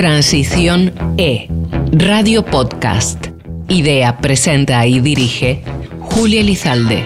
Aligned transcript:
Transición 0.00 0.94
E, 1.18 1.46
Radio 1.92 2.42
Podcast. 2.42 3.26
Idea, 3.68 4.16
presenta 4.16 4.86
y 4.86 4.98
dirige 4.98 5.62
Julia 6.00 6.42
Lizalde. 6.42 7.04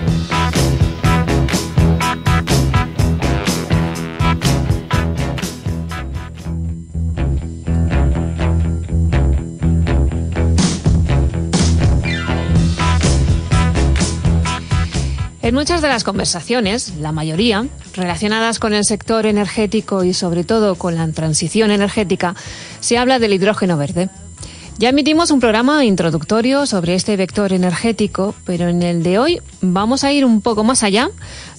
Muchas 15.55 15.83
de 15.83 15.87
las 15.87 16.03
conversaciones, 16.03 16.95
la 16.99 17.13
mayoría, 17.13 17.65
relacionadas 17.95 18.59
con 18.59 18.75
el 18.75 18.85
sector 18.85 19.25
energético 19.25 20.03
y 20.03 20.13
sobre 20.13 20.43
todo 20.43 20.75
con 20.75 20.97
la 20.97 21.07
transición 21.13 21.71
energética, 21.71 22.35
se 22.81 22.99
habla 22.99 23.21
del 23.21 23.35
hidrógeno 23.35 23.77
verde. 23.77 24.09
Ya 24.79 24.89
emitimos 24.89 25.31
un 25.31 25.39
programa 25.39 25.85
introductorio 25.85 26.67
sobre 26.67 26.97
este 26.97 27.17
vector 27.17 27.53
energético, 27.53 28.35
pero 28.45 28.69
en 28.69 28.83
el 28.83 29.05
de 29.05 29.21
hoy 29.21 29.41
vamos 29.61 30.03
a 30.03 30.11
ir 30.11 30.25
un 30.25 30.41
poco 30.41 30.65
más 30.65 30.83
allá 30.83 31.09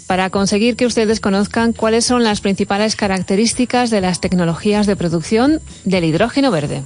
para 0.07 0.29
conseguir 0.29 0.75
que 0.75 0.85
ustedes 0.85 1.21
conozcan 1.21 1.71
cuáles 1.71 2.03
son 2.03 2.25
las 2.25 2.41
principales 2.41 2.98
características 2.98 3.91
de 3.91 4.01
las 4.01 4.20
tecnologías 4.20 4.87
de 4.87 4.98
producción 4.98 5.62
del 5.85 6.03
hidrógeno 6.03 6.51
verde. 6.51 6.84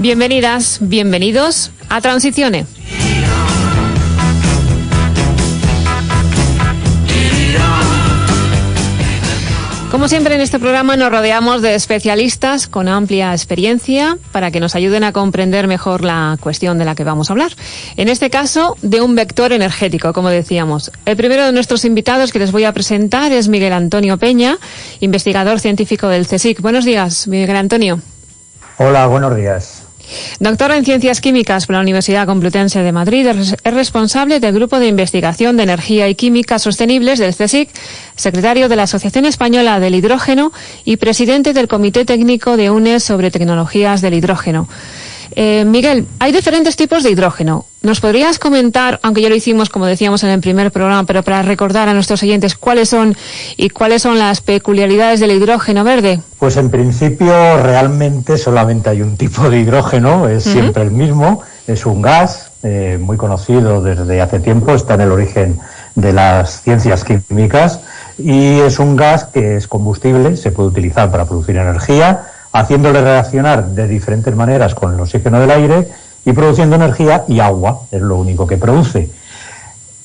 Bienvenidas, 0.00 0.78
bienvenidos 0.80 1.72
a 1.90 2.00
Transicione. 2.00 2.64
Como 9.90 10.08
siempre 10.08 10.36
en 10.36 10.40
este 10.40 10.58
programa 10.58 10.96
nos 10.96 11.10
rodeamos 11.10 11.60
de 11.60 11.74
especialistas 11.74 12.66
con 12.66 12.88
amplia 12.88 13.32
experiencia 13.32 14.16
para 14.32 14.50
que 14.50 14.58
nos 14.58 14.74
ayuden 14.74 15.04
a 15.04 15.12
comprender 15.12 15.66
mejor 15.66 16.02
la 16.02 16.38
cuestión 16.40 16.78
de 16.78 16.86
la 16.86 16.94
que 16.94 17.04
vamos 17.04 17.28
a 17.28 17.34
hablar. 17.34 17.52
En 17.98 18.08
este 18.08 18.30
caso, 18.30 18.78
de 18.80 19.02
un 19.02 19.14
vector 19.14 19.52
energético, 19.52 20.14
como 20.14 20.30
decíamos. 20.30 20.90
El 21.04 21.18
primero 21.18 21.44
de 21.44 21.52
nuestros 21.52 21.84
invitados 21.84 22.32
que 22.32 22.38
les 22.38 22.52
voy 22.52 22.64
a 22.64 22.72
presentar 22.72 23.32
es 23.32 23.48
Miguel 23.48 23.74
Antonio 23.74 24.16
Peña, 24.16 24.56
investigador 25.00 25.60
científico 25.60 26.08
del 26.08 26.26
CSIC. 26.26 26.62
Buenos 26.62 26.86
días, 26.86 27.28
Miguel 27.28 27.56
Antonio. 27.56 28.00
Hola, 28.78 29.06
buenos 29.06 29.36
días. 29.36 29.89
Doctor 30.38 30.70
en 30.70 30.84
Ciencias 30.84 31.20
Químicas 31.20 31.66
por 31.66 31.74
la 31.74 31.80
Universidad 31.80 32.26
Complutense 32.26 32.82
de 32.82 32.92
Madrid, 32.92 33.26
es 33.26 33.56
responsable 33.64 34.40
del 34.40 34.54
Grupo 34.54 34.78
de 34.78 34.86
Investigación 34.86 35.56
de 35.56 35.64
Energía 35.64 36.08
y 36.08 36.14
Química 36.14 36.58
Sostenibles 36.58 37.18
del 37.18 37.34
CSIC, 37.34 37.68
secretario 38.14 38.68
de 38.68 38.76
la 38.76 38.84
Asociación 38.84 39.26
Española 39.26 39.80
del 39.80 39.94
Hidrógeno 39.94 40.52
y 40.84 40.96
presidente 40.96 41.52
del 41.52 41.68
Comité 41.68 42.04
Técnico 42.04 42.56
de 42.56 42.70
UNES 42.70 43.02
sobre 43.02 43.30
Tecnologías 43.30 44.00
del 44.00 44.14
Hidrógeno. 44.14 44.68
Eh, 45.32 45.64
Miguel, 45.64 46.06
hay 46.18 46.32
diferentes 46.32 46.76
tipos 46.76 47.02
de 47.02 47.10
hidrógeno. 47.10 47.66
¿Nos 47.82 48.00
podrías 48.00 48.38
comentar, 48.38 49.00
aunque 49.02 49.22
ya 49.22 49.28
lo 49.28 49.34
hicimos 49.34 49.70
como 49.70 49.86
decíamos 49.86 50.22
en 50.22 50.30
el 50.30 50.40
primer 50.40 50.70
programa, 50.70 51.04
pero 51.04 51.22
para 51.22 51.42
recordar 51.42 51.88
a 51.88 51.94
nuestros 51.94 52.22
oyentes 52.22 52.54
cuáles 52.54 52.90
son 52.90 53.16
y 53.56 53.70
cuáles 53.70 54.02
son 54.02 54.18
las 54.18 54.42
peculiaridades 54.42 55.20
del 55.20 55.30
hidrógeno 55.30 55.82
verde? 55.82 56.20
Pues 56.38 56.56
en 56.56 56.70
principio 56.70 57.32
realmente 57.62 58.36
solamente 58.36 58.90
hay 58.90 59.00
un 59.00 59.16
tipo 59.16 59.48
de 59.48 59.60
hidrógeno, 59.60 60.28
es 60.28 60.44
siempre 60.44 60.82
el 60.82 60.90
mismo, 60.90 61.42
es 61.66 61.86
un 61.86 62.02
gas 62.02 62.50
eh, 62.62 62.98
muy 63.00 63.16
conocido 63.16 63.80
desde 63.80 64.20
hace 64.20 64.40
tiempo, 64.40 64.74
está 64.74 64.94
en 64.94 65.00
el 65.02 65.12
origen 65.12 65.58
de 65.94 66.12
las 66.12 66.62
ciencias 66.62 67.04
químicas 67.04 67.80
y 68.18 68.58
es 68.60 68.78
un 68.78 68.96
gas 68.96 69.24
que 69.24 69.56
es 69.56 69.66
combustible, 69.66 70.36
se 70.36 70.52
puede 70.52 70.68
utilizar 70.68 71.10
para 71.10 71.24
producir 71.24 71.56
energía 71.56 72.26
haciéndole 72.52 73.00
reaccionar 73.00 73.66
de 73.66 73.86
diferentes 73.88 74.34
maneras 74.34 74.74
con 74.74 74.94
el 74.94 75.00
oxígeno 75.00 75.40
del 75.40 75.50
aire 75.50 75.88
y 76.24 76.32
produciendo 76.32 76.76
energía 76.76 77.24
y 77.28 77.40
agua, 77.40 77.82
es 77.90 78.00
lo 78.00 78.16
único 78.16 78.46
que 78.46 78.56
produce. 78.56 79.08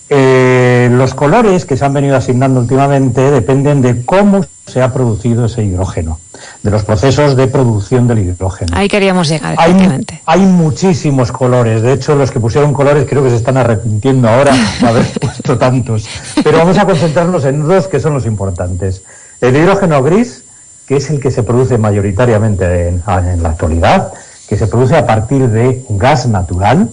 Eh, 0.08 0.88
los 0.92 1.16
colores 1.16 1.66
que 1.66 1.76
se 1.76 1.84
han 1.84 1.94
venido 1.94 2.16
asignando 2.16 2.60
últimamente 2.60 3.32
dependen 3.32 3.82
de 3.82 4.06
cómo 4.06 4.46
se 4.68 4.82
ha 4.84 4.94
producido 4.94 5.46
ese 5.46 5.64
hidrógeno, 5.64 6.20
de 6.62 6.70
los 6.70 6.84
procesos 6.84 7.36
de 7.36 7.48
producción 7.48 8.08
del 8.08 8.20
hidrógeno. 8.20 8.78
Ahí 8.78 8.88
queríamos 8.88 9.28
llegar, 9.28 9.56
hay, 9.58 10.06
hay 10.26 10.42
muchísimos 10.42 11.32
colores, 11.32 11.82
de 11.82 11.94
hecho 11.94 12.16
los 12.16 12.30
que 12.30 12.40
pusieron 12.40 12.72
colores 12.72 13.08
creo 13.10 13.24
que 13.24 13.32
se 13.32 13.38
están 13.38 13.58
arrepintiendo 13.58 14.30
ahora 14.30 14.54
de 14.80 14.88
haber 14.88 15.06
puesto 15.20 15.58
tantos, 15.58 16.08
pero 16.44 16.60
vamos 16.60 16.78
a 16.78 16.86
concentrarnos 16.86 17.44
en 17.46 17.68
dos 17.68 17.88
que 17.88 18.00
son 18.00 18.14
los 18.14 18.28
importantes. 18.28 19.02
El 19.42 19.56
hidrógeno 19.56 20.04
gris, 20.04 20.45
que 20.88 20.98
es 20.98 21.10
el 21.10 21.20
que 21.20 21.32
se 21.32 21.44
produce 21.44 21.78
mayoritariamente 21.78 22.90
en, 22.90 23.04
la 23.06 23.50
actualidad, 23.50 24.14
que 24.48 24.58
se 24.58 24.68
produce 24.68 24.96
a 24.96 25.06
partir 25.06 25.50
de 25.50 25.84
gas 25.90 26.28
natural, 26.28 26.90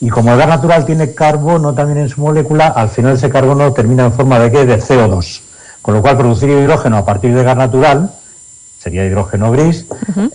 y 0.00 0.08
como 0.08 0.32
el 0.32 0.38
gas 0.38 0.48
natural 0.48 0.84
tiene 0.84 1.14
carbono 1.14 1.74
también 1.74 1.98
en 1.98 2.08
su 2.08 2.20
molécula, 2.20 2.68
al 2.68 2.88
final 2.88 3.14
ese 3.14 3.30
carbono 3.30 3.72
termina 3.72 4.04
en 4.04 4.12
forma 4.12 4.38
de 4.38 4.50
qué? 4.50 4.66
De 4.66 4.78
CO2. 4.78 5.40
Con 5.80 5.94
lo 5.94 6.02
cual 6.02 6.16
producir 6.16 6.50
hidrógeno 6.50 6.96
a 6.98 7.04
partir 7.04 7.34
de 7.34 7.42
gas 7.42 7.56
natural, 7.56 8.10
sería 8.78 9.04
hidrógeno 9.04 9.52
gris, 9.52 9.86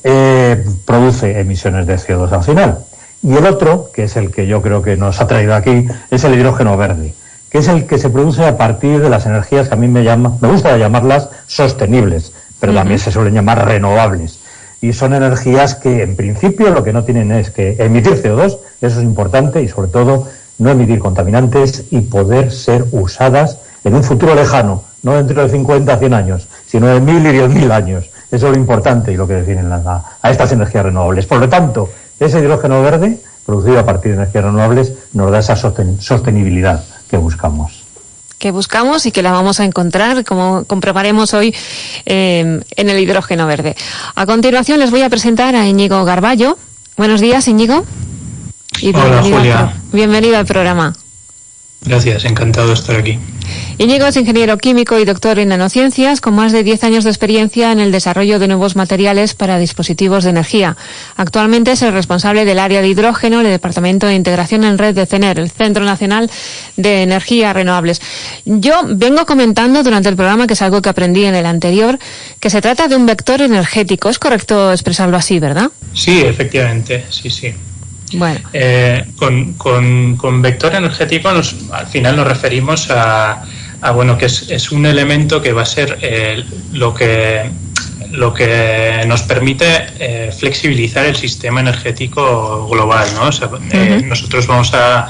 eh, 0.03 0.65
produce 0.85 1.39
emisiones 1.39 1.85
de 1.85 1.95
CO2 1.97 2.31
al 2.31 2.43
final. 2.43 2.79
Y 3.21 3.35
el 3.35 3.45
otro, 3.45 3.91
que 3.93 4.03
es 4.03 4.15
el 4.15 4.31
que 4.31 4.47
yo 4.47 4.61
creo 4.61 4.81
que 4.81 4.95
nos 4.95 5.19
ha 5.19 5.27
traído 5.27 5.53
aquí, 5.53 5.85
es 6.11 6.23
el 6.23 6.33
hidrógeno 6.35 6.77
verde, 6.77 7.13
que 7.49 7.57
es 7.57 7.67
el 7.67 7.85
que 7.85 7.97
se 7.97 8.09
produce 8.09 8.45
a 8.45 8.57
partir 8.57 9.01
de 9.01 9.09
las 9.09 9.25
energías 9.25 9.67
que 9.67 9.73
a 9.73 9.77
mí 9.77 9.87
me, 9.87 10.03
llama, 10.03 10.37
me 10.39 10.49
gusta 10.49 10.77
llamarlas 10.77 11.29
sostenibles, 11.47 12.31
pero 12.59 12.73
también 12.73 12.99
se 12.99 13.11
suelen 13.11 13.33
llamar 13.33 13.65
renovables. 13.65 14.39
Y 14.81 14.93
son 14.93 15.13
energías 15.13 15.75
que 15.75 16.03
en 16.03 16.15
principio 16.15 16.69
lo 16.69 16.83
que 16.83 16.93
no 16.93 17.03
tienen 17.03 17.31
es 17.31 17.49
que 17.49 17.75
emitir 17.79 18.21
CO2, 18.21 18.59
eso 18.81 18.99
es 18.99 19.03
importante, 19.03 19.61
y 19.61 19.67
sobre 19.67 19.89
todo 19.89 20.27
no 20.59 20.69
emitir 20.69 20.99
contaminantes 20.99 21.85
y 21.91 22.01
poder 22.01 22.51
ser 22.51 22.85
usadas 22.91 23.59
en 23.83 23.95
un 23.95 24.03
futuro 24.03 24.35
lejano, 24.35 24.83
no 25.03 25.13
dentro 25.13 25.41
de 25.41 25.49
50, 25.49 25.97
100 25.97 26.13
años, 26.13 26.47
sino 26.67 26.87
de 26.87 26.99
mil 26.99 27.25
y 27.25 27.31
diez 27.31 27.49
mil 27.49 27.71
años. 27.71 28.09
Eso 28.31 28.47
es 28.47 28.53
lo 28.53 28.59
importante 28.59 29.11
y 29.11 29.17
lo 29.17 29.27
que 29.27 29.35
definen 29.35 29.71
a, 29.71 30.03
a 30.21 30.31
estas 30.31 30.51
energías 30.51 30.85
renovables. 30.85 31.25
Por 31.25 31.39
lo 31.39 31.47
tanto, 31.47 31.89
ese 32.19 32.39
hidrógeno 32.39 32.81
verde, 32.81 33.19
producido 33.45 33.79
a 33.79 33.85
partir 33.85 34.11
de 34.11 34.17
energías 34.17 34.43
renovables, 34.43 34.93
nos 35.13 35.31
da 35.31 35.39
esa 35.39 35.55
sostenibilidad 35.55 36.83
que 37.09 37.17
buscamos 37.17 37.86
que 38.37 38.51
buscamos 38.51 39.05
y 39.05 39.11
que 39.11 39.23
la 39.23 39.31
vamos 39.31 39.59
a 39.59 39.65
encontrar, 39.65 40.23
como 40.23 40.65
comprobaremos 40.65 41.33
hoy 41.33 41.55
eh, 42.05 42.61
en 42.75 42.89
el 42.89 42.99
hidrógeno 42.99 43.47
verde. 43.47 43.75
A 44.15 44.25
continuación 44.25 44.79
les 44.79 44.91
voy 44.91 45.01
a 45.01 45.09
presentar 45.09 45.55
a 45.55 45.67
Íñigo 45.67 46.03
Garballo. 46.05 46.57
Buenos 46.97 47.21
días, 47.21 47.47
Íñigo. 47.47 47.83
Hola, 48.93 49.21
Julia. 49.23 49.73
bienvenido 49.91 50.37
al 50.37 50.45
programa. 50.45 50.93
Gracias, 51.81 52.25
encantado 52.25 52.67
de 52.67 52.73
estar 52.73 52.95
aquí. 52.95 53.19
Íñigo 53.77 54.07
es 54.07 54.17
ingeniero 54.17 54.57
químico 54.57 54.99
y 54.99 55.05
doctor 55.05 55.39
en 55.39 55.49
nanociencias 55.49 56.19
con 56.19 56.33
más 56.35 56.51
de 56.51 56.63
10 56.63 56.83
años 56.83 57.03
de 57.03 57.11
experiencia 57.11 57.71
en 57.71 57.79
el 57.79 57.91
desarrollo 57.91 58.39
de 58.39 58.47
nuevos 58.47 58.75
materiales 58.75 59.35
para 59.35 59.59
dispositivos 59.59 60.23
de 60.23 60.31
energía. 60.31 60.75
Actualmente 61.15 61.71
es 61.71 61.81
el 61.83 61.93
responsable 61.93 62.43
del 62.43 62.59
área 62.59 62.81
de 62.81 62.89
hidrógeno 62.89 63.39
en 63.39 63.45
el 63.45 63.51
Departamento 63.51 64.07
de 64.07 64.15
Integración 64.15 64.63
en 64.63 64.77
Red 64.77 64.95
de 64.95 65.05
CENER, 65.05 65.39
el 65.39 65.51
Centro 65.51 65.85
Nacional 65.85 66.29
de 66.75 67.03
Energías 67.03 67.53
Renovables. 67.53 68.01
Yo 68.45 68.81
vengo 68.87 69.25
comentando 69.25 69.83
durante 69.83 70.09
el 70.09 70.15
programa, 70.15 70.47
que 70.47 70.53
es 70.53 70.61
algo 70.61 70.81
que 70.81 70.89
aprendí 70.89 71.25
en 71.25 71.35
el 71.35 71.45
anterior, 71.45 71.99
que 72.39 72.49
se 72.49 72.61
trata 72.61 72.87
de 72.87 72.95
un 72.95 73.05
vector 73.05 73.41
energético. 73.41 74.09
¿Es 74.09 74.19
correcto 74.19 74.71
expresarlo 74.73 75.15
así, 75.15 75.39
verdad? 75.39 75.69
Sí, 75.93 76.21
efectivamente, 76.21 77.05
sí, 77.09 77.29
sí. 77.29 77.53
Bueno. 78.13 78.39
Eh, 78.53 79.05
con, 79.17 79.53
con, 79.53 80.41
vector 80.41 80.73
energético 80.75 81.29
al 81.29 81.87
final 81.87 82.15
nos 82.15 82.27
referimos 82.27 82.89
a, 82.89 83.43
bueno 83.93 84.17
que 84.17 84.25
es, 84.25 84.71
un 84.71 84.85
elemento 84.85 85.41
que 85.41 85.51
va 85.51 85.63
a 85.63 85.65
ser 85.65 85.97
eh, 86.01 86.43
lo 86.71 86.93
que 86.93 87.49
lo 88.11 88.33
que 88.33 89.03
nos 89.05 89.23
permite 89.23 89.65
eh, 89.99 90.31
flexibilizar 90.31 91.05
el 91.05 91.17
sistema 91.17 91.59
energético 91.59 92.65
global. 92.69 93.05
¿no? 93.15 93.25
nosotros 94.05 94.47
vamos 94.47 94.73
a, 94.73 95.09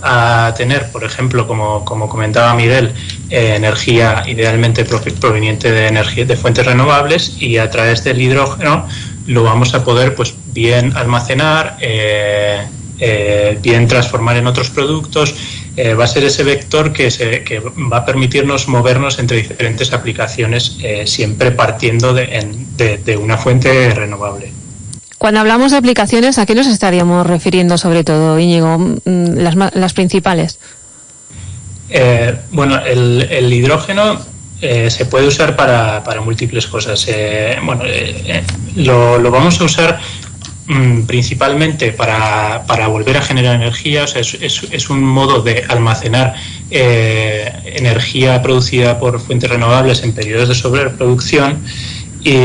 a, 0.00 0.54
tener, 0.56 0.90
por 0.90 1.04
ejemplo, 1.04 1.46
como, 1.46 1.84
como 1.84 2.08
comentaba 2.08 2.54
Miguel, 2.54 2.94
energía 3.28 4.24
idealmente 4.26 4.86
proveniente 4.86 5.70
de, 5.70 5.88
energía, 5.88 6.24
de 6.24 6.36
fuentes 6.36 6.64
renovables 6.64 7.36
y 7.38 7.58
a 7.58 7.68
través 7.68 8.02
del 8.02 8.22
hidrógeno 8.22 8.88
lo 9.26 9.42
vamos 9.42 9.74
a 9.74 9.84
poder 9.84 10.14
pues 10.14 10.34
bien 10.58 10.92
almacenar, 10.96 11.76
eh, 11.80 12.66
eh, 12.98 13.58
bien 13.62 13.86
transformar 13.86 14.36
en 14.36 14.48
otros 14.48 14.70
productos. 14.70 15.34
Eh, 15.76 15.94
va 15.94 16.04
a 16.04 16.08
ser 16.08 16.24
ese 16.24 16.42
vector 16.42 16.92
que, 16.92 17.12
se, 17.12 17.44
que, 17.44 17.60
va 17.60 17.98
a 17.98 18.04
permitirnos 18.04 18.66
movernos 18.66 19.20
entre 19.20 19.36
diferentes 19.36 19.92
aplicaciones, 19.92 20.76
siempre 21.04 21.52
partiendo 21.52 22.12
de, 22.12 22.26
de, 22.76 23.16
una 23.16 23.36
fuente 23.36 23.94
renovable. 23.94 24.52
Cuando 25.18 25.38
hablamos 25.38 25.70
de 25.70 25.76
aplicaciones, 25.78 26.38
¿a 26.38 26.46
qué 26.46 26.56
nos 26.56 26.66
estaríamos 26.66 27.24
refiriendo 27.24 27.78
sobre 27.78 28.02
todo, 28.02 28.36
Íñigo? 28.40 28.78
Mm, 28.78 29.36
las, 29.36 29.54
las 29.54 29.92
principales. 29.92 30.58
bueno, 32.50 32.80
el, 32.84 33.28
el 33.30 33.52
hidrógeno 33.52 34.20
se 34.60 35.06
puede 35.06 35.28
usar 35.28 35.54
para, 35.54 36.02
para 36.02 36.20
múltiples 36.20 36.66
cosas. 36.66 37.06
bueno, 37.64 37.84
lo, 38.74 39.18
lo, 39.18 39.30
vamos 39.30 39.60
a 39.60 39.64
usar 39.64 40.00
principalmente 41.06 41.92
para, 41.92 42.64
para, 42.66 42.88
volver 42.88 43.16
a 43.16 43.22
generar 43.22 43.56
energía, 43.56 44.04
o 44.04 44.06
sea, 44.06 44.20
es, 44.20 44.34
es, 44.34 44.90
un 44.90 45.02
modo 45.02 45.40
de 45.40 45.64
almacenar 45.68 46.34
eh, 46.70 47.50
energía 47.64 48.42
producida 48.42 48.98
por 48.98 49.18
fuentes 49.18 49.48
renovables 49.48 50.02
en 50.02 50.12
periodos 50.12 50.48
de 50.48 50.54
sobreproducción 50.54 51.64
y 52.22 52.44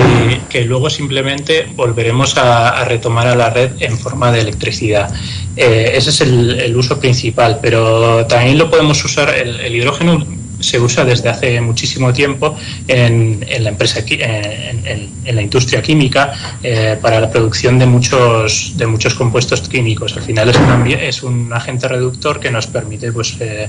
que 0.50 0.64
luego 0.64 0.90
simplemente 0.90 1.68
volveremos 1.76 2.38
a, 2.38 2.86
retomar 2.86 3.28
a 3.28 3.36
la 3.36 3.50
red 3.50 3.72
en 3.80 3.98
forma 3.98 4.32
de 4.32 4.40
electricidad. 4.40 5.14
Eh, 5.58 5.92
ese 5.96 6.12
es 6.12 6.22
el, 6.22 6.74
uso 6.78 7.00
principal, 7.00 7.60
pero 7.62 8.26
también 8.28 8.58
lo 8.58 8.70
podemos 8.70 9.04
usar, 9.04 9.36
el 9.36 9.76
hidrógeno 9.76 10.26
se 10.64 10.80
usa 10.80 11.04
desde 11.04 11.30
hace 11.30 11.62
muchísimo 11.62 12.14
tiempo 12.14 12.56
en, 12.88 13.46
la 13.60 13.70
empresa 13.70 14.00
en, 14.08 15.10
en, 15.26 15.36
la 15.36 15.42
industria 15.42 15.82
química 15.82 16.34
eh, 16.62 16.98
para 17.02 17.20
la 17.20 17.30
producción 17.30 17.78
de 17.78 17.86
muchos 17.86 18.74
de 18.78 18.88
muchos 18.88 19.14
compuestos 19.14 19.62
químicos. 19.62 20.16
Al 20.16 20.24
final 20.24 20.50
es 20.50 20.58
un, 20.58 20.88
es 20.88 21.24
un 21.24 21.54
agente 21.54 21.88
reductor 21.88 22.40
que 22.40 22.50
nos 22.52 22.68
permite 22.68 23.12
pues 23.12 23.36
eh, 23.40 23.68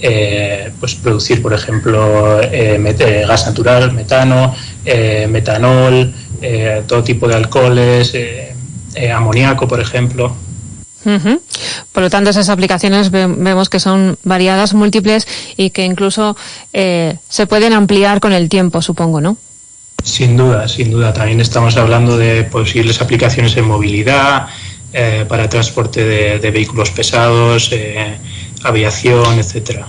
eh, 0.00 0.70
pues 0.80 0.94
producir 0.94 1.42
por 1.42 1.52
ejemplo 1.52 2.40
gas 3.28 3.46
natural 3.46 3.92
metano 3.92 4.54
metanol 5.28 6.12
todo 6.86 7.04
tipo 7.04 7.28
de 7.28 7.34
alcoholes 7.34 8.14
amoníaco 9.14 9.68
por 9.68 9.80
ejemplo 9.80 10.34
por 11.92 12.02
lo 12.02 12.10
tanto, 12.10 12.30
esas 12.30 12.48
aplicaciones 12.48 13.10
vemos 13.10 13.68
que 13.68 13.80
son 13.80 14.18
variadas, 14.24 14.74
múltiples 14.74 15.26
y 15.56 15.70
que 15.70 15.84
incluso 15.84 16.36
eh, 16.72 17.16
se 17.28 17.46
pueden 17.46 17.72
ampliar 17.72 18.20
con 18.20 18.32
el 18.32 18.48
tiempo, 18.48 18.82
supongo, 18.82 19.20
¿no? 19.20 19.36
Sin 20.04 20.36
duda, 20.36 20.66
sin 20.68 20.90
duda. 20.90 21.12
También 21.12 21.40
estamos 21.40 21.76
hablando 21.76 22.16
de 22.16 22.44
posibles 22.44 23.00
aplicaciones 23.00 23.56
en 23.56 23.66
movilidad, 23.66 24.48
eh, 24.92 25.24
para 25.28 25.48
transporte 25.48 26.04
de, 26.04 26.50
vehículos 26.50 26.90
pesados, 26.90 27.70
eh, 27.70 28.18
aviación, 28.64 29.38
etcétera. 29.38 29.86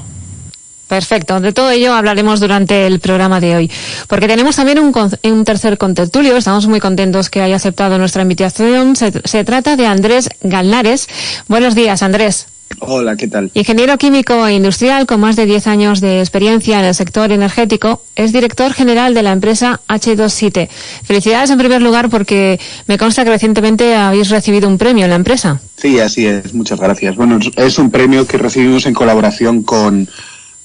Perfecto. 0.92 1.40
De 1.40 1.54
todo 1.54 1.72
ello 1.72 1.94
hablaremos 1.94 2.42
durante 2.42 2.86
el 2.86 3.00
programa 3.00 3.40
de 3.40 3.56
hoy. 3.56 3.72
Porque 4.10 4.28
tenemos 4.28 4.58
también 4.58 4.78
un, 4.78 4.94
un 5.24 5.46
tercer 5.46 5.78
contertulio. 5.78 6.36
Estamos 6.36 6.68
muy 6.68 6.82
contentos 6.82 7.30
que 7.30 7.42
haya 7.42 7.56
aceptado 7.56 7.98
nuestra 7.98 8.24
invitación. 8.24 8.98
Se, 8.98 9.44
trata 9.46 9.78
de 9.78 9.86
Andrés 9.86 10.28
Galnares. 10.44 11.08
Buenos 11.48 11.76
días, 11.76 12.04
Andrés. 12.04 12.48
Hola, 12.80 13.16
¿qué 13.16 13.30
tal? 13.30 13.52
Ingeniero 13.54 13.98
químico 13.98 14.46
e 14.46 14.54
industrial 14.54 15.06
con 15.06 15.22
más 15.22 15.38
de 15.38 15.46
10 15.46 15.68
años 15.68 16.02
de 16.02 16.20
experiencia 16.20 16.80
en 16.80 16.86
el 16.86 16.96
sector 16.96 17.32
energético, 17.32 18.02
es 18.16 18.34
director 18.34 18.74
general 18.74 19.14
de 19.14 19.24
la 19.24 19.32
empresa 19.32 19.80
H2Site. 19.88 20.70
Felicidades 21.04 21.52
en 21.52 21.58
primer 21.58 21.82
lugar 21.82 22.10
porque 22.10 22.60
me 22.88 22.98
consta 22.98 23.24
que 23.24 23.30
recientemente 23.30 23.96
habéis 23.96 24.30
recibido 24.30 24.68
un 24.68 24.78
premio 24.78 25.06
en 25.06 25.12
la 25.12 25.18
empresa. 25.18 25.62
Sí, 25.78 26.00
así 26.00 26.26
es. 26.26 26.54
Muchas 26.54 26.80
gracias. 26.80 27.16
Bueno, 27.16 27.40
es 27.56 27.78
un 27.80 27.92
premio 27.92 28.28
que 28.28 28.38
recibimos 28.38 28.86
en 28.86 28.94
colaboración 28.94 29.64
con 29.64 30.08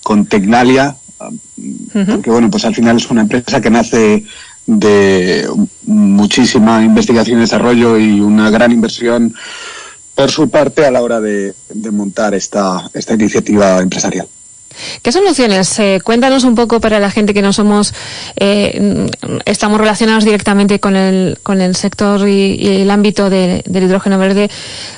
con 0.07 0.25
Tecnalia, 0.25 0.95
porque 1.93 2.31
bueno, 2.31 2.49
pues 2.49 2.65
al 2.65 2.77
final 2.77 2.97
es 2.97 3.11
una 3.11 3.23
empresa 3.23 3.61
que 3.61 3.71
nace 3.71 4.23
de 4.65 5.49
muchísima 5.83 6.81
investigación 6.85 7.39
y 7.39 7.41
desarrollo 7.41 7.99
y 7.99 8.21
una 8.21 8.49
gran 8.51 8.71
inversión 8.71 9.35
por 10.15 10.31
su 10.31 10.49
parte 10.49 10.87
a 10.87 10.93
la 10.93 11.03
hora 11.03 11.21
de, 11.21 11.55
montar 11.91 12.37
esta, 12.37 12.89
esta 12.95 13.15
iniciativa 13.15 13.81
empresarial. 13.81 14.29
¿Qué 15.03 15.13
soluciones? 15.13 15.79
Eh, 15.79 16.01
cuéntanos 16.03 16.45
un 16.45 16.55
poco 16.55 16.81
para 16.81 17.01
la 17.01 17.11
gente 17.11 17.35
que 17.35 17.43
no 17.43 17.53
somos, 17.53 17.95
eh, 18.37 19.09
estamos 19.45 19.79
relacionados 19.79 20.25
directamente 20.25 20.81
con 20.81 20.97
el, 20.97 21.39
con 21.43 21.61
el 21.61 21.77
sector 21.77 22.29
y, 22.29 22.67
el 22.67 22.91
ámbito 22.91 23.31
del 23.31 23.63
hidrógeno 23.67 24.19
verde. 24.19 24.51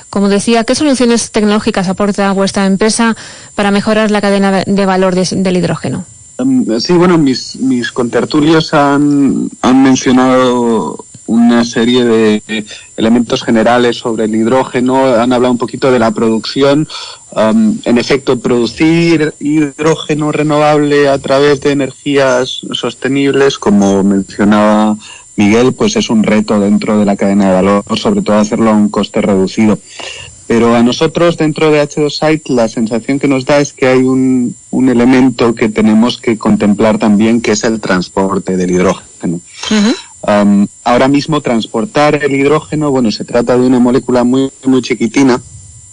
Como 0.09 0.29
decía, 0.29 0.63
¿qué 0.63 0.75
soluciones 0.75 1.31
tecnológicas 1.31 1.87
aporta 1.87 2.31
vuestra 2.31 2.65
empresa 2.65 3.15
para 3.55 3.71
mejorar 3.71 4.11
la 4.11 4.21
cadena 4.21 4.63
de 4.65 4.85
valor 4.85 5.15
del 5.15 5.57
hidrógeno? 5.57 6.05
Um, 6.39 6.79
sí, 6.79 6.93
bueno, 6.93 7.17
mis, 7.17 7.57
mis 7.57 7.91
contertulios 7.91 8.73
han, 8.73 9.49
han 9.61 9.83
mencionado 9.83 11.05
una 11.29 11.63
serie 11.63 12.03
de 12.03 12.65
elementos 12.97 13.43
generales 13.43 13.97
sobre 13.97 14.25
el 14.25 14.35
hidrógeno, 14.35 15.05
han 15.05 15.31
hablado 15.31 15.51
un 15.51 15.59
poquito 15.59 15.91
de 15.91 15.99
la 15.99 16.11
producción. 16.11 16.87
Um, 17.31 17.77
en 17.85 17.97
efecto, 17.99 18.39
producir 18.39 19.33
hidrógeno 19.39 20.31
renovable 20.31 21.07
a 21.07 21.19
través 21.19 21.61
de 21.61 21.71
energías 21.71 22.61
sostenibles, 22.71 23.59
como 23.59 24.03
mencionaba 24.03 24.97
Miguel, 25.35 25.73
pues 25.73 25.95
es 25.95 26.09
un 26.09 26.23
reto 26.23 26.59
dentro 26.59 26.97
de 26.97 27.05
la 27.05 27.15
cadena 27.15 27.49
de 27.49 27.53
valor, 27.53 27.83
sobre 27.95 28.23
todo 28.23 28.37
hacerlo 28.37 28.71
a 28.71 28.73
un 28.73 28.89
coste 28.89 29.21
reducido. 29.21 29.77
Pero 30.47 30.75
a 30.75 30.81
nosotros 30.81 31.37
dentro 31.37 31.69
de 31.69 31.79
H2Site 31.79 32.49
la 32.55 32.67
sensación 32.67 33.19
que 33.19 33.27
nos 33.27 33.45
da 33.45 33.59
es 33.59 33.71
que 33.71 33.85
hay 33.85 33.99
un, 33.99 34.55
un 34.71 34.89
elemento 34.89 35.53
que 35.53 35.69
tenemos 35.69 36.17
que 36.17 36.39
contemplar 36.39 36.97
también, 36.97 37.39
que 37.39 37.51
es 37.51 37.63
el 37.63 37.79
transporte 37.79 38.57
del 38.57 38.71
hidrógeno. 38.71 39.41
Ahora 40.21 41.07
mismo 41.07 41.41
transportar 41.41 42.23
el 42.23 42.35
hidrógeno, 42.35 42.91
bueno, 42.91 43.11
se 43.11 43.25
trata 43.25 43.57
de 43.57 43.65
una 43.65 43.79
molécula 43.79 44.23
muy, 44.23 44.51
muy 44.65 44.81
chiquitina 44.81 45.41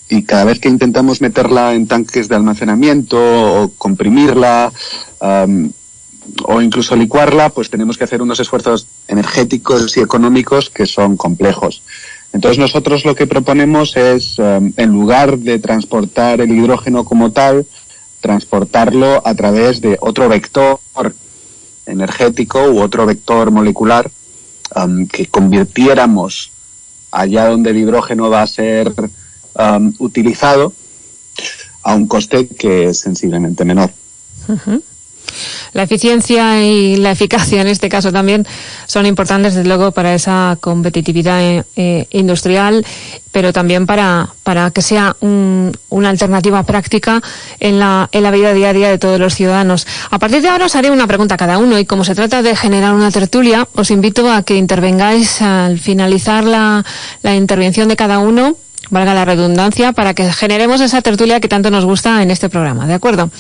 y 0.09 0.23
cada 0.23 0.45
vez 0.45 0.61
que 0.61 0.69
intentamos 0.69 1.21
meterla 1.21 1.75
en 1.75 1.87
tanques 1.87 2.29
de 2.29 2.37
almacenamiento 2.37 3.19
o 3.19 3.73
comprimirla 3.77 4.73
o 6.45 6.61
incluso 6.61 6.97
licuarla, 6.97 7.51
pues 7.51 7.71
tenemos 7.71 7.97
que 7.97 8.05
hacer 8.05 8.21
unos 8.21 8.41
esfuerzos 8.41 8.89
energéticos 9.07 9.97
y 9.97 10.01
económicos 10.01 10.71
que 10.71 10.87
son 10.87 11.17
complejos. 11.17 11.83
Entonces 12.33 12.59
nosotros 12.59 13.05
lo 13.05 13.15
que 13.15 13.29
proponemos 13.29 13.97
es, 13.97 14.39
en 14.39 14.91
lugar 14.91 15.39
de 15.39 15.59
transportar 15.61 16.41
el 16.41 16.51
hidrógeno 16.51 17.05
como 17.05 17.31
tal, 17.31 17.65
transportarlo 18.21 19.23
a 19.25 19.35
través 19.35 19.81
de 19.81 19.97
otro 20.01 20.29
vector 20.29 20.81
energético 21.87 22.61
u 22.71 22.81
otro 22.81 23.07
vector 23.07 23.53
molecular 23.53 24.11
um, 24.77 25.07
que 25.07 25.27
convirtiéramos 25.27 26.53
allá 27.11 27.49
donde 27.49 27.71
el 27.71 27.79
hidrógeno 27.79 28.31
va 28.31 28.43
a 28.43 28.47
ser 28.47 28.93
um, 29.55 29.93
utilizado 29.99 30.73
a 31.83 31.95
un 31.95 32.07
coste 32.07 32.49
que 32.49 32.87
es 32.91 33.01
sensiblemente 33.01 33.65
menor. 33.65 33.91
La 35.73 35.83
eficiencia 35.83 36.63
y 36.65 36.97
la 36.97 37.11
eficacia 37.11 37.61
en 37.61 37.69
este 37.69 37.89
caso 37.89 38.13
también 38.13 38.47
son 38.87 39.07
importantes, 39.07 39.55
desde 39.55 39.69
luego, 39.69 39.93
para 39.93 40.15
esa 40.15 40.57
competitividad 40.61 41.43
eh, 41.43 41.65
eh, 41.77 42.07
industrial, 42.11 42.85
pero 43.33 43.53
también 43.53 43.87
para, 43.87 44.31
para 44.43 44.71
que 44.71 44.81
sea 44.81 45.17
una 45.21 46.09
alternativa 46.09 46.63
práctica 46.63 47.23
en 47.61 47.79
la, 47.79 48.09
en 48.13 48.23
la 48.23 48.31
vida 48.31 48.55
diaria 48.55 48.89
de 48.89 48.99
todos 48.99 49.21
los 49.21 49.35
ciudadanos. 49.35 49.87
A 50.11 50.19
partir 50.19 50.41
de 50.41 50.49
ahora 50.49 50.67
os 50.67 50.77
haré 50.77 50.91
una 50.91 51.07
pregunta 51.07 51.35
a 51.35 51.39
cada 51.39 51.59
uno 51.59 51.79
y 51.79 51.85
como 51.85 52.05
se 52.05 52.15
trata 52.15 52.43
de 52.43 52.57
generar 52.57 52.95
una 52.95 53.11
tertulia, 53.11 53.69
os 53.75 53.91
invito 53.91 54.31
a 54.31 54.43
que 54.43 54.57
intervengáis 54.57 55.43
al 55.43 55.79
finalizar 55.79 56.45
la, 56.45 56.85
la 57.23 57.35
intervención 57.35 57.89
de 57.89 57.97
cada 57.97 58.19
uno 58.21 58.57
valga 58.91 59.15
la 59.15 59.25
redundancia, 59.25 59.93
para 59.93 60.15
que 60.15 60.33
generemos 60.33 60.81
esa 60.81 61.03
tertulia 61.03 61.41
que 61.41 61.49
tanto 61.49 61.71
nos 61.71 61.85
gusta 61.85 62.23
en 62.23 62.31
este 62.31 62.49
programa, 62.49 62.87
¿de 62.87 62.95
acuerdo? 62.95 63.31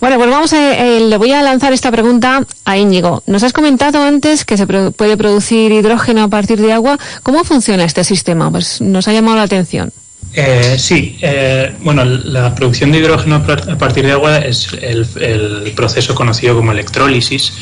Bueno, 0.00 0.16
pues 0.16 0.30
vamos 0.30 0.52
a, 0.52 0.74
eh, 0.74 1.00
le 1.00 1.16
voy 1.16 1.32
a 1.32 1.42
lanzar 1.42 1.72
esta 1.72 1.90
pregunta 1.90 2.44
a 2.64 2.76
Íñigo. 2.76 3.22
Nos 3.26 3.42
has 3.42 3.52
comentado 3.52 4.02
antes 4.02 4.44
que 4.44 4.56
se 4.56 4.66
puede 4.66 5.16
producir 5.16 5.72
hidrógeno 5.72 6.24
a 6.24 6.28
partir 6.28 6.60
de 6.60 6.72
agua. 6.72 6.98
¿Cómo 7.22 7.44
funciona 7.44 7.84
este 7.84 8.04
sistema? 8.04 8.50
Pues 8.50 8.80
nos 8.80 9.08
ha 9.08 9.12
llamado 9.12 9.36
la 9.36 9.44
atención. 9.44 9.92
Eh, 10.34 10.76
sí, 10.78 11.16
eh, 11.22 11.74
bueno, 11.80 12.04
la 12.04 12.54
producción 12.54 12.92
de 12.92 12.98
hidrógeno 12.98 13.36
a 13.36 13.78
partir 13.78 14.04
de 14.04 14.12
agua 14.12 14.38
es 14.38 14.68
el, 14.80 15.06
el 15.20 15.72
proceso 15.72 16.14
conocido 16.14 16.54
como 16.54 16.72
electrólisis 16.72 17.52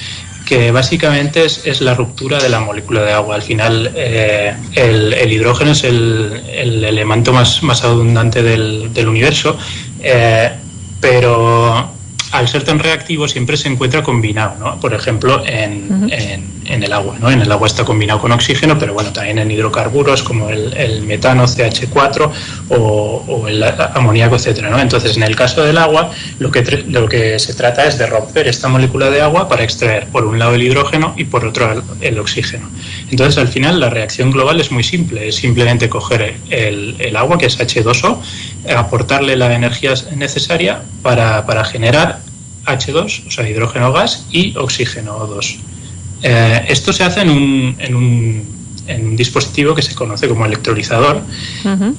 que 0.47 0.71
básicamente 0.71 1.45
es, 1.45 1.81
la 1.81 1.93
ruptura 1.95 2.39
de 2.39 2.49
la 2.49 2.61
molécula 2.61 3.03
de 3.03 3.13
agua. 3.13 3.35
Al 3.35 3.43
final, 3.43 3.93
eh, 3.95 4.55
el, 4.75 5.31
hidrógeno 5.31 5.73
es 5.73 5.85
el, 5.85 6.85
elemento 6.85 7.33
más, 7.33 7.63
más 7.63 7.85
abundante 7.85 8.43
del, 8.43 9.09
universo, 9.09 9.59
eh, 10.01 10.53
pero 11.01 11.91
al 12.33 12.49
ser 12.49 12.65
tan 12.65 12.79
reactivo 12.79 13.29
siempre 13.29 13.57
se 13.57 13.69
encuentra 13.69 14.03
combinado, 14.03 14.57
¿no? 14.59 14.81
Por 14.81 14.95
ejemplo, 14.95 15.43
en, 15.47 16.09
en, 16.11 16.83
el 16.83 16.93
agua, 16.93 17.17
¿no? 17.21 17.31
En 17.31 17.41
el 17.41 17.51
agua 17.51 17.67
está 17.67 17.85
combinado 17.85 18.21
con 18.21 18.33
oxígeno, 18.33 18.79
pero 18.79 18.95
bueno, 18.95 19.13
también 19.13 19.39
en 19.39 19.51
hidrocarburos 19.51 20.23
como 20.23 20.51
el, 20.51 21.03
metano 21.03 21.45
CH4 21.45 22.31
o, 22.71 23.47
el 23.49 23.63
amoníaco, 23.63 24.37
etcétera, 24.37 24.71
¿no? 24.71 24.79
Entonces, 24.79 25.17
en 25.17 25.23
el 25.23 25.37
caso 25.37 25.63
del 25.63 25.79
agua, 25.79 26.11
lo 26.39 26.51
que, 26.51 26.85
lo 26.89 27.09
que 27.09 27.39
se 27.39 27.55
trata 27.55 27.87
es 27.87 27.99
de 27.99 28.07
romper 28.07 28.49
esta 28.49 28.69
molécula 28.69 29.11
de 29.11 29.23
agua 29.23 29.49
para 29.49 29.63
extraer 29.63 30.07
por 30.09 30.25
un 30.25 30.39
lado 30.39 30.55
el 30.55 30.63
hidrógeno 30.63 31.15
y 31.17 31.25
por 31.25 31.45
otro 31.45 31.83
el 32.01 32.19
oxígeno. 32.19 32.69
Entonces, 33.11 33.39
al 33.39 33.49
final, 33.49 33.79
la 33.79 33.89
reacción 33.89 34.31
global 34.31 34.61
es 34.61 34.73
muy 34.73 34.83
simple, 34.83 35.29
es 35.29 35.37
simplemente 35.37 35.89
coger 35.89 36.37
el, 36.51 36.97
el 36.99 37.17
agua, 37.17 37.39
que 37.39 37.47
es 37.47 37.59
H2O, 37.59 38.19
aportarle 38.77 39.37
la 39.37 39.55
energía 39.55 39.95
necesaria 40.17 40.83
para, 41.03 41.47
para 41.47 41.65
generar 41.65 42.21
H2, 42.67 43.29
o 43.29 43.31
sea, 43.31 43.49
hidrógeno 43.49 43.93
gas, 43.93 44.27
y 44.31 44.57
oxígeno 44.57 45.19
O2. 45.19 45.59
Eh, 46.23 46.65
esto 46.69 46.93
se 46.93 47.05
hace 47.05 47.21
en 47.21 47.31
un, 47.31 47.77
en, 47.79 47.95
un, 47.95 48.45
en 48.87 49.07
un, 49.07 49.17
dispositivo 49.17 49.75
que 49.75 49.83
se 49.83 49.95
conoce 49.95 50.29
como 50.29 50.45
electrolizador 50.47 51.23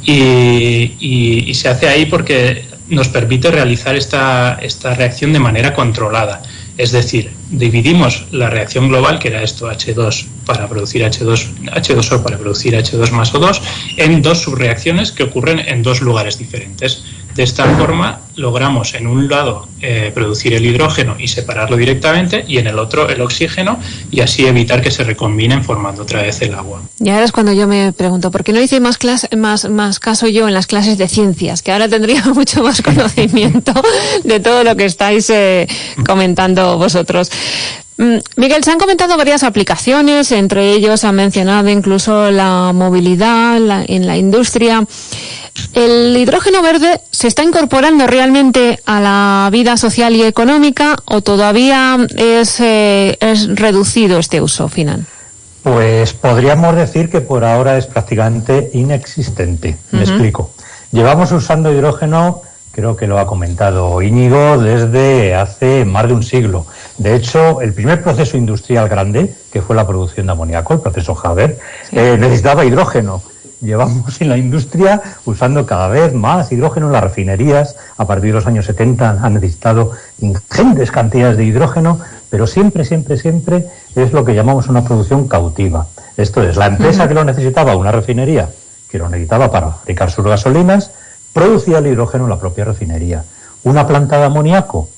y, 0.03 0.91
y, 0.99 1.53
se 1.53 1.69
hace 1.69 1.87
ahí 1.87 2.07
porque 2.07 2.65
nos 2.89 3.09
permite 3.09 3.51
realizar 3.51 3.95
esta, 3.95 4.59
esta 4.61 4.93
reacción 4.95 5.33
de 5.33 5.39
manera 5.39 5.73
controlada. 5.73 6.41
Es 6.77 6.91
decir, 6.91 7.31
dividimos 7.49 8.25
la 8.31 8.49
reacción 8.49 8.87
global, 8.87 9.19
que 9.19 9.29
era 9.29 9.41
esto 9.41 9.69
H2 9.69 10.27
para 10.45 10.67
producir 10.67 11.01
H2, 11.01 11.65
H2O 11.65 12.21
para 12.21 12.37
producir 12.37 12.73
H2 12.75 13.11
más 13.11 13.33
O2, 13.33 13.61
en 13.97 14.21
dos 14.21 14.43
subreacciones 14.43 15.11
que 15.11 15.23
ocurren 15.23 15.59
en 15.59 15.81
dos 15.81 16.01
lugares 16.01 16.37
diferentes. 16.37 17.03
De 17.37 17.43
esta 17.43 17.65
forma 17.75 18.19
logramos 18.35 18.95
en 18.95 19.05
un 19.05 19.29
lado 19.29 19.67
eh, 19.79 20.11
producir 20.11 20.55
el 20.55 20.65
hidrógeno 20.65 21.17
y 21.19 21.27
separarlo 21.27 21.77
directamente 21.77 22.43
y 22.47 22.57
en 22.57 22.65
el 22.65 22.79
otro 22.79 23.07
el 23.09 23.21
oxígeno 23.21 23.77
y 24.09 24.21
así 24.21 24.47
evitar 24.47 24.81
que 24.81 24.89
se 24.89 25.03
recombinen 25.03 25.63
formando 25.63 26.01
otra 26.01 26.23
vez 26.23 26.41
el 26.41 26.55
agua. 26.55 26.81
Y 26.99 27.09
ahora 27.09 27.25
es 27.25 27.31
cuando 27.31 27.53
yo 27.53 27.67
me 27.67 27.93
pregunto, 27.93 28.31
¿por 28.31 28.43
qué 28.43 28.53
no 28.53 28.59
hice 28.59 28.79
más, 28.79 28.97
más, 29.37 29.69
más 29.69 29.99
caso 29.99 30.27
yo 30.27 30.47
en 30.47 30.55
las 30.55 30.65
clases 30.65 30.97
de 30.97 31.07
ciencias? 31.07 31.61
Que 31.61 31.71
ahora 31.71 31.87
tendría 31.87 32.25
mucho 32.33 32.63
más 32.63 32.81
conocimiento 32.81 33.71
de 34.23 34.39
todo 34.39 34.63
lo 34.63 34.75
que 34.75 34.85
estáis 34.85 35.29
eh, 35.29 35.67
comentando 36.07 36.79
vosotros. 36.79 37.29
Mm, 37.99 38.17
Miguel, 38.35 38.63
se 38.63 38.71
han 38.71 38.79
comentado 38.79 39.15
varias 39.15 39.43
aplicaciones, 39.43 40.31
entre 40.31 40.71
ellos 40.73 41.03
han 41.03 41.15
mencionado 41.15 41.69
incluso 41.69 42.31
la 42.31 42.71
movilidad 42.73 43.57
en 43.57 44.07
la 44.07 44.17
industria. 44.17 44.87
¿El 45.73 46.15
hidrógeno 46.17 46.61
verde 46.61 47.01
se 47.11 47.27
está 47.27 47.43
incorporando 47.43 48.07
realmente 48.07 48.79
a 48.85 48.99
la 48.99 49.49
vida 49.51 49.77
social 49.77 50.15
y 50.15 50.23
económica 50.23 50.97
o 51.05 51.21
todavía 51.21 51.97
es, 52.15 52.59
eh, 52.59 53.17
es 53.19 53.55
reducido 53.55 54.19
este 54.19 54.41
uso 54.41 54.69
final? 54.69 55.05
Pues 55.63 56.13
podríamos 56.13 56.75
decir 56.75 57.09
que 57.09 57.21
por 57.21 57.43
ahora 57.43 57.77
es 57.77 57.85
prácticamente 57.87 58.69
inexistente. 58.73 59.77
Me 59.91 60.01
explico. 60.01 60.51
Llevamos 60.91 61.31
usando 61.31 61.71
hidrógeno 61.73 62.41
creo 62.77 62.95
que 62.95 63.07
lo 63.07 63.17
ha 63.17 63.25
comentado 63.25 64.03
Íñigo, 64.03 64.59
desde 64.59 65.33
hace 65.33 65.83
más 65.83 66.07
de 66.07 66.13
un 66.13 66.21
siglo. 66.21 66.67
De 66.99 67.15
hecho, 67.15 67.59
el 67.61 67.73
primer 67.73 68.03
proceso 68.03 68.37
industrial 68.37 68.87
grande, 68.87 69.33
que 69.51 69.63
fue 69.63 69.75
la 69.75 69.87
producción 69.87 70.27
de 70.27 70.33
amoníaco, 70.33 70.75
el 70.75 70.81
proceso 70.81 71.19
Haber, 71.23 71.57
eh, 71.91 72.17
necesitaba 72.19 72.65
hidrógeno. 72.65 73.23
Llevamos 73.61 74.21
en 74.21 74.29
la 74.29 74.37
industria 74.37 75.01
usando 75.25 75.65
cada 75.65 75.87
vez 75.87 76.13
más 76.13 76.51
hidrógeno 76.51 76.87
en 76.87 76.93
las 76.93 77.03
refinerías. 77.03 77.75
A 77.97 78.05
partir 78.05 78.29
de 78.29 78.33
los 78.33 78.45
años 78.45 78.65
70 78.65 79.19
han 79.21 79.33
necesitado 79.33 79.93
ingentes 80.19 80.91
cantidades 80.91 81.37
de 81.37 81.45
hidrógeno, 81.45 81.99
pero 82.29 82.45
siempre, 82.45 82.85
siempre, 82.85 83.17
siempre 83.17 83.65
es 83.95 84.13
lo 84.13 84.23
que 84.23 84.35
llamamos 84.35 84.67
una 84.67 84.83
producción 84.83 85.27
cautiva. 85.27 85.87
Esto 86.17 86.43
es, 86.43 86.55
la 86.55 86.67
empresa 86.67 87.07
que 87.07 87.15
lo 87.15 87.23
necesitaba, 87.23 87.75
una 87.75 87.91
refinería, 87.91 88.49
que 88.89 88.99
lo 88.99 89.09
necesitaba 89.09 89.49
para 89.51 89.71
fabricar 89.71 90.11
sus 90.11 90.25
gasolinas, 90.25 90.91
producía 91.33 91.79
el 91.79 91.87
hidrógeno 91.87 92.25
en 92.25 92.29
la 92.29 92.39
propia 92.39 92.65
refinería. 92.65 93.23
Una 93.63 93.87
planta 93.87 94.17
de 94.17 94.25
amoníaco, 94.25 94.89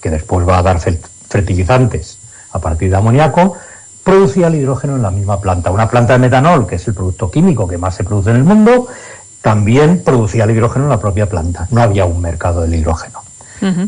que 0.00 0.10
después 0.10 0.48
va 0.48 0.58
a 0.58 0.62
dar 0.62 0.80
fertilizantes 0.80 2.18
a 2.52 2.58
partir 2.58 2.90
de 2.90 2.96
amoníaco, 2.96 3.56
producía 4.06 4.46
el 4.46 4.54
hidrógeno 4.54 4.94
en 4.94 5.02
la 5.02 5.10
misma 5.10 5.40
planta. 5.40 5.72
Una 5.72 5.90
planta 5.90 6.12
de 6.12 6.20
metanol, 6.20 6.64
que 6.64 6.76
es 6.76 6.86
el 6.86 6.94
producto 6.94 7.28
químico 7.28 7.66
que 7.66 7.76
más 7.76 7.96
se 7.96 8.04
produce 8.04 8.30
en 8.30 8.36
el 8.36 8.44
mundo, 8.44 8.86
también 9.42 10.04
producía 10.04 10.44
el 10.44 10.52
hidrógeno 10.52 10.84
en 10.84 10.90
la 10.90 11.00
propia 11.00 11.28
planta. 11.28 11.66
No 11.72 11.82
había 11.82 12.04
un 12.04 12.20
mercado 12.20 12.60
del 12.60 12.76
hidrógeno. 12.76 13.18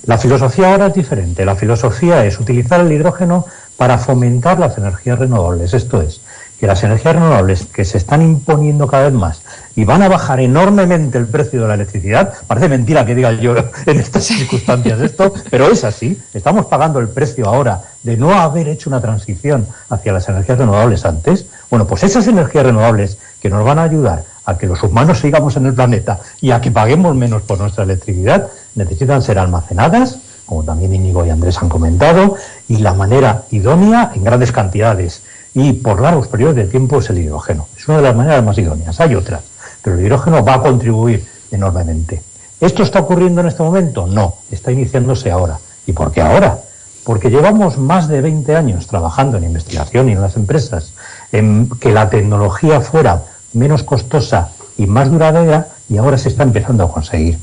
La 0.06 0.18
filosofía 0.18 0.72
ahora 0.72 0.88
es 0.88 0.94
diferente. 0.94 1.44
La 1.44 1.54
filosofía 1.54 2.24
es 2.24 2.40
utilizar 2.40 2.80
el 2.80 2.90
hidrógeno 2.90 3.46
para 3.76 3.96
fomentar 3.96 4.58
las 4.58 4.76
energías 4.76 5.20
renovables. 5.20 5.72
Esto 5.72 6.02
es, 6.02 6.20
que 6.58 6.66
las 6.66 6.82
energías 6.82 7.14
renovables 7.14 7.66
que 7.66 7.84
se 7.84 7.98
están 7.98 8.22
imponiendo 8.22 8.86
cada 8.86 9.04
vez 9.04 9.12
más 9.12 9.42
y 9.76 9.84
van 9.84 10.02
a 10.02 10.08
bajar 10.08 10.40
enormemente 10.40 11.16
el 11.18 11.26
precio 11.26 11.62
de 11.62 11.68
la 11.68 11.74
electricidad, 11.74 12.34
parece 12.48 12.68
mentira 12.68 13.06
que 13.06 13.14
diga 13.14 13.32
yo 13.32 13.54
en 13.86 14.00
estas 14.00 14.24
circunstancias 14.24 15.00
esto, 15.00 15.32
pero 15.50 15.70
es 15.70 15.84
así, 15.84 16.20
estamos 16.34 16.66
pagando 16.66 16.98
el 16.98 17.08
precio 17.08 17.46
ahora 17.46 17.82
de 18.02 18.16
no 18.16 18.32
haber 18.32 18.68
hecho 18.68 18.90
una 18.90 19.00
transición 19.00 19.66
hacia 19.88 20.12
las 20.12 20.28
energías 20.28 20.58
renovables 20.58 21.04
antes, 21.04 21.46
bueno, 21.70 21.86
pues 21.86 22.02
esas 22.02 22.26
energías 22.26 22.66
renovables 22.66 23.18
que 23.40 23.50
nos 23.50 23.64
van 23.64 23.78
a 23.78 23.84
ayudar 23.84 24.24
a 24.44 24.58
que 24.58 24.66
los 24.66 24.82
humanos 24.82 25.20
sigamos 25.20 25.56
en 25.56 25.66
el 25.66 25.74
planeta 25.74 26.18
y 26.40 26.50
a 26.50 26.60
que 26.60 26.70
paguemos 26.70 27.14
menos 27.14 27.42
por 27.42 27.58
nuestra 27.58 27.84
electricidad, 27.84 28.48
necesitan 28.74 29.22
ser 29.22 29.38
almacenadas, 29.38 30.18
como 30.46 30.64
también 30.64 30.94
Íñigo 30.94 31.24
y 31.26 31.30
Andrés 31.30 31.58
han 31.60 31.68
comentado, 31.68 32.36
y 32.66 32.78
la 32.78 32.94
manera 32.94 33.42
idónea 33.50 34.10
en 34.14 34.24
grandes 34.24 34.50
cantidades 34.50 35.22
y 35.58 35.72
por 35.72 36.00
largos 36.00 36.28
periodos 36.28 36.54
de 36.54 36.66
tiempo 36.66 37.00
es 37.00 37.10
el 37.10 37.18
hidrógeno. 37.18 37.66
Es 37.76 37.88
una 37.88 37.96
de 37.96 38.04
las 38.04 38.14
maneras 38.14 38.44
más 38.44 38.56
idóneas. 38.58 39.00
Hay 39.00 39.16
otras, 39.16 39.42
pero 39.82 39.98
el 39.98 40.06
hidrógeno 40.06 40.44
va 40.44 40.54
a 40.54 40.62
contribuir 40.62 41.26
enormemente. 41.50 42.22
¿Esto 42.60 42.84
está 42.84 43.00
ocurriendo 43.00 43.40
en 43.40 43.48
este 43.48 43.64
momento? 43.64 44.06
No, 44.06 44.36
está 44.52 44.70
iniciándose 44.70 45.32
ahora. 45.32 45.58
¿Y 45.84 45.92
por 45.94 46.12
qué 46.12 46.20
ahora? 46.22 46.60
Porque 47.02 47.28
llevamos 47.28 47.76
más 47.76 48.06
de 48.06 48.20
20 48.20 48.54
años 48.54 48.86
trabajando 48.86 49.36
en 49.36 49.44
investigación 49.44 50.08
y 50.08 50.12
en 50.12 50.20
las 50.20 50.36
empresas 50.36 50.92
en 51.32 51.68
que 51.80 51.90
la 51.90 52.08
tecnología 52.08 52.80
fuera 52.80 53.24
menos 53.52 53.82
costosa 53.82 54.50
y 54.76 54.86
más 54.86 55.10
duradera 55.10 55.66
y 55.88 55.96
ahora 55.96 56.18
se 56.18 56.28
está 56.28 56.44
empezando 56.44 56.84
a 56.84 56.92
conseguir. 56.92 57.36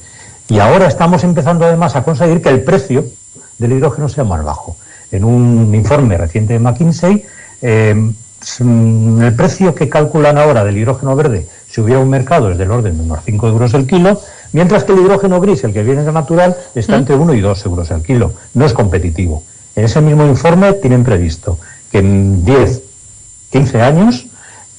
Y 0.48 0.60
ahora 0.60 0.88
estamos 0.88 1.26
empezando 1.26 1.66
además 1.66 1.98
a 1.98 2.04
conseguir 2.04 2.42
que 2.42 2.50
el 2.50 2.64
precio 2.64 3.04
del 3.58 3.74
hidrógeno 3.74 4.08
sea 4.08 4.24
más 4.24 4.42
bajo. 4.42 4.78
En 5.12 5.26
un 5.26 5.76
informe 5.76 6.18
reciente 6.18 6.54
de 6.54 6.60
McKinsey 6.60 7.26
eh, 7.62 8.12
el 8.60 9.34
precio 9.36 9.74
que 9.74 9.90
calculan 9.90 10.38
ahora 10.38 10.64
del 10.64 10.78
hidrógeno 10.78 11.16
verde, 11.16 11.48
si 11.70 11.82
hubiera 11.82 12.00
un 12.00 12.10
mercado, 12.10 12.52
es 12.52 12.58
del 12.58 12.72
orden 12.72 12.98
de 12.98 13.04
unos 13.04 13.20
5 13.26 13.48
euros 13.48 13.74
el 13.74 13.88
kilo, 13.88 14.22
mientras 14.54 14.84
que 14.84 14.94
el 14.94 15.00
hidrógeno 15.00 15.42
gris, 15.42 15.64
el 15.64 15.74
que 15.74 15.84
viene 15.84 16.04
de 16.04 16.12
natural, 16.12 16.56
está 16.76 16.96
entre 16.96 17.16
1 17.16 17.34
y 17.34 17.42
2 17.42 17.66
euros 17.66 17.92
el 17.92 18.04
kilo. 18.04 18.34
No 18.54 18.66
es 18.66 18.74
competitivo. 18.74 19.44
En 19.76 19.86
ese 19.86 20.00
mismo 20.02 20.26
informe 20.26 20.74
tienen 20.74 21.04
previsto 21.04 21.60
que 21.92 22.00
en 22.00 22.46
10, 22.46 22.82
15 23.52 23.82
años 23.82 24.26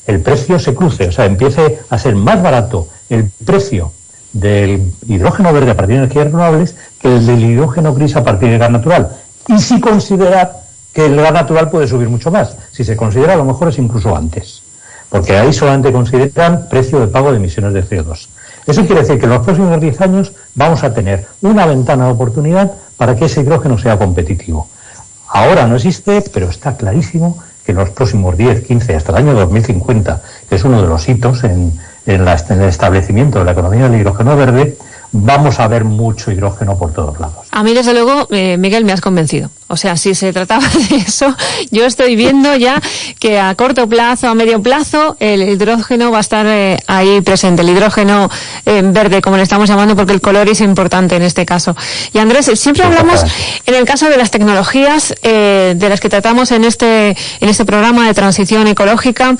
el 0.06 0.20
precio 0.20 0.58
se 0.58 0.74
cruce, 0.74 1.08
o 1.08 1.12
sea, 1.12 1.26
empiece 1.26 1.80
a 1.90 1.98
ser 1.98 2.14
más 2.14 2.42
barato 2.42 2.88
el 3.10 3.30
precio 3.44 3.92
del 4.32 4.92
hidrógeno 5.06 5.52
verde 5.52 5.72
a 5.72 5.76
partir 5.76 5.96
de 5.96 6.02
energías 6.02 6.26
renovables 6.26 6.76
que 7.00 7.16
el 7.16 7.26
del 7.26 7.44
hidrógeno 7.44 7.94
gris 7.94 8.16
a 8.16 8.22
partir 8.22 8.50
de 8.50 8.58
gas 8.58 8.70
natural. 8.70 9.16
Y 9.48 9.58
si 9.58 9.80
considerar 9.80 10.65
que 10.96 11.04
el 11.04 11.14
gas 11.14 11.34
natural 11.34 11.68
puede 11.68 11.86
subir 11.86 12.08
mucho 12.08 12.30
más. 12.30 12.56
Si 12.72 12.82
se 12.82 12.96
considera, 12.96 13.34
a 13.34 13.36
lo 13.36 13.44
mejor 13.44 13.68
es 13.68 13.76
incluso 13.76 14.16
antes. 14.16 14.62
Porque 15.10 15.36
ahí 15.36 15.52
solamente 15.52 15.92
consideran 15.92 16.70
precio 16.70 16.98
de 17.00 17.08
pago 17.08 17.30
de 17.30 17.36
emisiones 17.36 17.74
de 17.74 17.84
CO2. 17.84 18.28
Eso 18.66 18.86
quiere 18.86 19.02
decir 19.02 19.18
que 19.18 19.26
en 19.26 19.32
los 19.32 19.44
próximos 19.44 19.78
10 19.78 20.00
años 20.00 20.32
vamos 20.54 20.82
a 20.84 20.94
tener 20.94 21.26
una 21.42 21.66
ventana 21.66 22.06
de 22.06 22.12
oportunidad 22.12 22.72
para 22.96 23.14
que 23.14 23.26
ese 23.26 23.42
hidrógeno 23.42 23.76
sea 23.76 23.98
competitivo. 23.98 24.68
Ahora 25.28 25.66
no 25.66 25.76
existe, 25.76 26.24
pero 26.32 26.48
está 26.48 26.78
clarísimo 26.78 27.36
que 27.62 27.72
en 27.72 27.78
los 27.78 27.90
próximos 27.90 28.34
10, 28.34 28.62
15, 28.62 28.96
hasta 28.96 29.12
el 29.12 29.18
año 29.18 29.34
2050, 29.34 30.22
que 30.48 30.54
es 30.54 30.64
uno 30.64 30.80
de 30.80 30.88
los 30.88 31.06
hitos 31.06 31.44
en, 31.44 31.78
en 32.06 32.26
el 32.26 32.62
establecimiento 32.62 33.40
de 33.40 33.44
la 33.44 33.52
economía 33.52 33.90
del 33.90 34.00
hidrógeno 34.00 34.34
verde, 34.34 34.78
vamos 35.12 35.60
a 35.60 35.68
ver 35.68 35.84
mucho 35.84 36.30
hidrógeno 36.30 36.78
por 36.78 36.94
todos 36.94 37.20
lados. 37.20 37.45
A 37.56 37.62
mí, 37.62 37.72
desde 37.72 37.94
luego, 37.94 38.28
eh, 38.32 38.58
Miguel, 38.58 38.84
me 38.84 38.92
has 38.92 39.00
convencido. 39.00 39.48
O 39.68 39.78
sea, 39.78 39.96
si 39.96 40.14
se 40.14 40.30
trataba 40.30 40.68
de 40.90 40.96
eso, 40.96 41.34
yo 41.70 41.86
estoy 41.86 42.14
viendo 42.14 42.54
ya 42.54 42.82
que 43.18 43.40
a 43.40 43.54
corto 43.54 43.88
plazo, 43.88 44.28
a 44.28 44.34
medio 44.34 44.60
plazo, 44.60 45.16
el 45.20 45.42
hidrógeno 45.42 46.10
va 46.10 46.18
a 46.18 46.20
estar 46.20 46.44
eh, 46.46 46.76
ahí 46.86 47.22
presente, 47.22 47.62
el 47.62 47.70
hidrógeno 47.70 48.30
eh, 48.66 48.82
verde, 48.84 49.22
como 49.22 49.38
le 49.38 49.42
estamos 49.42 49.70
llamando, 49.70 49.96
porque 49.96 50.12
el 50.12 50.20
color 50.20 50.46
es 50.50 50.60
importante 50.60 51.16
en 51.16 51.22
este 51.22 51.46
caso. 51.46 51.74
Y 52.12 52.18
Andrés, 52.18 52.50
siempre 52.56 52.84
hablamos, 52.84 53.24
en 53.64 53.74
el 53.74 53.86
caso 53.86 54.10
de 54.10 54.18
las 54.18 54.30
tecnologías 54.30 55.14
de 55.22 55.88
las 55.88 55.98
que 55.98 56.10
tratamos 56.10 56.52
en 56.52 56.64
este, 56.64 57.16
en 57.40 57.48
este 57.48 57.64
programa 57.64 58.06
de 58.06 58.12
transición 58.12 58.66
ecológica, 58.66 59.34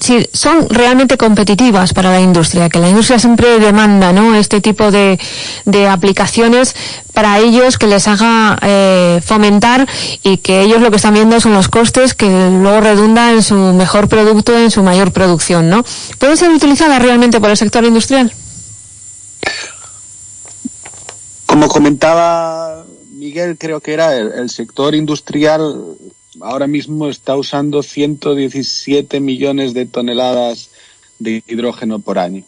si 0.00 0.28
son 0.32 0.68
realmente 0.68 1.16
competitivas 1.16 1.94
para 1.94 2.10
la 2.10 2.20
industria, 2.20 2.68
que 2.68 2.78
la 2.78 2.90
industria 2.90 3.18
siempre 3.18 3.58
demanda, 3.58 4.12
¿no? 4.12 4.34
Este 4.34 4.60
tipo 4.60 4.90
de, 4.90 5.18
de 5.64 5.88
aplicaciones 5.88 6.74
para 7.16 7.38
ellos 7.38 7.78
que 7.78 7.86
les 7.86 8.06
haga 8.08 8.58
eh, 8.60 9.22
fomentar 9.24 9.88
y 10.22 10.36
que 10.36 10.60
ellos 10.60 10.82
lo 10.82 10.90
que 10.90 10.96
están 10.96 11.14
viendo 11.14 11.40
son 11.40 11.54
los 11.54 11.70
costes 11.70 12.12
que 12.12 12.26
luego 12.26 12.82
redunda 12.82 13.32
en 13.32 13.42
su 13.42 13.54
mejor 13.54 14.06
producto, 14.06 14.54
en 14.54 14.70
su 14.70 14.82
mayor 14.82 15.12
producción, 15.12 15.70
¿no? 15.70 15.82
¿Pueden 16.18 16.36
ser 16.36 16.50
utilizadas 16.50 17.00
realmente 17.00 17.40
por 17.40 17.48
el 17.48 17.56
sector 17.56 17.86
industrial? 17.86 18.30
Como 21.46 21.68
comentaba 21.68 22.84
Miguel, 23.12 23.56
creo 23.56 23.80
que 23.80 23.94
era 23.94 24.14
el, 24.14 24.32
el 24.32 24.50
sector 24.50 24.94
industrial 24.94 25.96
ahora 26.42 26.66
mismo 26.66 27.08
está 27.08 27.34
usando 27.34 27.82
117 27.82 29.20
millones 29.20 29.72
de 29.72 29.86
toneladas 29.86 30.68
de 31.18 31.42
hidrógeno 31.46 31.98
por 31.98 32.18
año. 32.18 32.44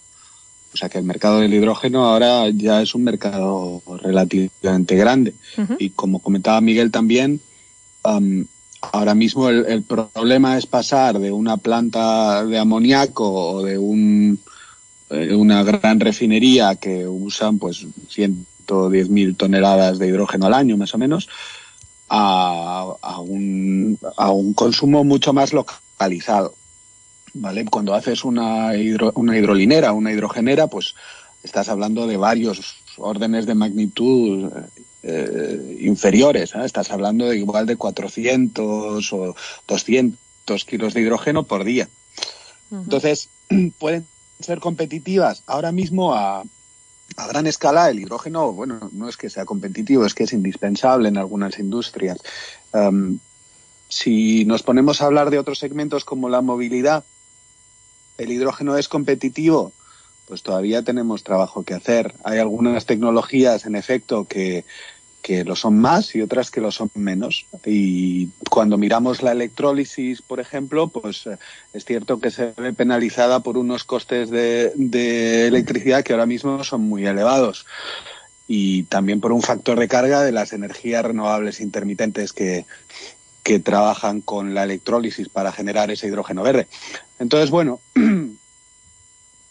O 0.78 0.80
sea 0.80 0.88
que 0.88 0.98
el 0.98 1.04
mercado 1.04 1.40
del 1.40 1.52
hidrógeno 1.52 2.04
ahora 2.04 2.48
ya 2.50 2.80
es 2.80 2.94
un 2.94 3.02
mercado 3.02 3.82
relativamente 4.00 4.94
grande. 4.94 5.34
Y 5.80 5.90
como 5.90 6.20
comentaba 6.20 6.60
Miguel 6.60 6.92
también, 6.92 7.40
ahora 8.04 9.16
mismo 9.16 9.48
el, 9.48 9.82
problema 9.82 10.56
es 10.56 10.66
pasar 10.66 11.18
de 11.18 11.32
una 11.32 11.56
planta 11.56 12.44
de 12.44 12.60
amoníaco 12.60 13.28
o 13.28 13.64
de 13.64 13.76
un, 13.76 14.38
eh, 15.10 15.34
una 15.34 15.64
gran 15.64 15.98
refinería 15.98 16.76
que 16.76 17.08
usan 17.08 17.58
pues 17.58 17.84
110.000 17.84 19.36
toneladas 19.36 19.98
de 19.98 20.06
hidrógeno 20.06 20.46
al 20.46 20.54
año 20.54 20.76
más 20.76 20.94
o 20.94 20.98
menos 20.98 21.28
a, 22.08 22.94
a, 23.02 23.18
un, 23.18 23.98
a 24.16 24.30
un 24.30 24.54
consumo 24.54 25.02
mucho 25.02 25.32
más 25.32 25.52
localizado. 25.52 26.54
¿Vale? 27.34 27.64
Cuando 27.64 27.94
haces 27.94 28.24
una, 28.24 28.72
una 29.14 29.38
hidrolinera, 29.38 29.92
una 29.92 30.12
hidrogenera, 30.12 30.66
pues 30.66 30.94
estás 31.42 31.68
hablando 31.68 32.06
de 32.06 32.16
varios 32.16 32.76
órdenes 32.96 33.46
de 33.46 33.54
magnitud 33.54 34.50
eh, 35.02 35.78
inferiores. 35.80 36.54
Estás 36.54 36.90
hablando 36.90 37.28
de 37.28 37.38
igual 37.38 37.66
de 37.66 37.76
400 37.76 39.12
o 39.12 39.34
200 39.66 40.64
kilos 40.64 40.94
de 40.94 41.00
hidrógeno 41.00 41.44
por 41.44 41.64
día. 41.64 41.88
Entonces, 42.70 43.28
pueden 43.78 44.06
ser 44.40 44.60
competitivas 44.60 45.42
ahora 45.46 45.72
mismo 45.72 46.14
a, 46.14 46.42
a 47.16 47.26
gran 47.26 47.46
escala. 47.46 47.90
El 47.90 48.00
hidrógeno, 48.00 48.52
bueno, 48.52 48.90
no 48.92 49.08
es 49.08 49.16
que 49.16 49.30
sea 49.30 49.44
competitivo, 49.44 50.04
es 50.04 50.14
que 50.14 50.24
es 50.24 50.32
indispensable 50.32 51.08
en 51.08 51.18
algunas 51.18 51.58
industrias. 51.58 52.18
Um, 52.72 53.18
si 53.88 54.44
nos 54.44 54.62
ponemos 54.62 55.00
a 55.00 55.06
hablar 55.06 55.30
de 55.30 55.38
otros 55.38 55.58
segmentos 55.58 56.04
como 56.04 56.28
la 56.28 56.42
movilidad, 56.42 57.04
el 58.18 58.32
hidrógeno 58.32 58.76
es 58.76 58.88
competitivo, 58.88 59.72
pues 60.26 60.42
todavía 60.42 60.82
tenemos 60.82 61.24
trabajo 61.24 61.62
que 61.62 61.74
hacer. 61.74 62.14
Hay 62.24 62.38
algunas 62.38 62.84
tecnologías, 62.84 63.64
en 63.64 63.76
efecto, 63.76 64.26
que, 64.26 64.64
que 65.22 65.44
lo 65.44 65.56
son 65.56 65.78
más 65.78 66.14
y 66.14 66.22
otras 66.22 66.50
que 66.50 66.60
lo 66.60 66.70
son 66.70 66.90
menos. 66.94 67.46
Y 67.64 68.28
cuando 68.50 68.78
miramos 68.78 69.22
la 69.22 69.32
electrólisis, 69.32 70.22
por 70.22 70.40
ejemplo, 70.40 70.88
pues 70.88 71.26
eh, 71.26 71.38
es 71.72 71.84
cierto 71.84 72.20
que 72.20 72.30
se 72.30 72.52
ve 72.56 72.72
penalizada 72.72 73.40
por 73.40 73.58
unos 73.58 73.84
costes 73.84 74.30
de, 74.30 75.46
electricidad 75.46 76.02
que 76.02 76.12
ahora 76.12 76.26
mismo 76.26 76.62
son 76.64 76.82
muy 76.82 77.06
elevados 77.06 77.66
y 78.46 78.84
también 78.84 79.20
por 79.20 79.32
un 79.32 79.42
factor 79.42 79.78
de 79.78 79.88
carga 79.88 80.22
de 80.22 80.32
las 80.32 80.52
energías 80.52 81.04
renovables 81.04 81.60
intermitentes 81.60 82.32
que, 82.32 82.64
que 83.42 83.60
trabajan 83.60 84.22
con 84.22 84.54
la 84.54 84.64
electrólisis 84.64 85.28
para 85.28 85.52
generar 85.52 85.90
ese 85.90 86.06
hidrógeno 86.06 86.42
verde. 86.42 86.68
Entonces, 87.18 87.50
bueno, 87.50 87.80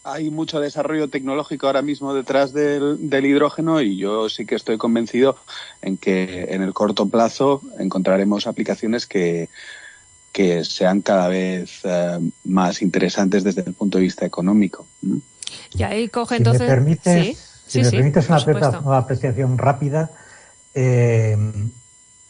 hay 0.04 0.30
mucho 0.30 0.60
desarrollo 0.60 1.08
tecnológico 1.08 1.66
ahora 1.66 1.82
mismo 1.82 2.14
detrás 2.14 2.52
del, 2.52 2.98
hidrógeno 3.24 3.80
y 3.80 3.96
yo 3.96 4.28
sí 4.28 4.46
que 4.46 4.54
estoy 4.54 4.78
convencido 4.78 5.36
en 5.82 5.96
que 5.96 6.48
en 6.50 6.62
el 6.62 6.72
corto 6.72 7.08
plazo 7.08 7.62
encontraremos 7.78 8.46
aplicaciones 8.46 9.06
que, 9.06 9.48
que 10.32 10.64
sean 10.64 11.02
cada 11.02 11.28
vez 11.28 11.80
eh, 11.84 12.18
más 12.44 12.82
interesantes 12.82 13.44
desde 13.44 13.62
el 13.62 13.74
punto 13.74 13.98
de 13.98 14.04
vista 14.04 14.24
económico. 14.24 14.86
Y 15.72 15.82
ahí 15.82 16.08
coge 16.08 16.36
entonces. 16.36 16.60
Si 16.60 16.66
me 16.66 16.74
permites, 16.74 17.62
si 17.66 17.82
me 17.82 17.90
permites 17.90 18.28
una, 18.28 18.98
apreciación 18.98 19.58
rápida, 19.58 20.10
eh, 20.74 21.36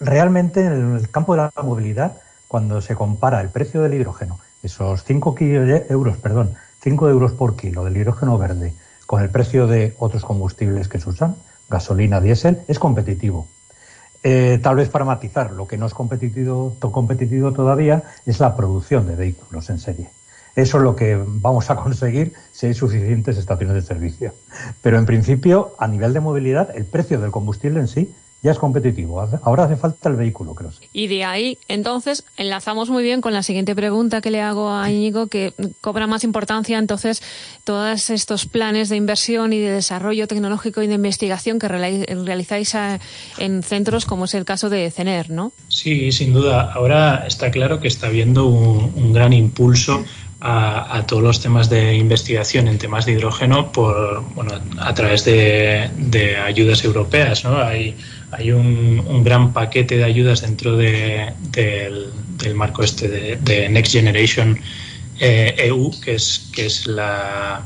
realmente 0.01 0.61
en 0.61 0.97
el 0.97 1.11
campo 1.11 1.35
de 1.35 1.43
la 1.43 1.63
movilidad, 1.63 2.21
cuando 2.49 2.81
se 2.81 2.95
compara 2.95 3.41
el 3.41 3.51
precio 3.51 3.83
del 3.83 3.95
hidrógeno, 3.95 4.41
esos 4.63 5.05
5 5.05 5.37
euros, 5.91 6.17
perdón, 6.17 6.57
5 6.81 7.09
euros 7.09 7.33
por 7.33 7.57
kilo 7.57 7.85
del 7.85 7.97
hidrógeno 7.97 8.39
verde, 8.39 8.75
con 9.07 9.23
el 9.23 9.31
precio 9.31 9.67
de 9.67 9.95
otros 9.99 10.25
combustibles 10.25 10.89
que 10.89 11.01
se 11.01 11.09
usan, 11.09 11.37
gasolina, 11.69 12.21
diésel, 12.21 12.61
es 12.69 12.79
competitivo. 12.79 13.49
Eh, 14.23 14.59
tal 14.63 14.77
vez 14.77 14.89
para 14.89 15.05
matizar, 15.05 15.53
lo 15.53 15.67
que 15.67 15.79
no 15.79 15.87
es 15.87 15.95
competitivo, 15.95 16.77
competitivo 16.81 17.53
todavía 17.53 18.03
es 18.27 18.41
la 18.41 18.57
producción 18.57 19.07
de 19.07 19.17
vehículos 19.17 19.71
en 19.71 19.79
serie. 19.79 20.11
Eso 20.57 20.79
es 20.79 20.83
lo 20.83 20.97
que 20.97 21.23
vamos 21.25 21.71
a 21.71 21.77
conseguir 21.77 22.33
si 22.53 22.67
hay 22.67 22.75
suficientes 22.75 23.37
estaciones 23.39 23.77
de 23.77 23.83
servicio. 23.83 24.35
Pero 24.83 24.99
en 24.99 25.07
principio, 25.07 25.75
a 25.79 25.87
nivel 25.87 26.13
de 26.13 26.21
movilidad, 26.21 26.75
el 26.75 26.85
precio 26.85 27.21
del 27.21 27.31
combustible 27.31 27.79
en 27.79 27.87
sí 27.87 28.15
ya 28.41 28.53
es 28.53 28.59
competitivo. 28.59 29.21
Ahora 29.43 29.65
hace 29.65 29.77
falta 29.77 30.09
el 30.09 30.15
vehículo, 30.15 30.55
creo. 30.55 30.71
Y 30.93 31.09
de 31.09 31.25
ahí, 31.25 31.59
entonces, 31.67 32.25
enlazamos 32.37 32.89
muy 32.89 33.03
bien 33.03 33.21
con 33.21 33.33
la 33.33 33.43
siguiente 33.43 33.75
pregunta 33.75 34.21
que 34.21 34.31
le 34.31 34.41
hago 34.41 34.73
a 34.73 34.91
Íñigo, 34.91 35.27
que 35.27 35.53
cobra 35.81 36.07
más 36.07 36.23
importancia, 36.23 36.79
entonces, 36.79 37.21
todos 37.65 38.11
estos 38.11 38.47
planes 38.47 38.91
de 38.91 38.97
inversión 38.97 39.53
y 39.53 39.59
de 39.59 39.73
desarrollo 39.73 40.29
tecnológico 40.29 40.83
y 40.83 40.87
de 40.87 40.95
investigación 40.95 41.59
que 41.59 41.67
realizáis 41.67 42.77
en 43.39 43.63
centros 43.65 44.07
como 44.07 44.27
es 44.27 44.35
el 44.35 44.45
caso 44.45 44.71
de 44.71 44.91
CENER, 44.91 45.31
¿no? 45.31 45.53
Sí, 45.69 46.13
sin 46.13 46.33
duda. 46.33 46.73
Ahora 46.73 47.25
está 47.27 47.51
claro 47.51 47.81
que 47.81 47.89
está 47.89 48.07
habiendo 48.07 48.47
un, 48.47 49.13
gran 49.13 49.33
impulso 49.33 50.05
a, 50.41 51.03
todos 51.09 51.23
los 51.23 51.41
temas 51.41 51.69
de 51.69 51.97
investigación 51.97 52.69
en 52.69 52.79
temas 52.79 53.07
de 53.07 53.13
hidrógeno 53.13 53.73
por 53.73 54.23
bueno 54.35 54.53
a 54.79 54.95
través 54.95 55.25
de, 55.25 55.91
de 55.97 56.37
ayudas 56.37 56.85
europeas 56.85 57.43
no 57.45 57.61
hay 57.61 57.97
hay 58.31 58.53
un, 58.53 59.25
gran 59.25 59.53
paquete 59.53 59.97
de 59.97 60.05
ayudas 60.05 60.43
dentro 60.43 60.77
del, 60.77 61.33
marco 62.55 62.83
este 62.83 63.09
de, 63.37 63.69
Next 63.69 63.93
Generation 63.93 64.59
EU, 65.19 65.21
eh, 65.21 65.55
e 65.57 66.01
que 66.01 66.15
es, 66.15 66.51
que 66.53 66.67
es 66.67 66.87
la, 66.87 67.65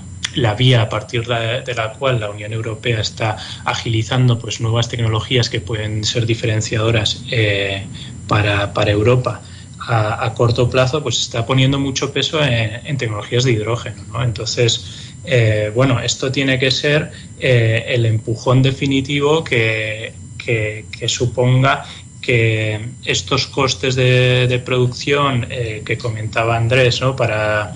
vía 0.57 0.83
a 0.83 0.89
partir 0.89 1.27
de, 1.27 1.75
la 1.75 1.93
cual 1.95 2.21
la 2.21 2.31
Unión 2.31 2.53
Europea 2.53 3.01
está 3.01 3.37
agilizando 3.65 4.39
pues, 4.39 4.61
nuevas 4.61 4.89
tecnologías 4.89 5.51
que 5.51 5.61
pueden 5.61 6.05
ser 6.05 6.27
diferenciadoras 6.27 7.25
eh, 7.31 7.85
para, 8.29 8.91
Europa. 8.91 9.43
A, 9.85 10.33
corto 10.37 10.71
plazo, 10.71 11.03
pues 11.03 11.21
está 11.21 11.45
poniendo 11.45 11.77
mucho 11.77 12.13
peso 12.13 12.41
en, 12.41 12.97
tecnologías 12.97 13.43
de 13.43 13.51
hidrógeno. 13.51 14.23
Entonces, 14.23 15.11
eh, 15.25 15.73
bueno, 15.75 15.99
esto 15.99 16.31
tiene 16.31 16.57
que 16.61 16.71
ser 16.71 17.11
el 17.41 18.07
empujón 18.07 18.63
definitivo 18.63 19.43
que, 19.43 20.15
que, 20.45 20.85
suponga 21.09 21.85
que 22.21 22.81
estos 23.05 23.47
costes 23.47 23.95
de, 23.95 24.63
producción 24.65 25.47
eh, 25.51 25.83
que 25.85 25.99
comentaba 25.99 26.57
Andrés 26.57 27.01
¿no? 27.01 27.17
para, 27.17 27.75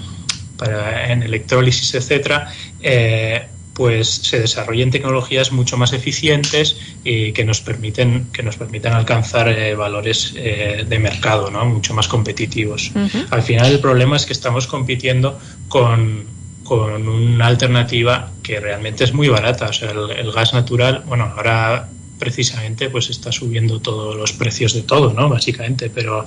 para 0.56 1.12
en 1.12 1.22
electrólisis, 1.22 1.94
etcétera, 1.94 2.52
eh, 2.80 3.46
pues 3.74 4.08
se 4.08 4.40
desarrollen 4.40 4.90
tecnologías 4.90 5.52
mucho 5.52 5.76
más 5.76 5.92
eficientes 5.92 6.76
y 7.04 7.32
que 7.32 7.44
nos 7.44 7.60
permiten 7.60 8.28
que 8.32 8.42
nos 8.42 8.56
permitan 8.56 8.94
alcanzar 8.94 9.48
eh, 9.50 9.74
valores 9.74 10.32
de 10.32 10.98
mercado 10.98 11.50
¿no? 11.50 11.66
mucho 11.66 11.92
más 11.92 12.08
competitivos. 12.08 12.92
Al 13.30 13.42
final 13.42 13.70
el 13.72 13.80
problema 13.80 14.16
es 14.16 14.24
que 14.24 14.32
estamos 14.32 14.66
compitiendo 14.66 15.38
con, 15.68 16.24
con 16.64 17.06
una 17.06 17.46
alternativa 17.46 18.30
que 18.42 18.60
realmente 18.60 19.04
es 19.04 19.12
muy 19.12 19.28
barata. 19.28 19.66
O 19.66 19.72
sea, 19.74 19.90
el, 19.90 20.10
el 20.10 20.32
gas 20.32 20.54
natural, 20.54 21.02
bueno, 21.06 21.30
ahora 21.36 21.88
precisamente 22.18 22.90
pues 22.90 23.10
está 23.10 23.32
subiendo 23.32 23.80
todos 23.80 24.16
los 24.16 24.32
precios 24.32 24.74
de 24.74 24.82
todo, 24.82 25.12
¿no? 25.12 25.28
Básicamente, 25.28 25.90
pero, 25.90 26.26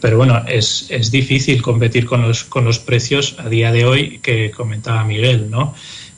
pero 0.00 0.16
bueno, 0.16 0.44
es, 0.46 0.86
es 0.88 1.10
difícil 1.10 1.62
competir 1.62 2.06
con 2.06 2.22
los, 2.22 2.44
con 2.44 2.64
los 2.64 2.78
precios 2.78 3.36
a 3.38 3.48
día 3.48 3.72
de 3.72 3.84
hoy 3.84 4.18
que 4.18 4.50
comentaba 4.50 5.04
Miguel, 5.04 5.50
¿no? 5.50 5.74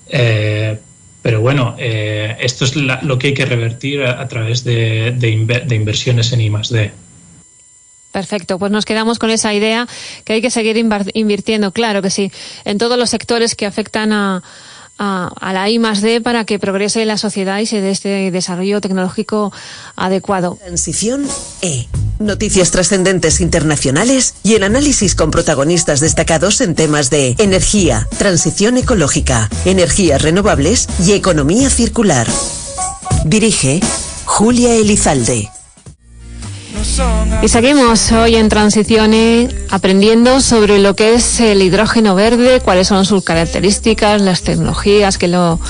Eh, 0.09 0.79
pero 1.23 1.41
bueno, 1.41 1.75
eh, 1.77 2.37
esto 2.39 2.65
es 2.65 2.77
lo 2.77 3.19
que 3.19 3.29
hay 3.29 3.35
que 3.35 3.45
revertir 3.45 4.05
a, 4.05 4.29
través 4.29 4.63
de, 4.63 5.11
de, 5.11 5.75
inversiones 5.75 6.33
en 6.33 6.41
I 6.41 6.51
D. 6.71 6.93
Perfecto, 8.13 8.61
pues 8.61 8.71
nos 8.71 8.85
quedamos 8.85 9.19
con 9.19 9.31
esa 9.31 9.53
idea 9.53 9.89
que 10.25 10.35
hay 10.35 10.41
que 10.41 10.51
seguir 10.51 10.77
invirtiendo, 11.15 11.73
claro 11.73 12.01
que 12.01 12.11
sí, 12.11 12.31
en 12.65 12.79
todos 12.79 12.97
los 12.97 13.11
sectores 13.11 13.57
que 13.57 13.67
afectan 13.67 14.13
a, 14.13 14.45
a, 14.99 15.53
la 15.53 15.69
I 15.69 15.79
más 15.79 16.01
D 16.01 16.21
para 16.21 16.45
que 16.45 16.59
progrese 16.59 17.05
la 17.05 17.19
sociedad 17.19 17.59
y 17.59 17.67
se 17.67 17.81
dé 17.81 17.91
este 17.91 18.31
desarrollo 18.31 18.81
tecnológico 18.81 19.53
adecuado. 19.97 20.57
Transición 20.57 21.27
E. 21.63 21.87
Noticias 22.19 22.71
trascendentes 22.71 23.41
internacionales 23.41 24.35
y 24.43 24.55
el 24.55 24.63
análisis 24.63 25.15
con 25.15 25.31
protagonistas 25.31 26.01
destacados 26.01 26.61
en 26.61 26.75
temas 26.75 27.11
de 27.11 27.35
energía, 27.39 28.09
transición 28.19 28.79
ecológica, 28.79 29.51
energías 29.65 30.23
renovables 30.23 30.89
y 31.05 31.13
economía 31.13 31.69
circular. 31.69 32.27
Dirige 33.25 33.81
Julia 34.25 34.75
Elizalde. 34.75 35.51
Y 37.43 37.49
seguimos 37.49 38.11
hoy 38.13 38.37
en 38.37 38.49
Transiciones 38.49 39.55
aprendiendo 39.71 40.41
sobre 40.41 40.79
lo 40.79 40.97
que 40.97 41.15
es 41.15 41.41
el 41.41 41.61
hidrógeno 41.63 42.15
verde, 42.15 42.61
cuáles 42.61 42.89
son 42.89 43.05
sus 43.05 43.23
características, 43.23 44.23
las 44.23 44.43
tecnologías 44.43 45.19
que 45.19 45.29
lo, 45.29 45.61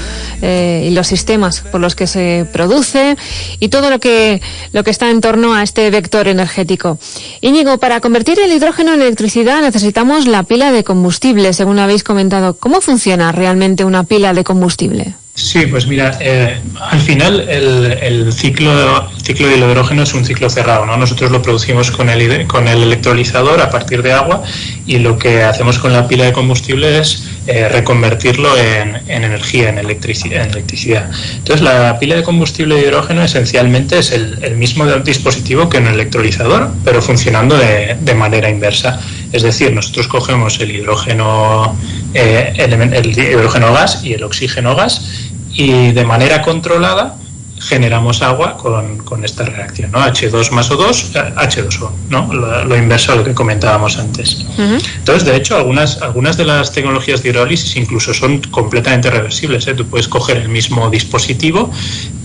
eh, 0.43 0.87
y 0.89 0.95
los 0.95 1.07
sistemas 1.09 1.61
por 1.61 1.81
los 1.81 1.95
que 1.95 2.07
se 2.07 2.47
produce 2.53 3.17
y 3.59 3.69
todo 3.69 3.91
lo 3.91 3.99
que, 3.99 4.41
lo 4.73 4.85
que 4.85 4.91
está 4.91 5.11
en 5.11 5.21
torno 5.21 5.55
a 5.55 5.63
este 5.63 5.91
vector 5.91 6.29
energético. 6.29 6.99
Íñigo, 7.41 7.79
para 7.79 8.01
convertir 8.01 8.39
el 8.39 8.53
hidrógeno 8.53 8.95
en 8.95 9.03
electricidad 9.03 9.61
necesitamos 9.61 10.27
la 10.27 10.45
pila 10.45 10.73
de 10.73 10.85
combustible, 10.85 11.53
según 11.53 11.79
habéis 11.79 12.05
comentado. 12.05 12.55
¿Cómo 12.55 12.81
funciona 12.81 13.33
realmente 13.33 13.85
una 13.85 14.05
pila 14.05 14.33
de 14.33 14.45
combustible? 14.45 15.15
Sí, 15.37 15.67
pues 15.67 15.87
mira, 15.87 16.17
eh, 16.19 16.59
al 16.81 16.99
final 16.99 17.47
el, 17.47 18.33
ciclo, 18.33 19.11
ciclo 19.23 19.47
del 19.47 19.61
hidrógeno 19.61 20.03
es 20.03 20.15
un 20.15 20.25
ciclo 20.25 20.49
cerrado, 20.49 20.87
¿no? 20.87 20.97
Nosotros 20.97 21.31
lo 21.31 21.43
producimos 21.43 21.91
con 21.91 22.09
el, 22.09 22.47
con 22.47 22.67
el 22.67 22.83
electrolizador 22.83 23.61
a 23.61 23.69
partir 23.69 24.03
de 24.03 24.13
agua 24.13 24.43
y 24.87 24.99
lo 24.99 25.19
que 25.19 25.43
hacemos 25.43 25.79
con 25.79 25.93
la 25.93 26.07
pila 26.07 26.25
de 26.25 26.33
combustible 26.33 26.99
es 26.99 27.25
eh, 27.47 27.69
reconvertirlo 27.69 28.57
en, 28.57 28.97
energía, 29.09 29.69
en 29.69 29.79
electricidad, 29.79 30.47
electricidad. 30.47 31.11
Entonces, 31.37 31.63
la 31.63 31.99
pila 31.99 32.17
de 32.17 32.23
combustible 32.23 32.77
de 32.77 32.83
hidrógeno 32.83 33.23
esencialmente 33.23 33.99
es 33.99 34.13
el, 34.13 34.57
mismo 34.57 34.87
dispositivo 34.87 35.69
que 35.69 35.79
un 35.79 35.89
electrolizador, 35.89 36.71
pero 36.85 37.03
funcionando 37.03 37.57
de, 37.57 37.97
de 38.01 38.15
manera 38.15 38.49
inversa. 38.49 39.01
Es 39.33 39.43
decir, 39.43 39.73
nosotros 39.73 40.07
cogemos 40.09 40.61
el 40.61 40.71
hidrógeno, 40.71 41.77
eh, 42.15 42.55
el 42.57 43.19
hidrógeno 43.19 43.73
gas 43.73 44.05
y 44.05 44.15
el 44.15 44.23
oxígeno 44.23 44.77
gas 44.77 45.31
y 45.53 45.93
de 45.93 46.05
manera 46.05 46.43
controlada 46.43 47.17
generamos 47.59 48.23
agua 48.23 48.57
con, 48.57 49.25
esta 49.25 49.45
reacción, 49.45 49.91
¿no? 49.91 49.99
H2 49.99 50.51
más 50.51 50.71
O2, 50.71 51.35
H2O, 51.35 51.91
¿no? 52.11 52.33
Lo, 52.33 52.77
inverso 52.77 53.13
a 53.13 53.17
lo 53.17 53.25
que 53.25 53.35
comentábamos 53.35 53.99
antes. 53.99 54.45
Entonces, 54.59 55.25
de 55.25 55.37
hecho, 55.37 55.57
algunas, 55.57 56.03
algunas 56.03 56.37
de 56.37 56.45
las 56.45 56.73
tecnologías 56.73 57.23
de 57.23 57.31
hidrólisis 57.31 57.77
incluso 57.77 58.13
son 58.13 58.41
completamente 58.51 59.11
reversibles. 59.11 59.67
¿eh? 59.67 59.75
Tú 59.75 59.87
puedes 59.87 60.07
coger 60.07 60.37
el 60.37 60.49
mismo 60.49 60.91
dispositivo 60.91 61.71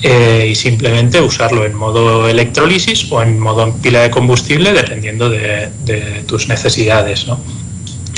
eh, 0.01 0.47
y 0.51 0.55
simplemente 0.55 1.21
usarlo 1.21 1.65
en 1.65 1.75
modo 1.75 2.27
electrólisis 2.27 3.09
o 3.11 3.21
en 3.21 3.39
modo 3.39 3.73
pila 3.81 4.01
de 4.01 4.11
combustible, 4.11 4.73
dependiendo 4.73 5.29
de, 5.29 5.69
de 5.85 6.23
tus 6.27 6.47
necesidades, 6.47 7.27
¿no? 7.27 7.39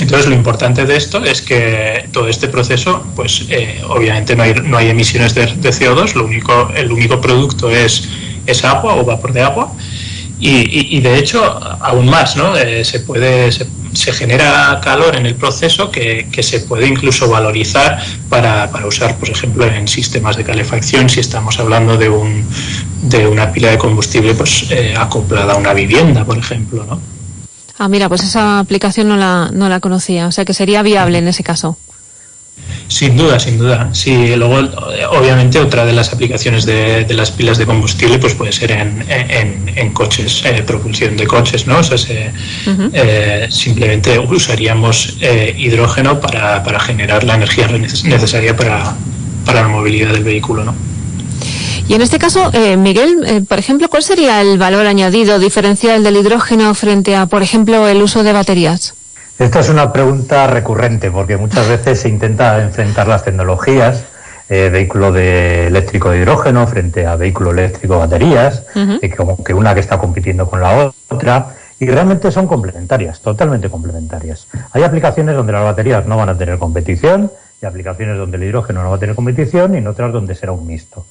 Entonces, 0.00 0.26
lo 0.26 0.34
importante 0.34 0.84
de 0.84 0.96
esto 0.96 1.24
es 1.24 1.40
que 1.40 2.08
todo 2.12 2.28
este 2.28 2.48
proceso, 2.48 3.06
pues 3.14 3.46
eh, 3.48 3.80
obviamente 3.88 4.34
no 4.34 4.42
hay, 4.42 4.54
no 4.54 4.76
hay 4.76 4.88
emisiones 4.88 5.34
de, 5.34 5.46
CO2, 5.46 6.14
lo 6.14 6.24
único, 6.24 6.70
el 6.74 6.90
único 6.90 7.20
producto 7.20 7.70
es, 7.70 8.08
es 8.46 8.64
agua 8.64 8.96
o 8.96 9.04
vapor 9.04 9.32
de 9.32 9.42
agua. 9.42 9.72
Y, 10.40 11.00
de 11.00 11.16
hecho, 11.16 11.42
aún 11.80 12.06
más, 12.06 12.36
¿no? 12.36 12.54
Eh, 12.56 12.84
se 12.84 13.00
puede. 13.00 13.50
Se, 13.50 14.12
genera 14.12 14.80
calor 14.82 15.14
en 15.16 15.24
el 15.24 15.36
proceso 15.36 15.90
que, 15.90 16.26
se 16.40 16.60
puede 16.60 16.86
incluso 16.86 17.30
valorizar 17.30 17.98
para, 18.28 18.68
para, 18.70 18.86
usar, 18.86 19.16
por 19.16 19.30
ejemplo, 19.30 19.64
en 19.64 19.88
sistemas 19.88 20.36
de 20.36 20.44
calefacción, 20.44 21.08
si 21.08 21.20
estamos 21.20 21.58
hablando 21.60 21.96
de, 21.96 22.08
un, 22.10 22.44
de 23.02 23.26
una 23.26 23.52
pila 23.52 23.70
de 23.70 23.78
combustible 23.78 24.34
pues, 24.34 24.66
eh, 24.70 24.94
acoplada 24.98 25.54
a 25.54 25.56
una 25.56 25.72
vivienda, 25.72 26.24
por 26.24 26.36
ejemplo. 26.36 26.84
¿no? 26.84 27.13
Ah, 27.78 27.88
mira, 27.88 28.08
pues 28.08 28.22
esa 28.22 28.60
aplicación 28.60 29.08
no 29.08 29.16
la, 29.16 29.50
no 29.52 29.68
la 29.68 29.80
conocía, 29.80 30.26
o 30.28 30.32
sea 30.32 30.44
que 30.44 30.54
sería 30.54 30.82
viable 30.82 31.18
en 31.18 31.28
ese 31.28 31.42
caso. 31.42 31.76
Sin 32.86 33.16
duda, 33.16 33.40
sin 33.40 33.58
duda. 33.58 33.88
Sí, 33.92 34.36
luego, 34.36 34.58
obviamente, 35.10 35.58
otra 35.58 35.84
de 35.84 35.92
las 35.92 36.12
aplicaciones 36.12 36.64
de, 36.66 37.06
las 37.10 37.30
pilas 37.30 37.58
de 37.58 37.66
combustible 37.66 38.18
pues 38.18 38.34
puede 38.34 38.52
ser 38.52 38.72
en, 38.72 39.04
en, 39.08 39.90
coches, 39.92 40.42
eh, 40.44 40.62
propulsión 40.62 41.16
de 41.16 41.26
coches, 41.26 41.66
¿no? 41.66 41.78
O 41.78 41.82
sea, 41.82 42.32
eh, 42.92 43.46
simplemente 43.50 44.18
usaríamos 44.18 45.16
eh, 45.20 45.54
hidrógeno 45.58 46.20
para, 46.20 46.62
para 46.62 46.78
generar 46.78 47.24
la 47.24 47.34
energía 47.34 47.66
necesaria 47.68 48.56
para, 48.56 48.94
para 49.44 49.62
la 49.62 49.68
movilidad 49.68 50.12
del 50.12 50.24
vehículo, 50.24 50.64
¿no? 50.64 50.74
Y 51.86 51.94
en 51.94 52.00
este 52.00 52.18
caso, 52.18 52.50
eh, 52.54 52.76
Miguel, 52.78 53.24
eh, 53.26 53.42
por 53.46 53.58
ejemplo, 53.58 53.88
¿cuál 53.90 54.02
sería 54.02 54.40
el 54.40 54.58
valor 54.58 54.86
añadido 54.86 55.38
diferencial 55.38 56.02
del 56.02 56.16
hidrógeno 56.16 56.74
frente 56.74 57.14
a, 57.14 57.26
por 57.26 57.42
ejemplo, 57.42 57.86
el 57.86 58.02
uso 58.02 58.22
de 58.22 58.32
baterías? 58.32 58.94
Esta 59.38 59.60
es 59.60 59.68
una 59.68 59.92
pregunta 59.92 60.46
recurrente 60.46 61.10
porque 61.10 61.36
muchas 61.36 61.68
veces 61.68 62.00
se 62.00 62.08
intenta 62.08 62.62
enfrentar 62.62 63.06
las 63.06 63.24
tecnologías, 63.24 64.04
eh, 64.48 64.70
vehículo 64.72 65.12
de 65.12 65.66
eléctrico 65.66 66.10
de 66.10 66.18
hidrógeno 66.18 66.66
frente 66.66 67.06
a 67.06 67.16
vehículo 67.16 67.50
eléctrico 67.50 67.94
de 67.94 68.00
baterías, 68.00 68.62
como 69.16 69.42
que 69.42 69.52
una 69.52 69.74
que 69.74 69.80
está 69.80 69.98
compitiendo 69.98 70.48
con 70.48 70.60
la 70.60 70.92
otra, 71.08 71.48
y 71.80 71.86
realmente 71.86 72.30
son 72.30 72.46
complementarias, 72.46 73.20
totalmente 73.20 73.68
complementarias. 73.68 74.46
Hay 74.72 74.84
aplicaciones 74.84 75.36
donde 75.36 75.52
las 75.52 75.64
baterías 75.64 76.06
no 76.06 76.16
van 76.16 76.28
a 76.28 76.38
tener 76.38 76.58
competición, 76.58 77.30
y 77.60 77.66
aplicaciones 77.66 78.18
donde 78.18 78.36
el 78.36 78.44
hidrógeno 78.44 78.82
no 78.82 78.90
va 78.90 78.96
a 78.96 78.98
tener 79.00 79.14
competición, 79.14 79.74
y 79.74 79.78
en 79.78 79.86
otras 79.86 80.12
donde 80.12 80.34
será 80.34 80.52
un 80.52 80.66
mixto. 80.66 81.06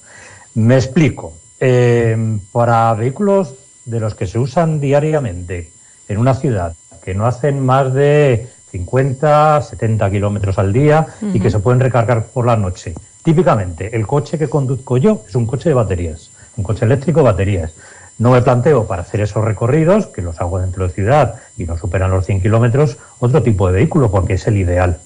Me 0.54 0.76
explico. 0.76 1.34
Eh, 1.60 2.38
para 2.52 2.92
vehículos 2.94 3.54
de 3.84 4.00
los 4.00 4.14
que 4.14 4.26
se 4.26 4.38
usan 4.38 4.80
diariamente 4.80 5.70
en 6.08 6.18
una 6.18 6.34
ciudad, 6.34 6.74
que 7.02 7.14
no 7.14 7.26
hacen 7.26 7.64
más 7.64 7.92
de 7.94 8.48
50, 8.70 9.62
70 9.62 10.10
kilómetros 10.10 10.58
al 10.58 10.72
día 10.72 11.06
y 11.32 11.38
que 11.38 11.50
se 11.50 11.60
pueden 11.60 11.80
recargar 11.80 12.26
por 12.26 12.46
la 12.46 12.56
noche. 12.56 12.94
Típicamente, 13.22 13.96
el 13.96 14.06
coche 14.06 14.36
que 14.36 14.48
conduzco 14.48 14.96
yo 14.96 15.22
es 15.28 15.34
un 15.34 15.46
coche 15.46 15.68
de 15.68 15.74
baterías, 15.74 16.30
un 16.56 16.64
coche 16.64 16.84
eléctrico 16.84 17.20
de 17.20 17.24
baterías. 17.24 17.74
No 18.18 18.30
me 18.30 18.42
planteo 18.42 18.86
para 18.86 19.02
hacer 19.02 19.20
esos 19.20 19.44
recorridos, 19.44 20.06
que 20.06 20.22
los 20.22 20.40
hago 20.40 20.60
dentro 20.60 20.86
de 20.86 20.92
ciudad 20.92 21.36
y 21.56 21.64
no 21.64 21.78
superan 21.78 22.10
los 22.10 22.26
100 22.26 22.42
kilómetros, 22.42 22.98
otro 23.18 23.42
tipo 23.42 23.66
de 23.66 23.74
vehículo, 23.74 24.10
porque 24.10 24.34
es 24.34 24.46
el 24.46 24.56
ideal. 24.56 24.98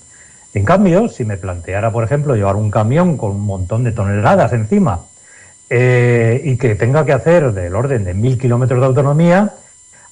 En 0.55 0.65
cambio, 0.65 1.09
si 1.09 1.25
me 1.25 1.37
planteara, 1.37 1.93
por 1.93 2.05
ejemplo, 2.05 2.35
llevar 2.35 2.57
un 2.57 2.71
camión 2.71 3.17
con 3.17 3.33
un 3.33 3.43
montón 3.43 3.85
de 3.85 3.93
toneladas 3.93 4.53
encima, 4.53 5.05
eh, 5.71 6.41
y 6.45 6.57
que 6.57 6.75
tenga 6.75 7.05
que 7.05 7.13
hacer 7.13 7.53
del 7.53 7.75
orden 7.75 8.05
de 8.05 8.15
mil 8.15 8.39
kilómetros 8.39 8.81
de 8.81 8.87
autonomía, 8.87 9.55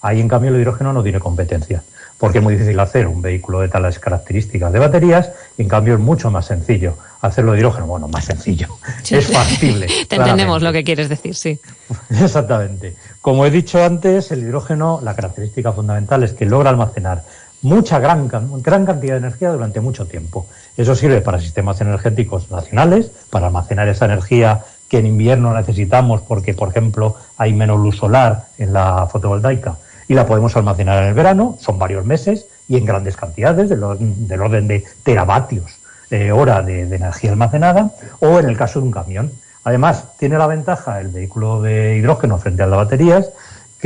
ahí 0.03 0.21
en 0.21 0.29
cambio 0.29 0.51
el 0.51 0.61
hidrógeno 0.61 0.93
no 0.93 1.03
tiene 1.03 1.19
competencia, 1.19 1.83
porque 2.19 2.39
es 2.39 2.45
muy 2.45 2.55
difícil 2.55 2.79
hacer 2.79 3.07
un 3.07 3.23
vehículo 3.23 3.61
de 3.61 3.69
tales 3.69 3.99
características 3.99 4.73
de 4.73 4.79
baterías, 4.79 5.31
y 5.57 5.63
en 5.63 5.69
cambio 5.69 5.95
es 5.95 6.01
mucho 6.01 6.31
más 6.31 6.47
sencillo 6.47 6.97
hacerlo 7.21 7.53
de 7.53 7.59
hidrógeno. 7.59 7.87
Bueno, 7.87 8.09
más 8.09 8.27
sencillo, 8.27 8.69
es 9.09 9.33
factible. 9.33 9.87
Te 10.09 10.17
entendemos 10.17 10.63
lo 10.63 10.73
que 10.73 10.85
quieres 10.85 11.09
decir, 11.09 11.35
sí. 11.35 11.59
Exactamente. 12.11 12.95
Como 13.21 13.47
he 13.47 13.51
dicho 13.51 13.83
antes, 13.83 14.31
el 14.33 14.41
hidrógeno, 14.41 15.01
la 15.03 15.15
característica 15.15 15.73
fundamental 15.73 16.23
es 16.23 16.33
que 16.33 16.47
logra 16.47 16.71
almacenar 16.71 17.23
mucha 17.63 17.99
gran, 17.99 18.29
gran 18.29 18.85
cantidad 18.85 19.15
de 19.15 19.19
energía 19.19 19.51
durante 19.51 19.81
mucho 19.81 20.07
tiempo. 20.07 20.47
Eso 20.77 20.95
sirve 20.95 21.21
para 21.21 21.41
sistemas 21.41 21.81
energéticos 21.81 22.51
nacionales, 22.51 23.11
para 23.31 23.47
almacenar 23.47 23.89
esa 23.89 24.05
energía 24.05 24.63
que 24.89 24.99
en 24.99 25.07
invierno 25.07 25.53
necesitamos 25.53 26.23
porque, 26.23 26.55
por 26.55 26.69
ejemplo, 26.69 27.17
hay 27.37 27.53
menos 27.53 27.79
luz 27.79 27.97
solar 27.97 28.47
en 28.59 28.73
la 28.73 29.07
fotovoltaica 29.07 29.77
y 30.09 30.15
la 30.15 30.27
podemos 30.27 30.57
almacenar 30.57 31.03
en 31.03 31.09
el 31.09 31.15
verano, 31.15 31.57
son 31.61 31.79
varios 31.79 32.05
meses 32.05 32.47
y 32.69 32.77
en 32.77 32.85
grandes 32.85 33.17
cantidades, 33.17 33.69
del 33.69 34.41
orden 34.41 34.69
de 34.69 34.85
teravatios 35.03 35.81
eh, 36.11 36.31
hora 36.31 36.63
de, 36.63 36.83
energía 36.83 37.31
almacenada, 37.31 37.91
o 38.21 38.39
en 38.39 38.49
el 38.49 38.57
caso 38.57 38.79
de 38.81 38.87
un 38.87 38.93
camión. 38.93 39.33
Además, 39.65 40.05
tiene 40.19 40.39
la 40.39 40.47
ventaja 40.47 41.01
el 41.01 41.09
vehículo 41.09 41.61
de 41.63 41.97
hidrógeno 41.97 42.39
frente 42.39 42.63
a 42.63 42.69
las 42.69 42.77
baterías 42.77 43.31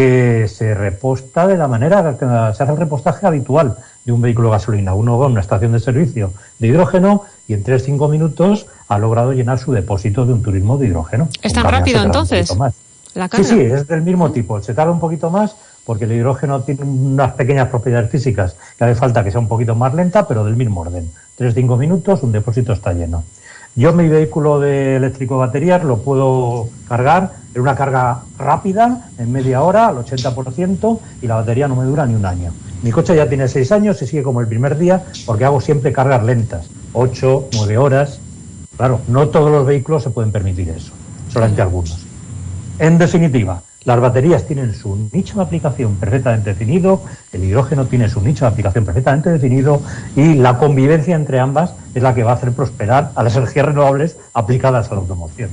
que 0.00 0.48
se 0.48 0.72
reposta 0.72 1.46
de 1.46 1.58
la 1.58 1.68
manera 1.68 2.16
que 2.18 2.24
se 2.24 2.62
hace 2.62 2.72
el 2.72 2.78
repostaje 2.78 3.26
habitual 3.26 3.76
de 4.06 4.12
un 4.12 4.22
vehículo 4.22 4.48
de 4.48 4.52
gasolina. 4.52 4.94
Uno 4.94 5.18
va 5.18 5.26
a 5.26 5.28
una 5.28 5.42
estación 5.42 5.72
de 5.72 5.80
servicio 5.80 6.32
de 6.58 6.68
hidrógeno 6.68 7.24
y 7.46 7.52
en 7.52 7.62
3-5 7.62 8.10
minutos 8.10 8.64
ha 8.88 8.98
logrado 8.98 9.34
llenar 9.34 9.58
su 9.58 9.72
depósito 9.72 10.24
de 10.24 10.32
un 10.32 10.42
turismo 10.42 10.78
de 10.78 10.86
hidrógeno. 10.86 11.28
¿Es 11.42 11.52
tan 11.52 11.64
rápido 11.64 12.02
entonces? 12.02 12.48
sí, 13.36 13.44
sí, 13.44 13.60
es 13.60 13.86
del 13.88 14.00
mismo 14.00 14.32
tipo. 14.32 14.62
Se 14.62 14.72
tarda 14.72 14.90
un 14.90 15.00
poquito 15.00 15.28
más 15.28 15.54
porque 15.84 16.06
el 16.06 16.12
hidrógeno 16.12 16.62
tiene 16.62 16.82
unas 16.82 17.34
pequeñas 17.34 17.68
propiedades 17.68 18.10
físicas 18.10 18.56
que 18.78 18.84
hace 18.84 18.94
falta 18.94 19.22
que 19.22 19.30
sea 19.30 19.40
un 19.40 19.48
poquito 19.48 19.74
más 19.74 19.92
lenta, 19.92 20.26
pero 20.26 20.46
del 20.46 20.56
mismo 20.56 20.80
orden. 20.80 21.10
3-5 21.38 21.76
minutos, 21.76 22.22
un 22.22 22.32
depósito 22.32 22.72
está 22.72 22.94
lleno. 22.94 23.22
Yo 23.76 23.92
mi 23.92 24.08
vehículo 24.08 24.58
de 24.58 24.96
eléctrico 24.96 25.38
baterías 25.38 25.84
lo 25.84 25.98
puedo 25.98 26.68
cargar 26.88 27.34
en 27.54 27.62
una 27.62 27.76
carga 27.76 28.22
rápida, 28.36 29.08
en 29.16 29.30
media 29.30 29.62
hora, 29.62 29.88
al 29.88 29.98
80%, 29.98 30.98
y 31.22 31.26
la 31.26 31.36
batería 31.36 31.68
no 31.68 31.76
me 31.76 31.84
dura 31.84 32.04
ni 32.04 32.14
un 32.14 32.26
año. 32.26 32.52
Mi 32.82 32.90
coche 32.90 33.14
ya 33.14 33.28
tiene 33.28 33.46
6 33.46 33.72
años 33.72 34.02
y 34.02 34.06
sigue 34.06 34.22
como 34.22 34.40
el 34.40 34.48
primer 34.48 34.76
día 34.76 35.04
porque 35.24 35.44
hago 35.44 35.60
siempre 35.60 35.92
cargas 35.92 36.24
lentas, 36.24 36.68
8, 36.94 37.48
9 37.52 37.78
horas. 37.78 38.20
Claro, 38.76 39.00
no 39.08 39.28
todos 39.28 39.50
los 39.50 39.66
vehículos 39.66 40.02
se 40.02 40.10
pueden 40.10 40.32
permitir 40.32 40.70
eso, 40.70 40.92
solamente 41.28 41.62
algunos. 41.62 42.06
En 42.78 42.98
definitiva, 42.98 43.62
las 43.84 44.00
baterías 44.00 44.46
tienen 44.46 44.74
su 44.74 45.08
nicho 45.12 45.36
de 45.36 45.42
aplicación 45.42 45.96
perfectamente 45.96 46.50
definido, 46.50 47.02
el 47.32 47.44
hidrógeno 47.44 47.86
tiene 47.86 48.10
su 48.10 48.20
nicho 48.20 48.44
de 48.44 48.50
aplicación 48.50 48.84
perfectamente 48.84 49.30
definido 49.30 49.82
y 50.16 50.34
la 50.34 50.58
convivencia 50.58 51.16
entre 51.16 51.40
ambas 51.40 51.72
es 51.94 52.02
la 52.02 52.14
que 52.14 52.22
va 52.22 52.32
a 52.32 52.34
hacer 52.34 52.52
prosperar 52.52 53.12
a 53.14 53.22
las 53.22 53.36
energías 53.36 53.66
renovables 53.66 54.16
aplicadas 54.34 54.90
a 54.90 54.94
la 54.94 55.00
automoción. 55.00 55.50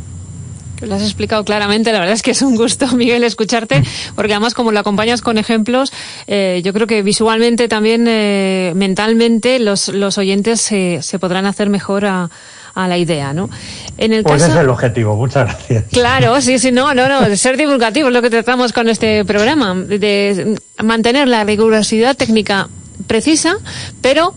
Lo 0.82 0.94
has 0.94 1.02
explicado 1.02 1.44
claramente, 1.44 1.92
la 1.92 2.00
verdad 2.00 2.13
es 2.13 2.22
que 2.22 2.32
es 2.32 2.42
un 2.42 2.56
gusto, 2.56 2.88
Miguel, 2.96 3.24
escucharte, 3.24 3.82
porque 4.16 4.34
además 4.34 4.54
como 4.54 4.72
lo 4.72 4.80
acompañas 4.80 5.22
con 5.22 5.38
ejemplos, 5.38 5.92
eh, 6.28 6.62
yo 6.63 6.74
creo 6.74 6.86
que 6.86 7.02
visualmente 7.02 7.68
también, 7.68 8.06
eh, 8.08 8.74
mentalmente, 8.76 9.60
los, 9.60 9.88
los 9.90 10.18
oyentes 10.18 10.62
se, 10.62 11.02
se 11.02 11.18
podrán 11.18 11.46
hacer 11.46 11.70
mejor 11.70 12.06
a, 12.06 12.30
a 12.78 12.88
la 12.88 12.98
idea, 12.98 13.34
¿no? 13.34 13.50
En 13.98 14.13
el 14.13 14.24
pues 14.24 14.42
caso... 14.42 14.54
es 14.54 14.60
el 14.60 14.70
objetivo, 14.70 15.16
muchas 15.16 15.46
gracias. 15.46 15.86
Claro, 15.92 16.40
sí, 16.42 16.60
sí, 16.60 16.72
no, 16.72 16.94
no, 16.94 17.08
no, 17.08 17.36
ser 17.36 17.58
divulgativo 17.58 18.08
es 18.10 18.13
lo 18.13 18.22
que 18.22 18.30
tratamos 18.30 18.72
con 18.72 18.88
este 18.88 19.26
programa, 19.26 19.74
de 19.74 20.56
mantener 20.84 21.28
la 21.28 21.44
rigurosidad 21.44 22.16
técnica 22.16 22.70
precisa, 23.08 23.58
pero 24.02 24.34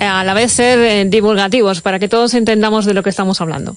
a 0.00 0.24
la 0.24 0.34
vez 0.34 0.52
ser 0.52 0.78
eh, 0.80 1.04
divulgativos 1.06 1.80
para 1.80 1.98
que 1.98 2.08
todos 2.08 2.34
entendamos 2.34 2.84
de 2.84 2.94
lo 2.94 3.02
que 3.02 3.10
estamos 3.10 3.40
hablando. 3.40 3.76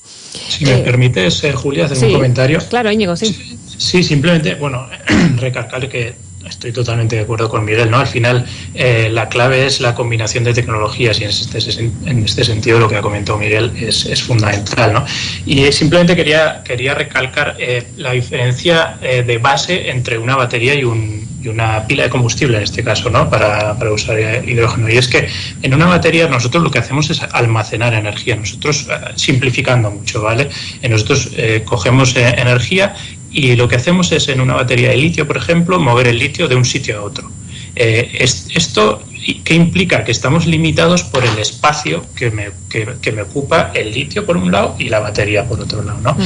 Si 0.50 0.66
me 0.66 0.80
eh, 0.80 0.84
permites, 0.84 1.44
eh, 1.44 1.54
Julia, 1.54 1.86
hacer 1.86 2.08
un 2.08 2.14
comentario. 2.14 2.60
Claro, 2.70 2.92
Íñigo, 2.92 3.16
sí. 3.16 3.58
Sí, 3.78 4.04
simplemente, 4.04 4.56
bueno, 4.56 4.88
recalcar 5.38 5.88
que 5.88 6.16
estoy 6.58 6.72
totalmente 6.72 7.16
de 7.16 7.22
acuerdo 7.22 7.50
con 7.50 7.64
Miguel, 7.64 7.92
¿no? 7.92 8.00
Al 8.00 8.08
final, 8.08 8.46
la 8.74 9.30
clave 9.30 9.68
es 9.68 9.80
la 9.80 9.94
combinación 9.94 10.44
de 10.44 10.54
tecnologías 10.54 11.20
y 11.22 11.26
en 11.26 11.30
este, 11.30 11.60
en 12.06 12.24
este 12.26 12.44
sentido 12.44 12.80
lo 12.80 12.90
que 12.90 12.96
ha 12.96 13.02
comentado 13.02 13.38
Miguel 13.38 13.72
es, 13.80 14.24
fundamental, 14.24 14.94
¿no? 14.94 15.06
Y 15.46 15.72
simplemente 15.72 16.16
quería, 16.16 16.64
quería 16.64 16.96
recalcar 16.96 17.56
la 17.98 18.12
diferencia 18.12 18.98
de 19.02 19.38
base 19.38 19.92
entre 19.92 20.18
una 20.18 20.36
batería 20.36 20.74
y 20.74 20.84
un, 20.84 21.28
una 21.50 21.86
pila 21.88 22.04
de 22.04 22.10
combustible 22.10 22.58
en 22.58 22.64
este 22.64 22.84
caso, 22.84 23.10
¿no? 23.10 23.30
Para, 23.30 23.78
para, 23.78 23.92
usar 23.92 24.20
hidrógeno. 24.20 24.90
Y 24.90 24.98
es 24.98 25.08
que 25.08 25.28
en 25.62 25.74
una 25.74 25.86
batería 25.86 26.28
nosotros 26.28 26.64
lo 26.64 26.72
que 26.72 26.80
hacemos 26.80 27.10
es 27.10 27.22
almacenar 27.22 27.94
energía. 27.94 28.36
Nosotros, 28.36 28.88
eh, 28.90 29.14
simplificando 29.16 29.92
mucho, 29.92 30.22
¿vale? 30.22 30.50
Nosotros 30.88 31.30
eh, 31.36 31.64
cogemos 31.66 32.16
eh, 32.16 32.36
energía 32.38 32.96
y 33.32 33.56
lo 33.56 33.68
que 33.68 33.76
hacemos 33.76 34.12
es 34.12 34.30
en 34.30 34.42
una 34.42 34.56
batería 34.56 34.90
de 34.90 34.98
litio, 34.98 35.28
por 35.28 35.38
ejemplo, 35.38 35.80
mover 35.80 36.08
el 36.08 36.18
litio 36.18 36.48
de 36.48 36.56
un 36.56 36.66
sitio 36.66 37.00
a 37.00 37.04
otro. 37.04 37.30
esto 37.76 39.02
¿Qué 39.44 39.56
implica? 39.56 40.06
Que 40.06 40.12
estamos 40.12 40.46
limitados 40.46 41.04
por 41.04 41.26
el 41.26 41.38
espacio 41.38 42.06
que 42.16 42.32
me, 42.32 42.50
que, 42.70 43.12
me, 43.12 43.24
ocupa 43.24 43.72
el 43.74 43.94
litio 43.94 44.26
por 44.26 44.38
un 44.38 44.52
lado 44.52 44.76
y 44.80 44.88
la 44.88 45.00
batería 45.00 45.46
por 45.46 45.60
otro 45.60 45.84
lado. 45.84 46.00
¿no? 46.02 46.18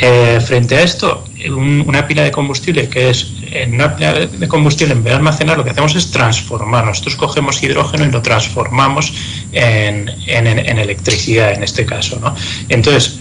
Eh, 0.00 0.40
frente 0.44 0.76
a 0.76 0.82
esto, 0.82 1.24
una 1.48 2.06
pila 2.08 2.24
de 2.24 2.32
combustible 2.32 2.88
que 2.88 3.10
es 3.10 3.32
en 3.52 3.74
una 3.74 3.94
pila 3.94 4.26
de 4.26 4.48
combustible 4.48 4.94
en 4.94 5.04
vez 5.04 5.12
de 5.12 5.16
almacenar 5.18 5.56
lo 5.56 5.62
que 5.62 5.70
hacemos 5.70 5.94
es 5.94 6.10
transformar. 6.10 6.84
Nosotros 6.84 7.14
cogemos 7.14 7.62
hidrógeno 7.62 8.04
y 8.04 8.10
lo 8.10 8.22
transformamos 8.22 9.12
en, 9.52 10.10
en, 10.26 10.46
en 10.46 10.78
electricidad 10.78 11.52
en 11.52 11.62
este 11.62 11.86
caso. 11.86 12.18
¿no? 12.20 12.34
Entonces, 12.68 13.20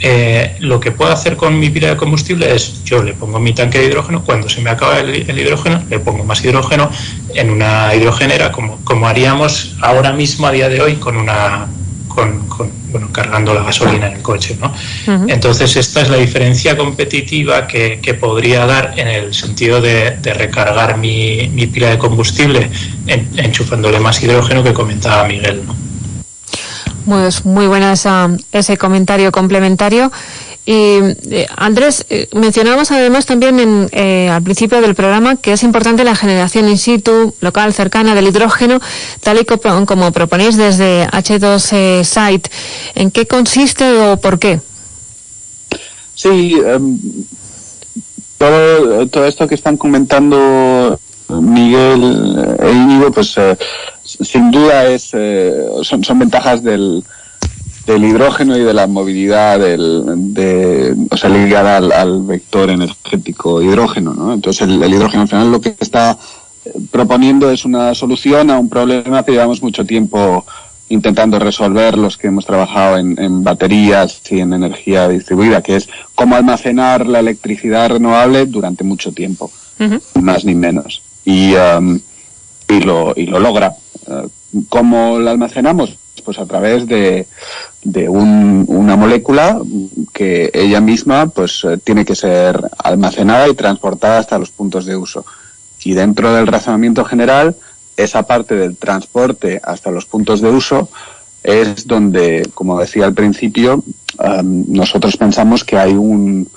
eh, 0.00 0.56
lo 0.60 0.80
que 0.80 0.90
puedo 0.90 1.12
hacer 1.12 1.36
con 1.36 1.58
mi 1.58 1.70
pila 1.70 1.90
de 1.90 1.96
combustible 1.96 2.54
es 2.54 2.82
yo 2.84 3.02
le 3.02 3.14
pongo 3.14 3.38
mi 3.38 3.52
tanque 3.52 3.78
de 3.78 3.86
hidrógeno, 3.86 4.24
cuando 4.24 4.48
se 4.48 4.60
me 4.60 4.70
acaba 4.70 4.98
el, 4.98 5.38
hidrógeno, 5.38 5.82
le 5.88 6.00
pongo 6.00 6.24
más 6.24 6.44
hidrógeno 6.44 6.90
en 7.34 7.50
una 7.50 7.94
hidrogenera, 7.94 8.50
como, 8.50 8.78
como 8.84 9.06
haríamos 9.06 9.76
ahora 9.80 10.12
mismo, 10.12 10.46
a 10.46 10.52
día 10.52 10.68
de 10.68 10.80
hoy, 10.80 10.94
con 10.96 11.16
una 11.16 11.68
con, 12.08 12.46
bueno, 12.92 13.08
cargando 13.10 13.54
la 13.54 13.64
gasolina 13.64 14.06
en 14.06 14.14
el 14.14 14.22
coche. 14.22 14.56
¿no? 14.60 14.72
Entonces, 15.26 15.76
esta 15.76 16.00
es 16.00 16.08
la 16.08 16.16
diferencia 16.16 16.76
competitiva 16.76 17.66
que, 17.66 17.98
podría 18.20 18.66
dar 18.66 18.94
en 18.96 19.08
el 19.08 19.34
sentido 19.34 19.80
de, 19.80 20.16
recargar 20.22 20.96
mi, 20.96 21.50
mi, 21.52 21.66
pila 21.66 21.90
de 21.90 21.98
combustible 21.98 22.70
enchufándole 23.36 23.98
más 23.98 24.22
hidrógeno 24.22 24.62
que 24.62 24.72
comentaba 24.72 25.26
Miguel. 25.26 25.62
¿no? 25.66 25.83
Pues 27.06 27.44
muy 27.44 27.66
buena 27.66 27.92
ese 27.92 28.76
comentario 28.78 29.30
complementario. 29.30 30.10
Y 30.66 30.96
eh, 31.30 31.46
Andrés, 31.56 32.06
eh, 32.08 32.28
mencionamos 32.32 32.90
además 32.90 33.26
también 33.26 33.60
en, 33.60 33.88
eh, 33.92 34.30
al 34.30 34.42
principio 34.42 34.80
del 34.80 34.94
programa 34.94 35.36
que 35.36 35.52
es 35.52 35.62
importante 35.62 36.04
la 36.04 36.16
generación 36.16 36.68
in 36.70 36.78
situ, 36.78 37.34
local, 37.40 37.74
cercana 37.74 38.14
del 38.14 38.28
hidrógeno, 38.28 38.80
tal 39.20 39.40
y 39.40 39.44
como, 39.44 39.84
como 39.84 40.12
proponéis 40.12 40.56
desde 40.56 41.06
H2 41.08 42.02
Site. 42.02 42.50
¿En 42.94 43.10
qué 43.10 43.26
consiste 43.26 43.84
o 43.92 44.16
por 44.16 44.38
qué? 44.38 44.60
Sí, 46.14 46.56
em, 46.64 46.98
todo, 48.38 49.26
esto 49.26 49.46
que 49.46 49.54
están 49.56 49.76
comentando 49.76 50.98
Miguel 51.28 52.56
e 52.58 52.72
Íñigo, 52.72 53.10
pues 53.12 53.36
sin 54.20 54.50
duda 54.50 54.86
es, 54.86 55.10
eh, 55.12 55.52
son, 55.82 56.04
son 56.04 56.18
ventajas 56.18 56.62
del, 56.62 57.04
del 57.86 58.04
hidrógeno 58.04 58.56
y 58.56 58.62
de 58.62 58.74
la 58.74 58.86
movilidad 58.86 59.58
del, 59.58 60.04
de, 60.34 60.94
o 61.10 61.16
sea, 61.16 61.30
ligada 61.30 61.76
al, 61.76 62.22
vector 62.22 62.70
energético 62.70 63.62
hidrógeno. 63.62 64.14
¿no? 64.14 64.32
Entonces, 64.32 64.68
el, 64.68 64.82
hidrógeno 64.82 65.22
al 65.22 65.28
final 65.28 65.52
lo 65.52 65.60
que 65.60 65.74
está 65.78 66.18
eh, 66.64 66.72
proponiendo 66.90 67.50
es 67.50 67.64
una 67.64 67.94
solución 67.94 68.50
a 68.50 68.58
un 68.58 68.68
problema 68.68 69.22
que 69.22 69.32
llevamos 69.32 69.62
mucho 69.62 69.84
tiempo 69.84 70.44
intentando 70.88 71.38
resolver 71.38 71.96
los 71.96 72.16
que 72.16 72.28
hemos 72.28 72.46
trabajado 72.46 72.98
en, 72.98 73.18
en 73.18 73.42
baterías 73.42 74.20
y 74.30 74.40
en 74.40 74.52
energía 74.52 75.08
distribuida, 75.08 75.62
que 75.62 75.76
es 75.76 75.88
cómo 76.14 76.36
almacenar 76.36 77.06
la 77.06 77.20
electricidad 77.20 77.90
renovable 77.90 78.46
durante 78.46 78.84
mucho 78.84 79.12
tiempo, 79.12 79.50
más 80.20 80.44
ni 80.44 80.54
menos. 80.54 81.02
Y, 81.24 81.54
um, 81.54 81.98
y, 82.68 82.80
lo, 82.80 83.14
y 83.16 83.26
lo 83.26 83.40
logra. 83.40 83.74
Eh, 84.06 84.28
¿Cómo 84.68 85.18
la 85.18 85.32
almacenamos? 85.32 85.98
Pues 86.24 86.38
a 86.38 86.46
través 86.46 86.86
de, 86.86 87.26
un, 88.08 88.64
una 88.68 88.96
molécula 88.96 89.60
que 90.12 90.50
ella 90.54 90.80
misma 90.80 91.26
pues 91.26 91.64
eh, 91.64 91.78
tiene 91.82 92.04
que 92.04 92.14
ser 92.14 92.58
almacenada 92.78 93.48
y 93.48 93.54
transportada 93.54 94.18
hasta 94.18 94.38
los 94.38 94.50
puntos 94.50 94.86
de 94.86 94.96
uso. 94.96 95.26
Y 95.84 95.92
dentro 95.92 96.32
del 96.32 96.46
razonamiento 96.46 97.04
general, 97.04 97.56
esa 97.96 98.22
parte 98.22 98.54
del 98.54 98.76
transporte 98.76 99.60
hasta 99.62 99.90
los 99.90 100.06
puntos 100.06 100.40
de 100.40 100.48
uso 100.48 100.88
es 101.42 101.86
donde, 101.86 102.48
como 102.54 102.80
decía 102.80 103.04
al 103.04 103.12
principio, 103.12 103.84
em, 104.18 104.64
nosotros 104.68 105.16
pensamos 105.16 105.62
que 105.62 105.76
hay 105.76 105.92
un, 105.92 106.48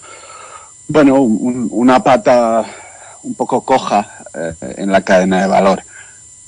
bueno, 0.88 1.16
una 1.22 2.02
pata 2.02 2.66
un 3.24 3.36
poco 3.36 3.62
coja 3.62 4.24
eh, 4.34 4.76
en 4.78 4.92
la 4.92 5.02
cadena 5.02 5.42
de 5.42 5.48
valor. 5.48 5.84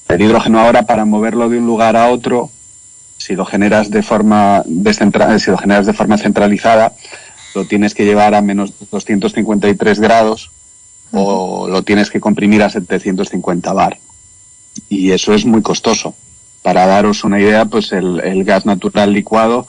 El 0.10 0.24
hidrógeno 0.24 0.60
ahora 0.60 0.84
para 0.84 1.06
moverlo 1.06 1.50
de 1.50 1.60
un 1.60 1.68
lugar 1.68 1.96
a 1.96 2.10
otro, 2.10 2.50
si 3.18 3.36
lo 3.36 3.46
generas 3.46 3.92
de 3.92 4.02
forma 4.02 4.64
si 4.64 5.52
lo 5.52 5.58
generas 5.58 5.86
de 5.86 5.94
forma 5.94 6.18
centralizada, 6.18 6.94
lo 7.54 7.66
tienes 7.66 7.94
que 7.94 8.06
llevar 8.06 8.34
a 8.34 8.42
menos 8.42 8.74
253 8.90 10.00
grados 10.00 10.50
o 11.12 11.68
lo 11.68 11.84
tienes 11.84 12.10
que 12.10 12.20
comprimir 12.20 12.64
a 12.64 12.72
750 12.72 13.72
bar. 13.72 14.00
Y 14.90 15.12
eso 15.12 15.36
es 15.36 15.46
muy 15.46 15.62
costoso. 15.62 16.16
Para 16.64 16.88
daros 16.88 17.24
una 17.24 17.40
idea, 17.40 17.66
pues 17.66 17.92
el, 17.92 18.44
gas 18.44 18.66
natural 18.66 19.14
licuado 19.14 19.68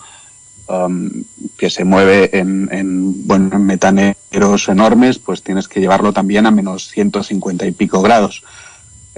um, 0.69 1.11
que 1.59 1.69
se 1.69 1.85
mueve 1.85 2.39
en, 2.39 2.71
en, 2.73 3.27
bueno, 3.27 3.57
en 3.57 3.67
metaneros 3.67 4.69
enormes, 4.69 5.19
pues 5.19 5.43
tienes 5.43 5.69
que 5.69 5.81
llevarlo 5.81 6.15
también 6.15 6.47
a 6.47 6.51
menos 6.51 6.89
150 6.89 7.67
y 7.67 7.73
pico 7.73 8.01
grados 8.01 8.43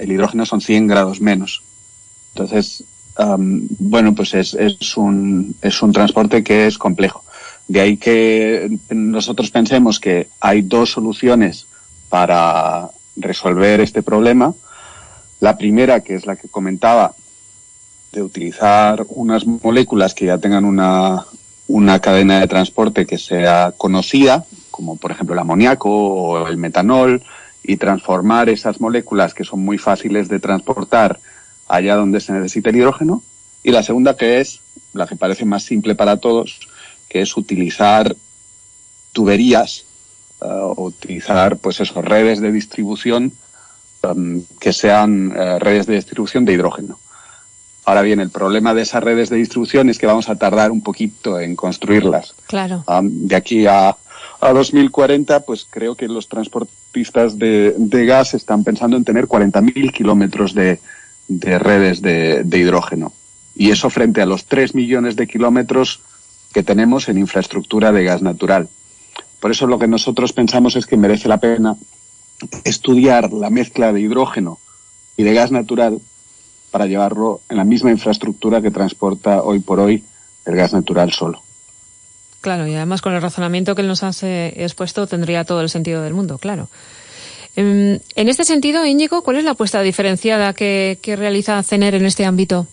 el 0.02 0.12
hidrógeno 0.12 0.44
son 0.44 0.60
100 0.60 0.86
grados 0.88 1.20
menos. 1.20 1.62
Entonces, 2.34 2.84
bueno, 3.16 4.14
pues 4.14 4.34
es, 4.34 4.54
es, 4.54 4.96
un, 4.96 5.54
es 5.62 5.82
un 5.82 5.92
transporte 5.92 6.42
que 6.42 6.66
es 6.66 6.78
complejo. 6.78 7.24
De 7.68 7.80
ahí 7.80 7.96
que 7.96 8.78
nosotros 8.90 9.50
pensemos 9.50 10.00
que 10.00 10.28
hay 10.40 10.62
dos 10.62 10.90
soluciones 10.90 11.66
para 12.08 12.90
resolver 13.16 13.80
este 13.80 14.02
problema. 14.02 14.54
La 15.40 15.56
primera, 15.56 16.00
que 16.00 16.14
es 16.14 16.26
la 16.26 16.36
que 16.36 16.48
comentaba, 16.48 17.14
de 18.12 18.22
utilizar 18.22 19.06
unas 19.08 19.46
moléculas 19.46 20.14
que 20.14 20.26
ya 20.26 20.38
tengan 20.38 20.64
una, 20.64 21.24
una 21.68 22.00
cadena 22.00 22.40
de 22.40 22.48
transporte 22.48 23.06
que 23.06 23.18
sea 23.18 23.72
conocida, 23.76 24.44
como 24.70 24.96
por 24.96 25.12
ejemplo 25.12 25.34
el 25.34 25.40
amoníaco 25.40 25.88
o 25.90 26.48
el 26.48 26.58
metanol, 26.58 27.22
y 27.62 27.76
transformar 27.76 28.48
esas 28.48 28.80
moléculas 28.80 29.34
que 29.34 29.44
son 29.44 29.60
muy 29.60 29.78
fáciles 29.78 30.28
de 30.28 30.40
transportar 30.40 31.20
allá 31.68 31.96
donde 31.96 32.20
se 32.20 32.32
necesita 32.32 32.70
el 32.70 32.76
hidrógeno. 32.76 33.22
Y 33.62 33.70
la 33.70 33.82
segunda 33.82 34.16
que 34.16 34.40
es, 34.40 34.60
la 34.92 35.06
que 35.06 35.16
parece 35.16 35.44
más 35.44 35.62
simple 35.62 35.94
para 35.94 36.16
todos, 36.16 36.60
que 37.08 37.22
es 37.22 37.36
utilizar 37.36 38.16
tuberías 39.12 39.84
uh, 40.40 40.74
o 40.76 40.84
utilizar 40.84 41.58
pues 41.58 41.80
esos 41.80 42.04
redes 42.04 42.40
de 42.40 42.50
distribución 42.50 43.32
um, 44.02 44.42
que 44.58 44.72
sean 44.72 45.30
uh, 45.30 45.58
redes 45.58 45.86
de 45.86 45.94
distribución 45.94 46.44
de 46.44 46.54
hidrógeno. 46.54 46.98
Ahora 47.84 48.02
bien, 48.02 48.20
el 48.20 48.30
problema 48.30 48.74
de 48.74 48.82
esas 48.82 49.02
redes 49.02 49.28
de 49.28 49.36
distribución 49.36 49.90
es 49.90 49.98
que 49.98 50.06
vamos 50.06 50.28
a 50.28 50.36
tardar 50.36 50.70
un 50.70 50.82
poquito 50.82 51.40
en 51.40 51.56
construirlas. 51.56 52.34
Claro. 52.46 52.84
Um, 52.86 53.26
de 53.26 53.36
aquí 53.36 53.66
a, 53.66 53.96
a 54.42 54.52
2040, 54.52 55.40
pues 55.46 55.64
creo 55.70 55.94
que 55.94 56.08
los 56.08 56.28
transportistas 56.28 57.38
de, 57.38 57.76
gas 58.04 58.34
están 58.34 58.64
pensando 58.64 58.96
en 58.96 59.04
tener 59.04 59.28
40.000 59.28 59.92
kilómetros 59.92 60.52
de, 60.52 60.80
redes 61.28 62.02
de, 62.02 62.44
hidrógeno. 62.52 63.12
Y 63.54 63.70
eso 63.70 63.88
frente 63.88 64.20
a 64.20 64.26
los 64.26 64.46
3 64.46 64.74
millones 64.74 65.14
de 65.14 65.28
kilómetros 65.28 66.00
que 66.52 66.64
tenemos 66.64 67.08
en 67.08 67.18
infraestructura 67.18 67.92
de 67.92 68.02
gas 68.02 68.20
natural. 68.20 68.68
Por 69.38 69.52
eso 69.52 69.68
lo 69.68 69.78
que 69.78 69.86
nosotros 69.86 70.32
pensamos 70.32 70.74
es 70.74 70.86
que 70.86 70.96
merece 70.96 71.28
la 71.28 71.38
pena 71.38 71.76
estudiar 72.64 73.32
la 73.32 73.48
mezcla 73.48 73.92
de 73.92 74.00
hidrógeno 74.00 74.58
y 75.16 75.22
de 75.22 75.34
gas 75.34 75.52
natural 75.52 76.00
para 76.72 76.86
llevarlo 76.86 77.42
en 77.48 77.58
la 77.58 77.64
misma 77.64 77.92
infraestructura 77.92 78.60
que 78.60 78.72
transporta 78.72 79.42
hoy 79.44 79.60
por 79.60 79.78
hoy 79.78 80.02
el 80.46 80.56
gas 80.56 80.72
natural 80.72 81.12
solo. 81.12 81.44
Claro, 82.42 82.66
y 82.66 82.74
además 82.74 83.00
con 83.00 83.14
el 83.14 83.22
razonamiento 83.22 83.76
que 83.76 83.84
nos 83.84 84.02
has 84.02 84.24
eh, 84.24 84.52
expuesto 84.56 85.06
tendría 85.06 85.44
todo 85.44 85.60
el 85.60 85.70
sentido 85.70 86.02
del 86.02 86.12
mundo, 86.12 86.38
claro. 86.38 86.68
Em, 87.54 88.00
en 88.16 88.28
este 88.28 88.44
sentido, 88.44 88.84
Íñigo, 88.84 89.22
¿cuál 89.22 89.36
es 89.36 89.44
la 89.44 89.52
apuesta 89.52 89.80
diferenciada 89.80 90.52
que, 90.52 90.98
realiza 91.16 91.62
CENER 91.62 91.94
en 91.94 92.04
este 92.04 92.24
ámbito? 92.24 92.66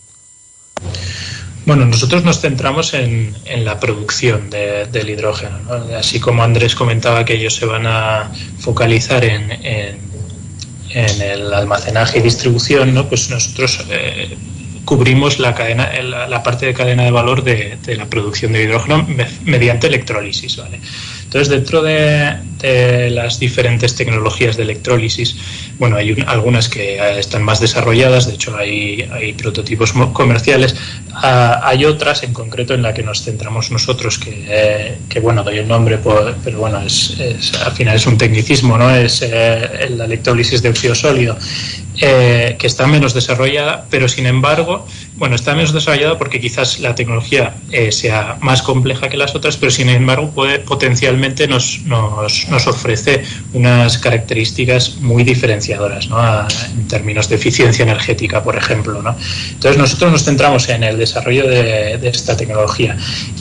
Bueno, 1.66 1.86
nosotros 1.86 2.24
nos 2.24 2.40
centramos 2.40 2.94
en, 2.94 3.32
la 3.64 3.78
producción 3.78 4.50
del 4.50 5.08
hidrógeno. 5.08 5.56
Así 5.96 6.18
como 6.18 6.42
Andrés 6.42 6.74
comentaba 6.74 7.24
que 7.24 7.34
ellos 7.34 7.54
se 7.54 7.66
van 7.66 7.86
a 7.86 8.32
focalizar 8.58 9.24
en, 9.24 9.52
el 10.92 11.54
almacenaje 11.54 12.18
y 12.18 12.22
distribución, 12.22 12.92
¿no? 12.92 13.08
pues 13.08 13.30
nosotros 13.30 13.84
eh, 13.88 14.36
cubrimos 14.90 15.38
la, 15.38 15.54
cadena, 15.54 15.88
la, 16.02 16.42
parte 16.42 16.66
de 16.66 16.74
cadena 16.74 17.04
de 17.04 17.12
valor 17.12 17.44
de, 17.44 17.78
la 17.96 18.06
producción 18.06 18.52
de 18.52 18.64
hidrógeno 18.64 19.06
mediante 19.44 19.86
electrólisis. 19.86 20.56
¿vale? 20.56 20.80
Entonces, 21.22 21.48
dentro 21.48 21.80
de, 21.80 23.10
las 23.12 23.38
diferentes 23.38 23.94
tecnologías 23.94 24.56
de 24.56 24.64
electrólisis, 24.64 25.36
bueno, 25.78 25.94
hay 25.94 26.24
algunas 26.26 26.68
que 26.68 26.98
están 27.20 27.44
más 27.44 27.60
desarrolladas, 27.60 28.26
de 28.26 28.34
hecho 28.34 28.56
hay, 28.56 29.08
hay 29.12 29.32
prototipos 29.34 29.92
comerciales, 30.12 30.74
ah, 31.14 31.60
hay 31.62 31.84
otras 31.84 32.24
en 32.24 32.32
concreto 32.32 32.74
en 32.74 32.82
la 32.82 32.92
que 32.92 33.04
nos 33.04 33.22
centramos 33.22 33.70
nosotros, 33.70 34.18
que, 34.18 34.96
que 35.08 35.20
bueno, 35.20 35.44
doy 35.44 35.58
el 35.58 35.68
nombre, 35.68 36.00
pero 36.42 36.58
bueno, 36.58 36.80
es, 36.80 37.16
al 37.64 37.72
final 37.72 37.94
es 37.94 38.06
un 38.08 38.18
tecnicismo, 38.18 38.76
¿no? 38.76 38.90
Es 38.92 39.22
eh, 39.22 39.88
la 39.96 40.06
electrólisis 40.06 40.60
de 40.62 40.70
óxido 40.70 40.96
sólido. 40.96 41.38
Eh, 42.02 42.56
que 42.58 42.66
está 42.66 42.86
menos 42.86 43.12
desarrollada, 43.12 43.84
pero 43.90 44.08
sin 44.08 44.24
embargo, 44.24 44.79
bueno, 45.16 45.36
está 45.36 45.54
menos 45.54 45.72
desarrollada 45.72 46.18
porque 46.18 46.40
quizás 46.40 46.80
la 46.80 46.94
tecnología 46.94 47.54
eh, 47.70 47.92
sea 47.92 48.38
más 48.40 48.62
compleja 48.62 49.08
que 49.08 49.16
las 49.16 49.34
otras, 49.34 49.56
pero 49.56 49.70
sin 49.70 49.88
embargo 49.88 50.30
puede, 50.30 50.60
potencialmente 50.60 51.46
nos, 51.46 51.82
nos, 51.84 52.48
nos 52.48 52.66
ofrece 52.66 53.22
unas 53.52 53.98
características 53.98 54.96
muy 55.00 55.24
diferenciadoras 55.24 56.08
¿no? 56.08 56.18
en 56.20 56.88
términos 56.88 57.28
de 57.28 57.36
eficiencia 57.36 57.82
energética, 57.82 58.42
por 58.42 58.56
ejemplo. 58.56 59.02
Entonces 59.50 59.78
nosotros 59.78 60.12
nos 60.12 60.24
centramos 60.24 60.68
en 60.68 60.84
el 60.84 60.98
desarrollo 60.98 61.46
de, 61.46 62.00
esta 62.08 62.36
tecnología 62.36 62.96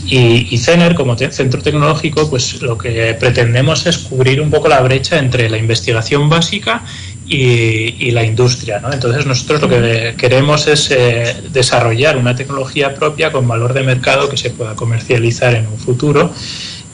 y, 0.06 0.48
y, 0.54 0.58
CENER 0.58 0.96
como 0.96 1.18
centro 1.18 1.62
tecnológico, 1.62 2.30
pues 2.30 2.62
lo 2.62 2.78
que 2.78 3.16
pretendemos 3.20 3.86
es 3.86 3.98
cubrir 3.98 4.42
un 4.42 4.50
poco 4.50 4.68
la 4.68 4.82
brecha 4.82 5.18
entre 5.18 5.50
la 5.50 5.58
investigación 5.58 6.30
básica 6.30 6.84
y, 7.30 8.12
la 8.12 8.24
industria. 8.24 8.80
¿no? 8.80 8.92
Entonces 8.92 9.26
nosotros 9.26 9.62
lo 9.62 9.70
que 9.70 10.16
queremos 10.18 10.68
es 10.68 10.90
eh, 10.92 11.36
desarrollar 11.52 12.18
una 12.18 12.36
tecnología 12.36 12.96
propia 12.96 13.32
con 13.32 13.48
valor 13.48 13.74
de 13.74 13.84
mercado 13.84 14.30
que 14.30 14.38
se 14.38 14.50
pueda 14.50 14.76
comercializar 14.76 15.54
en 15.54 15.68
un 15.68 15.78
futuro 15.78 16.34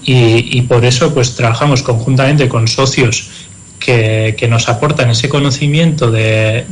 y, 0.08 0.62
por 0.64 0.86
eso 0.86 1.16
pues 1.16 1.36
trabajamos 1.36 1.82
conjuntamente 1.82 2.48
con 2.48 2.68
socios 2.68 3.30
que, 3.80 4.36
nos 4.48 4.70
aportan 4.70 5.10
ese 5.10 5.30
conocimiento 5.30 6.12
de, 6.12 6.66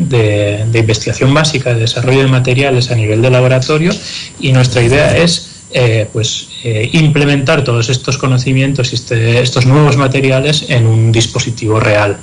investigación 0.74 1.34
básica, 1.34 1.74
de 1.74 1.80
desarrollo 1.80 2.22
de 2.22 2.28
materiales 2.28 2.92
a 2.92 2.96
nivel 2.96 3.24
de 3.24 3.32
laboratorio 3.32 3.92
y 4.40 4.52
nuestra 4.52 4.84
idea 4.84 5.18
es 5.18 5.50
eh, 5.72 6.08
pues 6.14 6.50
eh, 6.64 6.92
implementar 6.94 7.64
todos 7.64 7.90
estos 7.90 8.20
conocimientos 8.20 8.92
y 8.92 8.96
este, 8.96 9.42
estos 9.42 9.66
nuevos 9.66 9.98
materiales 9.98 10.66
en 10.70 10.86
un 10.86 11.12
dispositivo 11.12 11.80
real. 11.80 12.20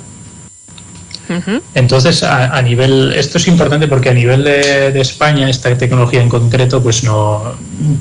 Entonces, 1.75 2.23
a, 2.23 2.61
nivel, 2.61 3.13
esto 3.13 3.37
es 3.37 3.47
importante 3.47 3.87
porque 3.87 4.09
a 4.09 4.13
nivel 4.13 4.43
de, 4.43 5.01
España 5.01 5.49
esta 5.49 5.75
tecnología 5.77 6.21
en 6.21 6.29
concreto 6.29 6.81
pues 6.81 7.03
no, 7.03 7.55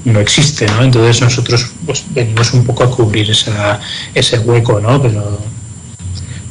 no 0.05 0.21
existe, 0.21 0.66
¿no? 0.66 0.83
Entonces 0.83 1.21
nosotros 1.23 1.71
pues 1.87 2.05
venimos 2.11 2.53
un 2.53 2.64
poco 2.64 2.85
a 2.85 2.90
cubrir 2.90 3.31
esa, 3.31 3.81
ese 4.14 4.38
hueco, 4.38 4.81
¿no? 4.81 5.01
Pero, 5.01 5.38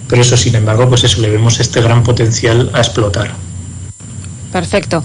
pero 0.08 0.22
eso, 0.22 0.36
sin 0.36 0.56
embargo, 0.56 0.90
pues 0.90 1.04
eso 1.04 1.22
le 1.22 1.30
vemos 1.30 1.60
este 1.60 1.82
gran 1.82 2.04
potencial 2.04 2.72
a 2.74 2.80
explotar. 2.80 3.32
Perfecto. 4.52 5.04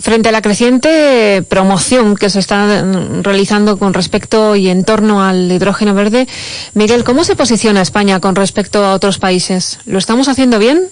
Frente 0.00 0.30
a 0.30 0.32
la 0.32 0.42
creciente 0.42 1.44
promoción 1.48 2.16
que 2.16 2.30
se 2.30 2.40
está 2.40 2.84
realizando 3.22 3.78
con 3.78 3.94
respecto 3.94 4.56
y 4.56 4.68
en 4.68 4.84
torno 4.84 5.22
al 5.22 5.52
hidrógeno 5.52 5.94
verde, 5.94 6.26
Miguel, 6.74 7.04
¿cómo 7.04 7.22
se 7.22 7.36
posiciona 7.36 7.82
España 7.82 8.18
con 8.20 8.34
respecto 8.34 8.84
a 8.84 8.94
otros 8.94 9.18
países? 9.18 9.78
¿Lo 9.84 9.98
estamos 9.98 10.28
haciendo 10.28 10.58
bien? 10.58 10.88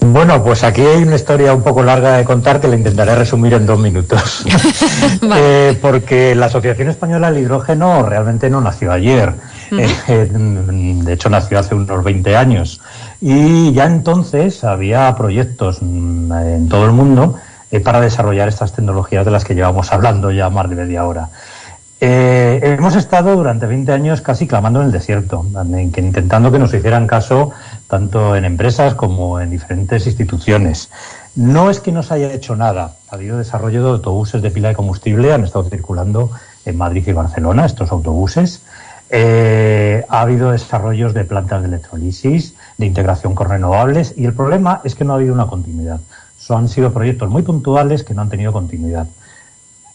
Bueno, 0.00 0.42
pues 0.42 0.62
aquí 0.62 0.82
hay 0.82 1.02
una 1.02 1.16
historia 1.16 1.54
un 1.54 1.62
poco 1.62 1.82
larga 1.82 2.18
de 2.18 2.24
contar 2.24 2.60
que 2.60 2.68
la 2.68 2.76
intentaré 2.76 3.14
resumir 3.14 3.54
en 3.54 3.66
dos 3.66 3.78
minutos. 3.78 4.44
Eh, 5.38 5.76
porque 5.82 6.34
la 6.34 6.46
Asociación 6.46 6.88
Española 6.88 7.30
del 7.30 7.42
Hidrógeno 7.42 8.02
realmente 8.02 8.48
no 8.48 8.60
nació 8.60 8.92
ayer. 8.92 9.34
Eh, 9.70 10.28
de 10.30 11.12
hecho, 11.12 11.28
nació 11.28 11.58
hace 11.58 11.74
unos 11.74 12.04
20 12.04 12.36
años. 12.36 12.80
Y 13.20 13.72
ya 13.72 13.86
entonces 13.86 14.64
había 14.64 15.14
proyectos 15.16 15.78
mm, 15.80 16.32
en 16.32 16.68
todo 16.68 16.86
el 16.86 16.92
mundo 16.92 17.36
eh, 17.70 17.80
para 17.80 18.00
desarrollar 18.00 18.48
estas 18.48 18.72
tecnologías 18.72 19.24
de 19.24 19.30
las 19.30 19.44
que 19.44 19.54
llevamos 19.54 19.92
hablando 19.92 20.30
ya 20.30 20.48
más 20.50 20.68
de 20.70 20.76
media 20.76 21.04
hora. 21.04 21.28
Hemos 22.00 22.94
estado 22.94 23.34
durante 23.36 23.66
20 23.66 23.92
años 23.92 24.20
casi 24.20 24.46
clamando 24.46 24.80
en 24.80 24.86
el 24.86 24.92
desierto, 24.92 25.46
intentando 25.76 26.52
que 26.52 26.58
nos 26.58 26.74
hicieran 26.74 27.06
caso 27.06 27.52
tanto 27.88 28.36
en 28.36 28.44
empresas 28.44 28.94
como 28.94 29.40
en 29.40 29.50
diferentes 29.50 30.06
instituciones. 30.06 30.90
No 31.36 31.70
es 31.70 31.80
que 31.80 31.92
no 31.92 32.02
se 32.02 32.14
haya 32.14 32.32
hecho 32.32 32.56
nada. 32.56 32.96
Ha 33.10 33.14
habido 33.14 33.38
desarrollo 33.38 33.82
de 33.82 33.90
autobuses 33.90 34.42
de 34.42 34.50
pila 34.50 34.68
de 34.68 34.74
combustible, 34.74 35.32
han 35.32 35.44
estado 35.44 35.68
circulando 35.68 36.30
en 36.64 36.76
Madrid 36.76 37.04
y 37.06 37.12
Barcelona 37.12 37.66
estos 37.66 37.92
autobuses. 37.92 38.62
Eh, 39.10 40.04
ha 40.08 40.20
habido 40.22 40.50
desarrollos 40.50 41.14
de 41.14 41.24
plantas 41.24 41.62
de 41.62 41.68
electrolisis, 41.68 42.54
de 42.76 42.86
integración 42.86 43.34
con 43.34 43.48
renovables 43.48 44.14
y 44.16 44.24
el 44.24 44.32
problema 44.32 44.80
es 44.84 44.94
que 44.94 45.04
no 45.04 45.12
ha 45.12 45.16
habido 45.16 45.34
una 45.34 45.46
continuidad. 45.46 46.00
Son, 46.38 46.62
han 46.62 46.68
sido 46.68 46.92
proyectos 46.92 47.30
muy 47.30 47.42
puntuales 47.42 48.02
que 48.02 48.14
no 48.14 48.22
han 48.22 48.30
tenido 48.30 48.52
continuidad. 48.52 49.06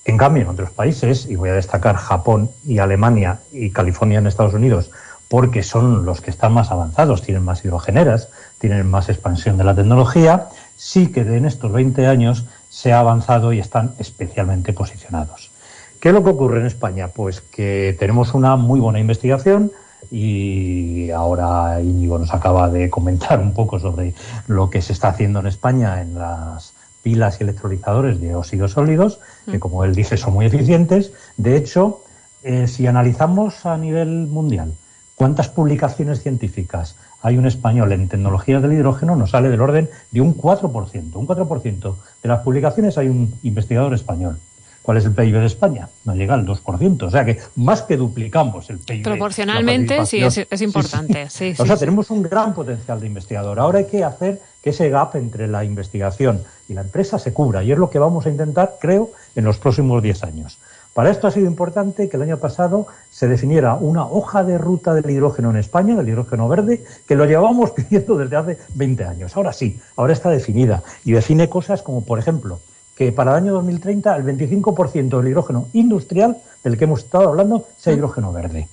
En 0.05 0.17
cambio, 0.17 0.43
en 0.43 0.49
otros 0.49 0.71
países, 0.71 1.27
y 1.29 1.35
voy 1.35 1.49
a 1.49 1.53
destacar 1.53 1.95
Japón 1.95 2.49
y 2.65 2.79
Alemania 2.79 3.39
y 3.51 3.69
California 3.69 4.19
en 4.19 4.27
Estados 4.27 4.53
Unidos, 4.53 4.89
porque 5.27 5.63
son 5.63 6.05
los 6.05 6.21
que 6.21 6.31
están 6.31 6.53
más 6.53 6.71
avanzados, 6.71 7.21
tienen 7.21 7.43
más 7.43 7.63
hidrogeneras, 7.63 8.29
tienen 8.57 8.89
más 8.89 9.09
expansión 9.09 9.57
de 9.57 9.63
la 9.63 9.75
tecnología, 9.75 10.47
sí 10.75 11.11
que 11.11 11.21
en 11.21 11.45
estos 11.45 11.71
20 11.71 12.07
años 12.07 12.45
se 12.69 12.91
ha 12.91 12.99
avanzado 12.99 13.53
y 13.53 13.59
están 13.59 13.93
especialmente 13.99 14.73
posicionados. 14.73 15.51
¿Qué 15.99 16.09
es 16.09 16.13
lo 16.15 16.23
que 16.23 16.31
ocurre 16.31 16.59
en 16.59 16.65
España? 16.65 17.09
Pues 17.09 17.41
que 17.41 17.95
tenemos 17.99 18.33
una 18.33 18.55
muy 18.55 18.79
buena 18.79 18.99
investigación 18.99 19.71
y 20.09 21.11
ahora 21.11 21.79
Íñigo 21.79 22.17
nos 22.17 22.33
acaba 22.33 22.69
de 22.69 22.89
comentar 22.89 23.39
un 23.39 23.53
poco 23.53 23.79
sobre 23.79 24.15
lo 24.47 24.69
que 24.69 24.81
se 24.81 24.93
está 24.93 25.09
haciendo 25.09 25.39
en 25.39 25.47
España 25.47 26.01
en 26.01 26.15
las 26.15 26.70
pilas 27.03 27.39
y 27.39 27.43
electrolizadores 27.43 28.19
de 28.21 28.35
óxidos 28.35 28.71
sólidos, 28.71 29.19
que 29.45 29.57
mm. 29.57 29.59
como 29.59 29.83
él 29.83 29.95
dice 29.95 30.17
son 30.17 30.33
muy 30.33 30.45
eficientes. 30.45 31.11
De 31.37 31.55
hecho, 31.55 32.03
eh, 32.43 32.67
si 32.67 32.87
analizamos 32.87 33.65
a 33.65 33.77
nivel 33.77 34.27
mundial 34.27 34.73
¿Cuántas 35.21 35.49
publicaciones 35.49 36.23
científicas 36.23 36.95
hay 37.21 37.37
un 37.37 37.45
español 37.45 37.91
en 37.91 38.07
tecnologías 38.07 38.59
del 38.63 38.73
hidrógeno? 38.73 39.15
Nos 39.15 39.29
sale 39.29 39.49
del 39.49 39.61
orden 39.61 39.87
de 40.09 40.19
un 40.19 40.35
4%. 40.35 41.13
Un 41.13 41.27
4% 41.27 41.95
de 42.23 42.27
las 42.27 42.39
publicaciones 42.41 42.97
hay 42.97 43.07
un 43.07 43.31
investigador 43.43 43.93
español. 43.93 44.39
¿Cuál 44.81 44.97
es 44.97 45.05
el 45.05 45.13
PIB 45.13 45.41
de 45.41 45.45
España? 45.45 45.89
No 46.05 46.15
llega 46.15 46.33
al 46.33 46.43
2%. 46.43 47.03
O 47.03 47.11
sea 47.11 47.23
que 47.23 47.37
más 47.55 47.83
que 47.83 47.97
duplicamos 47.97 48.71
el 48.71 48.79
PIB. 48.79 49.03
Proporcionalmente, 49.03 50.07
sí, 50.07 50.23
es, 50.23 50.61
importante. 50.61 51.29
Sí, 51.29 51.53
o 51.55 51.67
sea, 51.67 51.77
tenemos 51.77 52.09
un 52.09 52.23
gran 52.23 52.55
potencial 52.55 52.99
de 52.99 53.05
investigador. 53.05 53.59
Ahora 53.59 53.77
hay 53.77 53.85
que 53.85 54.03
hacer 54.03 54.41
que 54.63 54.71
ese 54.71 54.89
gap 54.89 55.15
entre 55.17 55.47
la 55.47 55.63
investigación 55.63 56.41
y 56.71 56.73
la 56.73 56.81
empresa 56.81 57.19
se 57.19 57.33
cubra. 57.33 57.63
Y 57.63 57.71
es 57.71 57.77
lo 57.77 57.89
que 57.89 57.99
vamos 57.99 58.25
a 58.25 58.29
intentar, 58.29 58.77
creo, 58.79 59.09
en 59.35 59.43
los 59.43 59.57
próximos 59.57 60.01
10 60.01 60.23
años. 60.23 60.57
Para 60.93 61.11
esto 61.11 61.27
ha 61.27 61.31
sido 61.31 61.47
importante 61.47 62.09
que 62.09 62.17
el 62.17 62.23
año 62.23 62.37
pasado 62.37 62.87
se 63.09 63.27
definiera 63.27 63.75
una 63.75 64.05
hoja 64.05 64.43
de 64.43 64.57
ruta 64.57 64.93
del 64.93 65.09
hidrógeno 65.09 65.49
en 65.49 65.57
España, 65.57 65.95
del 65.95 66.09
hidrógeno 66.09 66.47
verde, 66.47 66.83
que 67.07 67.15
lo 67.15 67.25
llevábamos 67.25 67.71
pidiendo 67.75 68.17
desde 68.17 68.35
hace 68.35 68.57
20 68.75 69.03
años. 69.03 69.35
Ahora 69.35 69.53
sí, 69.53 69.79
ahora 69.95 70.13
está 70.13 70.29
definida 70.29 70.81
y 71.03 71.11
define 71.11 71.49
cosas 71.49 71.81
como, 71.81 72.03
por 72.03 72.19
ejemplo, 72.19 72.59
que 72.95 73.11
para 73.11 73.31
el 73.31 73.37
año 73.37 73.53
2030 73.53 74.15
el 74.15 74.23
25% 74.25 75.17
del 75.17 75.27
hidrógeno 75.27 75.67
industrial 75.73 76.37
del 76.63 76.77
que 76.77 76.83
hemos 76.85 77.03
estado 77.03 77.29
hablando 77.29 77.65
sea 77.77 77.93
hidrógeno 77.93 78.31
verde. 78.31 78.67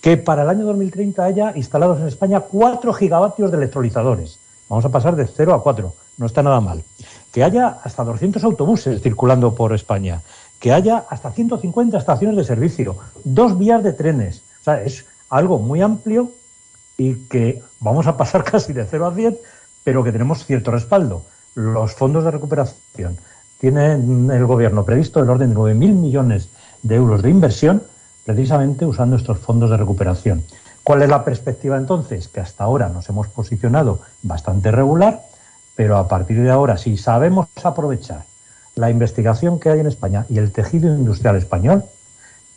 Que 0.00 0.16
para 0.16 0.42
el 0.42 0.50
año 0.50 0.64
2030 0.66 1.24
haya 1.24 1.52
instalados 1.56 2.00
en 2.00 2.08
España 2.08 2.40
4 2.40 2.92
gigavatios 2.92 3.50
de 3.50 3.56
electrolizadores. 3.56 4.38
Vamos 4.68 4.84
a 4.84 4.90
pasar 4.90 5.16
de 5.16 5.26
0 5.26 5.54
a 5.54 5.62
4, 5.62 5.92
no 6.18 6.26
está 6.26 6.42
nada 6.42 6.60
mal. 6.60 6.82
Que 7.32 7.44
haya 7.44 7.78
hasta 7.82 8.04
200 8.04 8.42
autobuses 8.44 9.02
circulando 9.02 9.54
por 9.54 9.74
España 9.74 10.22
que 10.62 10.72
haya 10.72 11.04
hasta 11.10 11.32
150 11.32 11.98
estaciones 11.98 12.36
de 12.36 12.44
servicio, 12.44 12.96
dos 13.24 13.58
vías 13.58 13.82
de 13.82 13.92
trenes. 13.92 14.44
O 14.60 14.64
sea, 14.64 14.80
es 14.80 15.06
algo 15.28 15.58
muy 15.58 15.82
amplio 15.82 16.30
y 16.96 17.16
que 17.26 17.60
vamos 17.80 18.06
a 18.06 18.16
pasar 18.16 18.44
casi 18.50 18.72
de 18.72 18.84
0 18.84 19.06
a 19.06 19.10
10, 19.10 19.40
pero 19.82 20.04
que 20.04 20.12
tenemos 20.12 20.46
cierto 20.46 20.70
respaldo. 20.70 21.24
Los 21.56 21.94
fondos 21.94 22.22
de 22.22 22.30
recuperación 22.30 23.18
tienen 23.58 24.30
el 24.30 24.46
gobierno 24.46 24.84
previsto 24.84 25.18
el 25.18 25.30
orden 25.30 25.50
de 25.50 25.56
9.000 25.56 25.74
millones 25.94 26.48
de 26.82 26.94
euros 26.94 27.22
de 27.22 27.30
inversión 27.30 27.82
precisamente 28.24 28.86
usando 28.86 29.16
estos 29.16 29.40
fondos 29.40 29.68
de 29.68 29.76
recuperación. 29.76 30.44
¿Cuál 30.84 31.02
es 31.02 31.08
la 31.08 31.24
perspectiva 31.24 31.76
entonces? 31.76 32.28
Que 32.28 32.38
hasta 32.38 32.62
ahora 32.62 32.88
nos 32.88 33.08
hemos 33.08 33.26
posicionado 33.26 33.98
bastante 34.22 34.70
regular, 34.70 35.22
pero 35.74 35.96
a 35.96 36.08
partir 36.08 36.42
de 36.42 36.50
ahora, 36.50 36.76
si 36.76 36.96
sabemos 36.96 37.48
aprovechar 37.62 38.24
la 38.74 38.90
investigación 38.90 39.60
que 39.60 39.70
hay 39.70 39.80
en 39.80 39.86
España 39.86 40.26
y 40.28 40.38
el 40.38 40.52
tejido 40.52 40.94
industrial 40.94 41.36
español, 41.36 41.84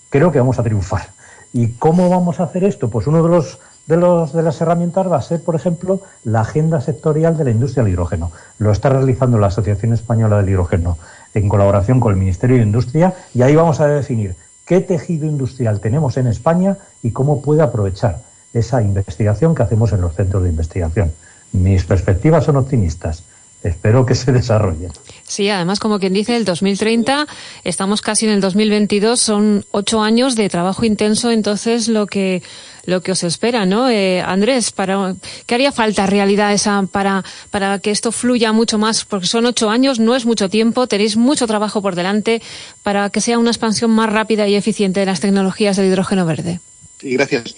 creo 0.10 0.32
que 0.32 0.40
vamos 0.40 0.60
a 0.60 0.64
triunfar. 0.64 1.10
¿Y 1.54 1.74
cómo 1.74 2.10
vamos 2.10 2.40
a 2.40 2.44
hacer 2.44 2.64
esto? 2.64 2.90
Pues 2.90 3.08
uno 3.08 3.24
de 3.24 3.30
los 3.30 3.60
de, 3.88 3.98
los, 3.98 4.34
de 4.34 4.42
las 4.42 4.60
herramientas 4.62 5.12
va 5.12 5.18
a 5.18 5.22
ser, 5.22 5.44
por 5.44 5.56
ejemplo, 5.56 6.02
la 6.24 6.42
agenda 6.42 6.82
sectorial 6.82 7.38
de 7.38 7.44
la 7.44 7.52
industria 7.52 7.84
del 7.84 7.94
hidrógeno. 7.94 8.32
Lo 8.58 8.72
está 8.72 8.90
realizando 8.90 9.38
la 9.38 9.48
Asociación 9.48 9.94
Española 9.94 10.38
del 10.38 10.50
Hidrógeno 10.50 10.98
en 11.34 11.50
colaboración 11.50 12.00
con 12.00 12.12
el 12.12 12.20
Ministerio 12.20 12.58
de 12.58 12.64
Industria 12.64 13.14
y 13.34 13.42
ahí 13.42 13.56
vamos 13.56 13.80
a 13.80 13.88
definir 13.88 14.36
qué 14.66 14.82
tejido 14.82 15.28
industrial 15.28 15.80
tenemos 15.80 16.18
en 16.18 16.28
España 16.28 16.78
y 17.04 17.12
cómo 17.12 17.42
puede 17.42 17.62
aprovechar 17.62 18.22
esa 18.54 18.82
investigación 18.82 19.54
que 19.54 19.64
hacemos 19.64 19.92
en 19.92 20.02
los 20.02 20.16
centros 20.16 20.44
de 20.44 20.50
investigación. 20.50 21.12
Mis 21.56 21.84
perspectivas 21.84 22.46
son 22.46 22.58
optimistas. 22.58 23.24
Espero 23.64 24.06
que 24.06 24.14
se 24.14 24.32
desarrollen. 24.32 24.92
Sí, 25.28 25.50
además, 25.50 25.80
como 25.80 26.00
quien 26.00 26.14
dice, 26.14 26.36
el 26.36 26.46
2030, 26.46 27.26
estamos 27.64 28.02
casi 28.02 28.28
en 28.28 28.34
el 28.34 28.42
2022, 28.42 29.20
son 29.20 29.66
ocho 29.72 30.04
años 30.04 30.36
de 30.36 30.50
trabajo 30.50 30.86
intenso, 30.86 31.32
entonces 31.32 31.88
lo 31.88 32.06
que 32.06 32.44
lo 32.86 33.02
que 33.02 33.12
os 33.12 33.24
espera, 33.24 33.66
¿no? 33.66 33.90
Eh, 33.90 34.22
Andrés, 34.22 34.72
para, 34.72 35.16
¿qué 35.48 35.56
haría 35.56 35.72
falta 35.72 36.06
realidad 36.06 36.54
esa 36.54 36.84
para, 36.92 37.24
para 37.50 37.80
que 37.80 37.90
esto 37.90 38.12
fluya 38.12 38.52
mucho 38.52 38.78
más? 38.78 39.06
Porque 39.06 39.26
son 39.26 39.48
ocho 39.48 39.72
años, 39.72 40.00
no 40.00 40.16
es 40.16 40.28
mucho 40.28 40.50
tiempo, 40.50 40.86
tenéis 40.86 41.18
mucho 41.18 41.48
trabajo 41.48 41.82
por 41.82 41.96
delante 41.96 42.44
para 42.84 43.10
que 43.10 43.22
sea 43.22 43.40
una 43.40 43.50
expansión 43.50 43.90
más 43.90 44.14
rápida 44.14 44.48
y 44.48 44.54
eficiente 44.54 45.00
de 45.00 45.08
las 45.08 45.20
tecnologías 45.20 45.78
del 45.78 45.88
hidrógeno 45.88 46.28
verde. 46.28 46.60
Sí, 47.00 47.14
gracias. 47.14 47.56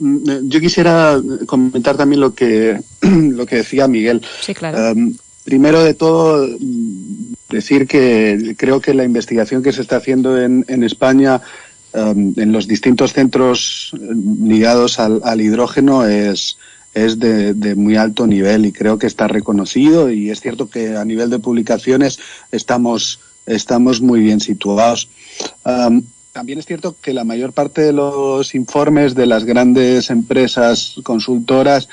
Mm, 0.00 0.48
yo 0.48 0.60
quisiera 0.60 1.20
comentar 1.46 1.96
también 1.96 2.20
lo 2.20 2.34
que, 2.34 2.80
lo 3.02 3.46
que 3.46 3.56
decía 3.56 3.88
Miguel. 3.88 4.22
Sí, 4.40 4.54
claro. 4.54 4.92
Um, 4.92 5.14
primero 5.44 5.82
de 5.82 5.94
todo, 5.94 6.46
decir 7.48 7.86
que 7.86 8.54
creo 8.58 8.80
que 8.80 8.94
la 8.94 9.04
investigación 9.04 9.62
que 9.62 9.72
se 9.72 9.82
está 9.82 9.96
haciendo 9.96 10.40
en, 10.40 10.64
en 10.68 10.84
España 10.84 11.40
um, 11.94 12.34
en 12.36 12.52
los 12.52 12.68
distintos 12.68 13.14
centros 13.14 13.92
ligados 14.42 14.98
al, 14.98 15.20
al 15.24 15.40
hidrógeno 15.40 16.04
es, 16.06 16.58
es 16.92 17.18
de, 17.18 17.54
de, 17.54 17.74
muy 17.74 17.96
alto 17.96 18.26
nivel 18.26 18.66
y 18.66 18.72
creo 18.72 18.98
que 18.98 19.06
está 19.06 19.26
reconocido 19.28 20.10
y 20.10 20.30
es 20.30 20.40
cierto 20.40 20.68
que 20.68 20.96
a 20.96 21.04
nivel 21.04 21.30
de 21.30 21.38
publicaciones 21.38 22.18
estamos, 22.52 23.20
estamos 23.46 24.00
muy 24.00 24.20
bien 24.20 24.40
situados. 24.40 25.08
Um, 25.64 26.02
también 26.38 26.60
es 26.60 26.66
cierto 26.66 26.94
que 27.02 27.12
la 27.12 27.24
mayor 27.24 27.52
parte 27.52 27.80
de 27.82 27.92
los 27.92 28.54
informes 28.54 29.16
de 29.16 29.26
las 29.26 29.42
grandes 29.42 30.08
empresas 30.08 30.94
consultoras 31.02 31.88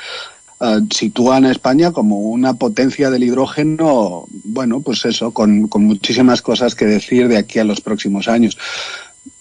uh, 0.59 0.85
sitúan 0.93 1.45
a 1.45 1.51
España 1.51 1.91
como 1.91 2.19
una 2.19 2.53
potencia 2.53 3.09
del 3.09 3.23
hidrógeno, 3.23 4.25
bueno, 4.43 4.81
pues 4.81 5.03
eso, 5.05 5.31
con, 5.31 5.67
con, 5.67 5.85
muchísimas 5.85 6.43
cosas 6.43 6.75
que 6.75 6.85
decir 6.85 7.27
de 7.27 7.37
aquí 7.37 7.57
a 7.57 7.63
los 7.63 7.81
próximos 7.81 8.27
años. 8.27 8.55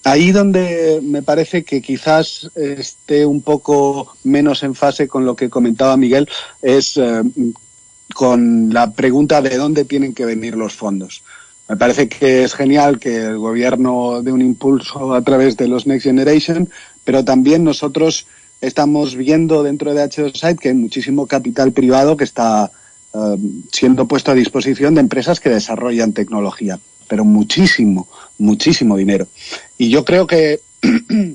Ahí 0.04 0.32
donde 0.32 1.00
me 1.02 1.22
parece 1.22 1.64
que 1.64 1.82
quizás 1.82 2.50
esté 2.54 3.26
un 3.26 3.42
poco 3.42 4.16
menos 4.24 4.62
en 4.62 4.74
fase 4.74 5.06
con 5.06 5.26
lo 5.26 5.36
que 5.36 5.50
comentaba 5.50 5.98
Miguel 5.98 6.30
es 6.62 6.96
uh, 6.96 7.30
con 8.14 8.72
la 8.72 8.90
pregunta 8.92 9.42
de 9.42 9.58
dónde 9.58 9.84
tienen 9.84 10.14
que 10.14 10.24
venir 10.24 10.56
los 10.56 10.72
fondos. 10.72 11.22
Me 11.68 11.76
parece 11.76 12.08
que 12.08 12.44
es 12.44 12.54
genial 12.54 12.98
que 12.98 13.16
el 13.16 13.38
gobierno 13.38 14.22
dé 14.22 14.32
un 14.32 14.42
impulso 14.42 15.14
a 15.14 15.22
través 15.22 15.56
de 15.56 15.66
los 15.66 15.86
Next 15.86 16.04
Generation, 16.04 16.68
pero 17.04 17.24
también 17.24 17.64
nosotros 17.64 18.26
estamos 18.60 19.16
viendo 19.16 19.62
dentro 19.62 19.94
de 19.94 20.04
H2Site 20.04 20.58
que 20.58 20.68
hay 20.68 20.74
muchísimo 20.74 21.26
capital 21.26 21.72
privado 21.72 22.16
que 22.16 22.24
está 22.24 22.70
uh, 23.12 23.38
siendo 23.72 24.06
puesto 24.06 24.30
a 24.30 24.34
disposición 24.34 24.94
de 24.94 25.00
empresas 25.00 25.40
que 25.40 25.50
desarrollan 25.50 26.12
tecnología, 26.12 26.78
pero 27.08 27.24
muchísimo, 27.24 28.08
muchísimo 28.38 28.96
dinero. 28.96 29.26
Y 29.78 29.88
yo 29.88 30.04
creo 30.04 30.26
que 30.26 30.60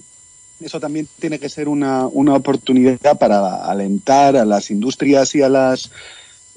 eso 0.60 0.80
también 0.80 1.08
tiene 1.20 1.40
que 1.40 1.50
ser 1.50 1.68
una, 1.68 2.06
una 2.06 2.36
oportunidad 2.36 3.18
para 3.18 3.66
alentar 3.66 4.36
a 4.38 4.46
las 4.46 4.70
industrias 4.70 5.34
y 5.34 5.42
a 5.42 5.50
las 5.50 5.92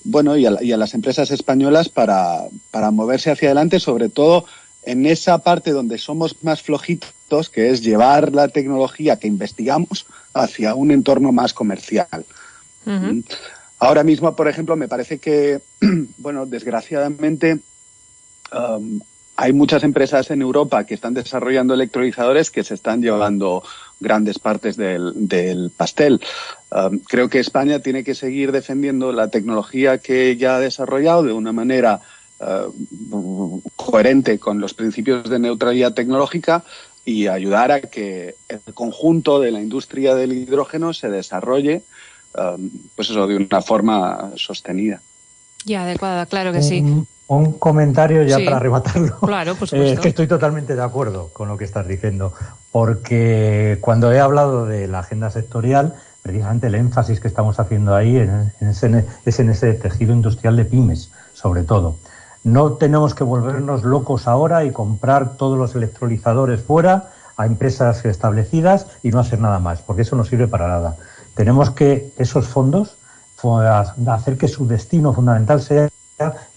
bueno, 0.05 0.37
y 0.37 0.47
a, 0.47 0.63
y 0.63 0.73
a 0.73 0.77
las 0.77 0.95
empresas 0.95 1.31
españolas 1.31 1.89
para, 1.89 2.45
para 2.71 2.91
moverse 2.91 3.31
hacia 3.31 3.49
adelante, 3.49 3.81
sobre 3.81 4.09
todo 4.09 4.45
en 4.85 5.07
esa 5.07 5.39
parte 5.39 5.71
donde 5.71 5.99
somos 5.99 6.37
más 6.43 6.63
flojitos, 6.63 7.49
que 7.49 7.71
es 7.71 7.83
llevar 7.83 8.33
la 8.33 8.49
tecnología 8.49 9.19
que 9.19 9.29
investigamos 9.29 10.07
hacia 10.35 10.75
un 10.75 10.91
entorno 10.91 11.33
más 11.33 11.55
comercial. 11.55 12.27
Uh 12.85 12.91
-huh. 12.91 13.25
Ahora 13.79 14.05
mismo, 14.05 14.35
por 14.37 14.49
ejemplo, 14.49 14.77
me 14.77 14.89
parece 14.89 15.19
que, 15.19 15.61
bueno, 16.19 16.47
desgraciadamente, 16.47 17.59
um, 18.53 19.01
hay 19.37 19.53
muchas 19.53 19.83
empresas 19.83 20.31
en 20.31 20.43
Europa 20.43 20.85
que 20.85 20.95
están 20.95 21.15
desarrollando 21.15 21.75
electrolizadores 21.75 22.51
que 22.51 22.65
se 22.65 22.75
están 22.75 23.03
llevando 23.03 23.63
grandes 24.03 24.39
partes 24.39 24.77
del, 24.77 25.13
del 25.15 25.71
pastel. 25.71 26.21
Um, 26.71 26.99
creo 26.99 27.29
que 27.29 27.39
España 27.39 27.79
tiene 27.79 28.05
que 28.05 28.15
seguir 28.15 28.53
defendiendo 28.53 29.13
la 29.13 29.29
tecnología 29.29 29.99
que 29.99 30.37
ya 30.37 30.57
ha 30.57 30.61
desarrollado 30.61 31.23
de 31.23 31.33
una 31.33 31.53
manera 31.53 32.01
uh, 32.41 33.61
coherente 33.77 34.39
con 34.39 34.61
los 34.61 34.75
principios 34.75 35.31
de 35.31 35.39
neutralidad 35.39 35.95
tecnológica 35.95 36.65
y 37.05 37.27
ayudar 37.27 37.73
a 37.73 37.81
que 37.81 38.35
el 38.49 38.75
conjunto 38.75 39.41
de 39.41 39.51
la 39.51 39.61
industria 39.61 40.15
del 40.15 40.33
hidrógeno 40.33 40.93
se 40.93 41.09
desarrolle 41.11 41.83
um, 42.37 42.71
pues 42.95 43.11
eso, 43.11 43.27
de 43.27 43.37
una 43.37 43.63
forma 43.63 44.33
sostenida. 44.37 45.01
Y 45.65 45.75
adecuada, 45.75 46.27
claro 46.27 46.53
que 46.53 46.63
sí. 46.63 46.85
Un, 47.29 47.53
comentario 47.55 48.23
ya 48.25 48.37
Sí. 48.39 48.45
para 48.45 48.57
arrebatarlo. 48.59 49.19
Claro, 49.21 49.55
por 49.55 49.69
Eh, 49.75 49.93
es 49.93 50.01
que 50.01 50.09
estoy 50.09 50.27
totalmente 50.27 50.75
de 50.77 50.83
acuerdo 50.83 51.31
con 51.33 51.49
lo 51.49 51.57
que 51.57 51.65
estás 51.65 51.87
diciendo, 51.87 52.33
porque 52.71 53.79
cuando 53.81 54.13
he 54.13 54.21
hablado 54.21 54.67
de 54.67 54.87
la 54.89 55.01
agenda 55.01 55.31
sectorial, 55.31 55.95
precisamente 56.23 56.67
el 56.67 56.75
énfasis 56.75 57.21
que 57.21 57.29
estamos 57.29 57.59
haciendo 57.59 57.95
ahí 57.95 58.17
en, 58.17 58.53
en 58.61 58.69
ese, 58.69 59.05
es 59.25 59.41
en 59.41 59.51
ese 59.51 59.73
tejido 59.75 60.13
industrial 60.13 60.57
de 60.57 60.65
pymes, 60.65 61.11
sobre 61.33 61.63
todo. 61.63 61.97
No 62.45 62.73
tenemos 62.73 63.15
que 63.15 63.25
volvernos 63.25 63.85
locos 63.85 64.27
ahora 64.27 64.65
y 64.65 64.73
comprar 64.73 65.37
todos 65.37 65.57
los 65.57 65.75
electrolizadores 65.75 66.61
fuera 66.61 67.11
a 67.37 67.47
empresas 67.47 68.05
establecidas 68.05 68.87
y 69.03 69.11
no 69.11 69.21
hacer 69.21 69.41
nada 69.41 69.59
más, 69.59 69.81
porque 69.81 70.03
eso 70.03 70.17
no 70.17 70.25
sirve 70.25 70.49
para 70.49 70.69
nada. 70.69 70.97
Tenemos 71.35 71.71
que 71.71 72.13
esos 72.19 72.47
fondos 72.49 72.97
hacer 74.07 74.39
que 74.39 74.49
su 74.49 74.67
destino 74.67 75.13
fundamental 75.13 75.61
sea 75.61 75.89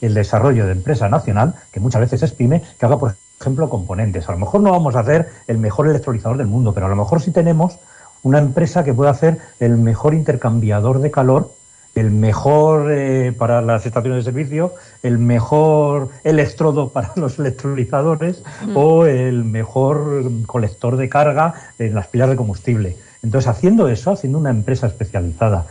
el 0.01 0.14
desarrollo 0.14 0.66
de 0.66 0.74
empresa 0.74 1.10
nacional, 1.10 1.56
que 1.72 1.80
muchas 1.80 2.01
veces 2.01 2.24
es 2.24 2.32
pyme, 2.32 2.62
que 2.80 2.86
haga, 2.86 2.99
por 2.99 3.16
ejemplo, 3.39 3.70
componentes. 3.70 4.28
A 4.30 4.32
lo 4.32 4.38
mejor 4.38 4.62
no 4.62 4.72
vamos 4.72 4.95
a 4.95 4.99
hacer 4.99 5.30
el 5.47 5.58
mejor 5.58 5.88
electrolizador 5.88 6.38
del 6.38 6.47
mundo, 6.47 6.74
pero 6.74 6.86
a 6.86 6.89
lo 6.89 6.95
mejor 6.95 7.22
sí 7.22 7.32
tenemos 7.32 7.80
una 8.24 8.39
empresa 8.39 8.84
que 8.84 8.93
pueda 8.93 9.12
hacer 9.12 9.38
el 9.60 9.78
mejor 9.78 10.14
intercambiador 10.14 10.99
de 10.99 11.12
calor, 11.12 11.51
el 11.93 12.12
mejor 12.12 12.91
eh, 12.91 13.32
para 13.38 13.62
las 13.62 13.86
estaciones 13.86 14.26
de 14.26 14.32
servicio, 14.32 14.74
el 15.01 15.18
mejor 15.18 16.10
electrodo 16.24 16.89
para 16.93 17.12
los 17.16 17.39
electrolizadores 17.39 18.43
Mm. 18.66 18.78
o 18.78 19.06
el 19.06 19.43
mejor 19.45 20.24
colector 20.45 20.97
de 20.97 21.08
carga 21.10 21.53
en 21.80 21.95
las 21.95 22.08
pilas 22.08 22.30
de 22.30 22.36
combustible. 22.36 22.97
Entonces, 23.24 23.47
haciendo 23.47 23.88
eso, 23.88 24.12
haciendo 24.12 24.38
una 24.38 24.49
empresa 24.51 24.88
especializada, 24.88 25.66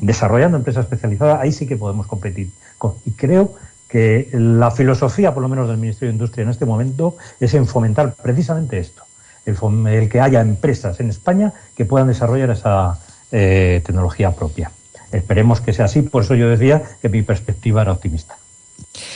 desarrollando 0.00 0.56
empresa 0.56 0.80
especializada, 0.80 1.40
ahí 1.40 1.52
sí 1.52 1.66
que 1.66 1.76
podemos 1.76 2.06
competir. 2.06 2.50
Co- 2.78 2.96
Y 3.06 3.12
creo 3.12 3.54
que 3.88 4.28
la 4.32 4.70
filosofía, 4.70 5.32
por 5.34 5.42
lo 5.42 5.48
menos 5.48 5.68
del 5.68 5.76
Ministerio 5.78 6.08
de 6.10 6.14
Industria 6.14 6.44
en 6.44 6.50
este 6.50 6.64
momento, 6.66 7.16
es 7.40 7.54
en 7.54 7.66
fomentar 7.66 8.14
precisamente 8.14 8.78
esto, 8.78 9.02
el, 9.46 9.56
el 9.88 10.08
que 10.08 10.20
haya 10.20 10.40
empresas 10.40 11.00
en 11.00 11.10
España 11.10 11.52
que 11.76 11.84
puedan 11.84 12.08
desarrollar 12.08 12.50
esa 12.50 12.98
eh, 13.32 13.82
tecnología 13.84 14.30
propia. 14.32 14.70
Esperemos 15.12 15.60
que 15.60 15.72
sea 15.72 15.86
así, 15.86 16.02
por 16.02 16.22
eso 16.22 16.36
yo 16.36 16.48
decía 16.48 16.82
que 17.02 17.08
mi 17.08 17.22
perspectiva 17.22 17.82
era 17.82 17.92
optimista. 17.92 18.36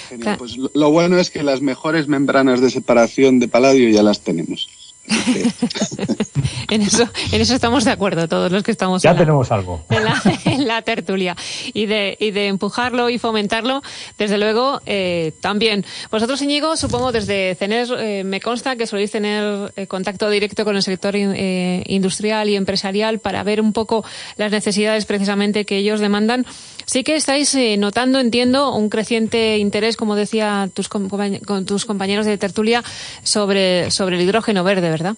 Genial. 0.08 0.36
Pues 0.38 0.56
lo 0.56 0.90
bueno 0.90 1.18
es 1.18 1.30
que 1.30 1.42
las 1.44 1.60
mejores 1.60 2.08
membranas 2.08 2.60
de 2.60 2.70
separación 2.70 3.38
de 3.38 3.46
paladio 3.48 3.88
ya 3.90 4.02
las 4.02 4.20
tenemos. 4.20 4.68
En 6.70 6.82
eso, 6.82 7.08
en 7.30 7.40
eso 7.40 7.54
estamos 7.54 7.84
de 7.84 7.90
acuerdo 7.92 8.26
todos 8.26 8.50
los 8.50 8.62
que 8.62 8.70
estamos 8.72 9.02
Ya 9.02 9.10
en 9.10 9.16
la- 9.16 9.20
tenemos 9.22 9.50
algo. 9.52 9.84
en 9.90 10.04
la, 10.04 10.22
en 10.46 10.66
la 10.68 10.74
la 10.74 10.82
tertulia 10.82 11.36
y 11.72 11.86
de, 11.86 12.16
y 12.18 12.32
de 12.32 12.48
empujarlo 12.48 13.08
y 13.08 13.18
fomentarlo, 13.18 13.80
desde 14.18 14.38
luego, 14.38 14.80
eh, 14.86 15.32
también. 15.40 15.84
Vosotros, 16.10 16.42
Íñigo, 16.42 16.76
supongo 16.76 17.12
desde 17.12 17.54
CENER, 17.54 17.86
eh, 17.98 18.24
me 18.24 18.40
consta 18.40 18.74
que 18.74 18.88
soléis 18.88 19.12
tener 19.12 19.72
eh, 19.76 19.86
contacto 19.86 20.28
directo 20.30 20.64
con 20.64 20.74
el 20.74 20.82
sector 20.82 21.14
industrial 21.14 22.48
y 22.48 22.56
empresarial 22.56 23.20
para 23.20 23.44
ver 23.44 23.60
un 23.60 23.72
poco 23.72 24.04
las 24.36 24.50
necesidades 24.50 25.04
precisamente 25.06 25.64
que 25.64 25.76
ellos 25.76 26.00
demandan. 26.00 26.44
Sí 26.86 27.04
que 27.04 27.16
estáis 27.16 27.56
notando, 27.78 28.20
entiendo, 28.20 28.74
un 28.74 28.88
creciente 28.88 29.58
interés, 29.58 29.96
como 29.96 30.16
decía 30.16 30.68
tus, 30.72 30.88
con 30.88 31.64
tus 31.66 31.84
compañeros 31.84 32.26
de 32.26 32.38
tertulia, 32.38 32.82
sobre, 33.22 33.86
el 33.86 34.20
hidrógeno 34.20 34.64
verde, 34.64 34.90
¿verdad? 34.90 35.16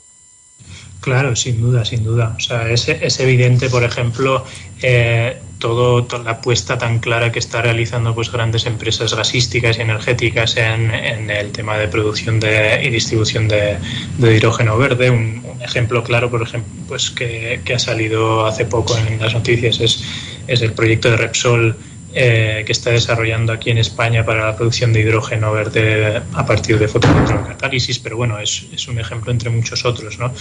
Claro, 1.01 1.37
sin 1.37 1.61
duda, 1.61 1.85
sin 1.85 2.03
duda. 2.03 2.35
O 2.37 2.41
sea, 2.41 2.71
es, 2.71 2.89
es 2.89 3.21
evidente, 3.21 3.69
por 3.69 3.85
ejemplo, 3.85 4.45
eh, 4.83 5.37
toda 5.59 6.23
la 6.23 6.33
apuesta 6.33 6.77
tan 6.77 6.99
clara 6.99 7.33
que 7.33 7.39
está 7.39 7.63
realizando 7.63 8.15
pues 8.15 8.31
grandes 8.31 8.67
empresas 8.67 9.15
gasísticas 9.15 9.79
y 9.79 9.83
energéticas 9.83 10.57
en, 10.57 10.91
el 11.31 11.53
tema 11.53 11.79
de 11.79 11.89
producción 11.89 12.41
de, 12.41 12.83
y 12.85 12.91
distribución 12.91 13.49
de, 13.49 13.79
hidrógeno 14.19 14.77
verde. 14.77 15.11
Un, 15.11 15.45
ejemplo 15.61 16.05
claro, 16.05 16.31
por 16.31 16.43
ejemplo, 16.43 16.71
pues 16.87 17.11
que, 17.11 17.61
ha 17.75 17.79
salido 17.79 18.47
hace 18.47 18.67
poco 18.67 18.97
en 18.99 19.19
las 19.19 19.35
noticias 19.35 19.81
es, 19.81 20.05
es 20.47 20.63
el 20.63 20.73
proyecto 20.73 21.11
de 21.11 21.17
Repsol 21.17 21.77
eh, 22.19 22.63
que 22.65 22.73
está 22.73 22.93
desarrollando 22.93 23.53
aquí 23.53 23.71
en 23.71 23.77
España 23.77 24.25
para 24.25 24.47
la 24.47 24.57
producción 24.57 24.91
de 24.91 25.01
hidrógeno 25.01 25.53
verde 25.53 26.23
a 26.33 26.47
partir 26.47 26.79
de 26.79 26.89
fotocatálisis, 26.89 27.99
pero 27.99 28.17
bueno, 28.17 28.39
es, 28.39 28.65
es, 28.73 28.89
un 28.89 28.99
ejemplo 28.99 29.31
entre 29.31 29.51
muchos 29.51 29.85
otros, 29.85 30.19
¿no? 30.19 30.33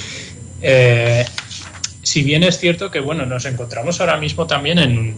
Eh, 0.62 1.26
si 2.02 2.24
bien 2.24 2.44
es 2.44 2.60
cierto 2.60 2.90
que 2.90 3.02
bueno, 3.02 3.26
nos 3.26 3.44
encontramos 3.44 4.00
ahora 4.00 4.16
mismo 4.16 4.48
también 4.48 5.18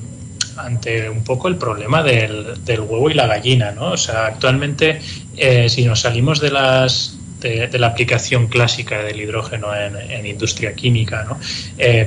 ante 0.55 1.07
un 1.11 1.23
poco 1.23 1.47
el 1.47 1.57
problema 1.57 2.01
del, 2.01 2.65
del, 2.65 2.79
huevo 2.79 3.11
y 3.11 3.13
la 3.13 3.27
gallina, 3.27 3.71
¿no? 3.71 3.91
O 3.91 3.97
sea, 3.97 4.25
actualmente 4.25 4.99
eh, 5.35 5.69
si 5.69 5.85
nos 5.85 5.99
salimos 5.99 6.41
de 6.41 6.49
las 6.49 7.19
de, 7.39 7.69
la 7.77 7.85
aplicación 7.85 8.47
clásica 8.47 9.03
del 9.03 9.21
hidrógeno 9.21 9.67
en, 9.75 10.25
industria 10.25 10.73
química, 10.73 11.23
¿no? 11.23 11.39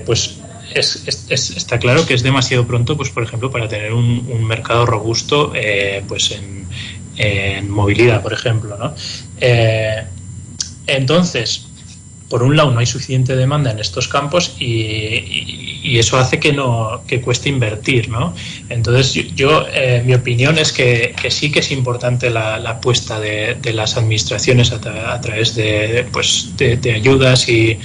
Pues 0.04 0.39
es, 0.74 1.02
es, 1.06 1.50
está 1.50 1.78
claro 1.78 2.06
que 2.06 2.14
es 2.14 2.22
demasiado 2.22 2.66
pronto, 2.66 2.96
pues 2.96 3.10
por 3.10 3.22
ejemplo, 3.22 3.50
para 3.50 3.68
tener 3.68 3.92
un, 3.92 4.44
mercado 4.44 4.86
robusto, 4.86 5.52
eh, 5.54 6.02
pues 6.08 6.32
en, 6.32 6.66
en, 7.16 7.70
movilidad, 7.70 8.22
por 8.22 8.32
ejemplo, 8.32 8.76
¿no? 8.76 8.94
Eh, 9.40 10.04
entonces, 10.86 11.66
por 12.28 12.42
un 12.42 12.56
lado 12.56 12.70
no 12.70 12.80
hay 12.80 12.86
suficiente 12.86 13.36
demanda 13.36 13.72
en 13.72 13.78
estos 13.80 14.08
campos 14.08 14.56
y, 14.58 15.80
y, 15.82 15.98
eso 15.98 16.16
hace 16.16 16.38
que 16.38 16.52
no 16.52 17.02
que 17.06 17.20
cueste 17.20 17.48
invertir 17.48 18.08
no 18.08 18.34
entonces 18.68 19.12
yo, 19.12 19.22
yo 19.34 19.66
eh, 19.72 20.02
mi 20.06 20.14
opinión 20.14 20.56
es 20.56 20.72
que, 20.72 21.14
sí 21.28 21.50
que 21.50 21.58
es 21.58 21.72
importante 21.72 22.30
la, 22.30 22.60
la 22.60 22.70
apuesta 22.70 23.18
de, 23.18 23.58
las 23.74 23.96
administraciones 23.96 24.70
a, 24.70 24.80
tra 24.80 25.12
a 25.12 25.20
través 25.20 25.56
de 25.56 26.06
pues 26.12 26.52
de 26.56 26.92
ayudas 26.92 27.48
y 27.48 27.80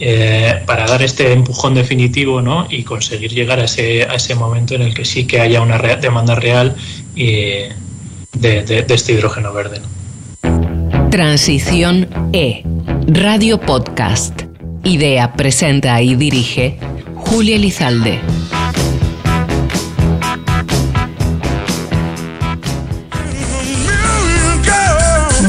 eh, 0.00 0.62
para 0.66 0.86
dar 0.86 1.02
este 1.02 1.32
empujón 1.32 1.74
definitivo 1.74 2.42
¿no? 2.42 2.66
y 2.68 2.82
conseguir 2.82 3.32
llegar 3.32 3.60
a 3.60 3.64
ese, 3.64 4.02
a 4.02 4.14
ese 4.14 4.34
momento 4.34 4.74
en 4.74 4.82
el 4.82 4.94
que 4.94 5.04
sí 5.04 5.26
que 5.26 5.40
haya 5.40 5.60
una 5.60 5.78
demanda 5.78 6.34
real 6.34 6.74
y 7.14 7.68
de, 8.32 8.62
de, 8.64 8.84
este 8.88 9.12
hidrógeno 9.12 9.52
verde. 9.52 9.80
Transición 11.10 12.08
E, 12.32 12.64
Radio 13.06 13.60
Podcast. 13.60 14.42
Idea, 14.82 15.32
presenta 15.34 16.02
y 16.02 16.16
dirige 16.16 16.78
Julia 17.14 17.56
Lizalde. 17.56 18.18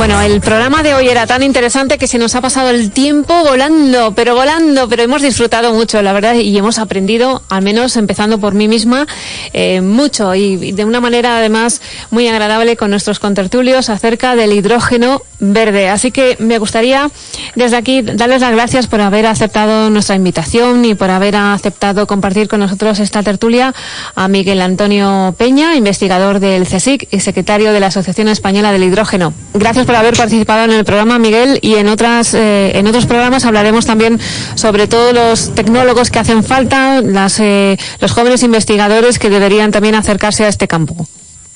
Bueno, 0.05 0.21
el 0.21 0.39
programa 0.39 0.83
de 0.83 0.93
hoy 0.93 1.07
era 1.07 1.25
tan 1.25 1.41
interesante 1.41 1.97
que 1.97 2.05
se 2.05 2.19
nos 2.19 2.35
ha 2.35 2.41
pasado 2.41 2.69
el 2.69 2.91
tiempo 2.91 3.33
volando, 3.43 4.13
pero 4.13 4.35
volando, 4.35 4.87
pero 4.87 5.01
hemos 5.01 5.23
disfrutado 5.23 5.73
mucho, 5.73 5.99
la 6.03 6.13
verdad, 6.13 6.35
y 6.35 6.55
hemos 6.55 6.77
aprendido, 6.77 7.41
al 7.49 7.63
menos 7.63 7.97
empezando 7.97 8.37
por 8.37 8.53
mí 8.53 8.67
misma, 8.67 9.07
eh, 9.51 9.81
mucho 9.81 10.35
y, 10.35 10.73
de 10.73 10.85
una 10.85 11.01
manera 11.01 11.39
además 11.39 11.81
muy 12.11 12.27
agradable 12.27 12.77
con 12.77 12.91
nuestros 12.91 13.17
contertulios 13.17 13.89
acerca 13.89 14.35
del 14.35 14.53
hidrógeno 14.53 15.23
verde. 15.39 15.89
Así 15.89 16.11
que 16.11 16.35
me 16.37 16.59
gustaría 16.59 17.09
desde 17.55 17.75
aquí 17.75 18.03
darles 18.03 18.41
las 18.41 18.51
gracias 18.51 18.85
por 18.85 19.01
haber 19.01 19.25
aceptado 19.25 19.89
nuestra 19.89 20.15
invitación 20.15 20.85
y 20.85 20.93
por 20.93 21.09
haber 21.09 21.35
aceptado 21.35 22.05
compartir 22.05 22.47
con 22.47 22.59
nosotros 22.59 22.99
esta 22.99 23.23
tertulia 23.23 23.73
a 24.13 24.27
Miguel 24.27 24.61
Antonio 24.61 25.33
Peña, 25.35 25.75
investigador 25.75 26.39
del 26.39 26.67
CSIC 26.67 27.07
y 27.09 27.21
secretario 27.21 27.73
de 27.73 27.79
la 27.79 27.87
Asociación 27.87 28.27
Española 28.27 28.71
del 28.71 28.83
Hidrógeno. 28.83 29.33
Gracias 29.55 29.87
haber 29.95 30.15
participado 30.15 30.65
en 30.65 30.71
el 30.71 30.85
programa, 30.85 31.19
Miguel, 31.19 31.59
y 31.61 31.75
en 31.75 31.87
otras 31.87 32.33
eh, 32.33 32.77
en 32.77 32.87
otros 32.87 33.05
programas 33.05 33.45
hablaremos 33.45 33.85
también 33.85 34.19
sobre 34.55 34.87
todos 34.87 35.13
los 35.13 35.55
tecnólogos 35.55 36.11
que 36.11 36.19
hacen 36.19 36.43
falta, 36.43 37.01
las, 37.01 37.39
eh, 37.39 37.77
los 37.99 38.11
jóvenes 38.11 38.43
investigadores 38.43 39.19
que 39.19 39.29
deberían 39.29 39.71
también 39.71 39.95
acercarse 39.95 40.45
a 40.45 40.47
este 40.47 40.67
campo. 40.67 41.07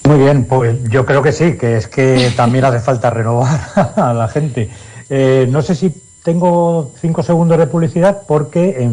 Muy 0.06 0.18
bien, 0.18 0.46
pues 0.46 0.78
yo 0.90 1.06
creo 1.06 1.22
que 1.22 1.32
sí, 1.32 1.58
que 1.58 1.78
es 1.78 1.88
que 1.88 2.32
también 2.36 2.66
hace 2.66 2.80
falta 2.80 3.10
renovar 3.10 3.60
a 3.96 4.14
la 4.14 4.28
gente. 4.28 4.70
Eh, 5.10 5.48
no 5.50 5.62
sé 5.62 5.76
si 5.76 5.94
tengo 6.24 6.92
cinco 7.00 7.24
segundos 7.24 7.58
de 7.58 7.68
publicidad 7.68 8.22
porque 8.28 8.76
eh, 8.80 8.90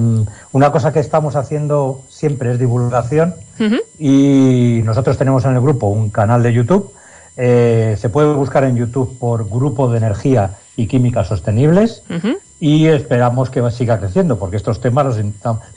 una 0.52 0.72
cosa 0.72 0.92
que 0.92 1.00
estamos 1.00 1.36
haciendo 1.36 2.02
siempre 2.08 2.52
es 2.52 2.58
divulgación 2.58 3.34
uh 3.58 3.62
-huh. 3.62 3.80
y 3.98 4.82
nosotros 4.84 5.18
tenemos 5.18 5.44
en 5.44 5.54
el 5.54 5.60
grupo 5.60 5.88
un 5.88 6.10
canal 6.10 6.42
de 6.42 6.52
YouTube 6.52 6.92
eh, 7.36 7.96
se 8.00 8.08
puede 8.08 8.32
buscar 8.32 8.64
en 8.64 8.76
YouTube 8.76 9.18
por 9.18 9.48
Grupo 9.48 9.90
de 9.90 9.98
Energía 9.98 10.52
y 10.76 10.86
Química 10.86 11.24
Sostenibles 11.24 12.02
uh 12.08 12.14
-huh. 12.14 12.38
y 12.60 12.86
esperamos 12.86 13.50
que 13.50 13.62
siga 13.70 13.98
creciendo 13.98 14.38
porque 14.38 14.56
estos 14.56 14.80
temas 14.80 15.06
los, 15.06 15.16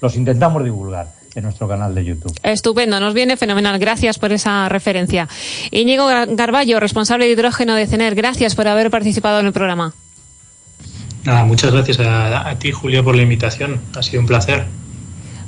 los 0.01 0.15
intentamos 0.15 0.63
divulgar 0.63 1.07
en 1.35 1.43
nuestro 1.43 1.67
canal 1.67 1.93
de 1.93 2.05
YouTube. 2.05 2.33
Estupendo, 2.43 2.99
nos 2.99 3.13
viene 3.13 3.37
fenomenal. 3.37 3.77
Gracias 3.79 4.17
por 4.17 4.31
esa 4.31 4.67
referencia. 4.69 5.27
Íñigo 5.71 6.07
Garballo, 6.07 6.79
responsable 6.79 7.25
de 7.25 7.31
hidrógeno 7.31 7.75
de 7.75 7.87
CENER, 7.87 8.15
gracias 8.15 8.55
por 8.55 8.67
haber 8.67 8.89
participado 8.89 9.39
en 9.39 9.47
el 9.47 9.53
programa. 9.53 9.93
Nada, 11.25 11.43
muchas 11.43 11.71
gracias 11.71 11.99
a, 11.99 12.49
a 12.49 12.57
ti, 12.57 12.71
Julio, 12.71 13.03
por 13.03 13.15
la 13.15 13.21
invitación. 13.21 13.79
Ha 13.95 14.01
sido 14.01 14.21
un 14.21 14.27
placer. 14.27 14.65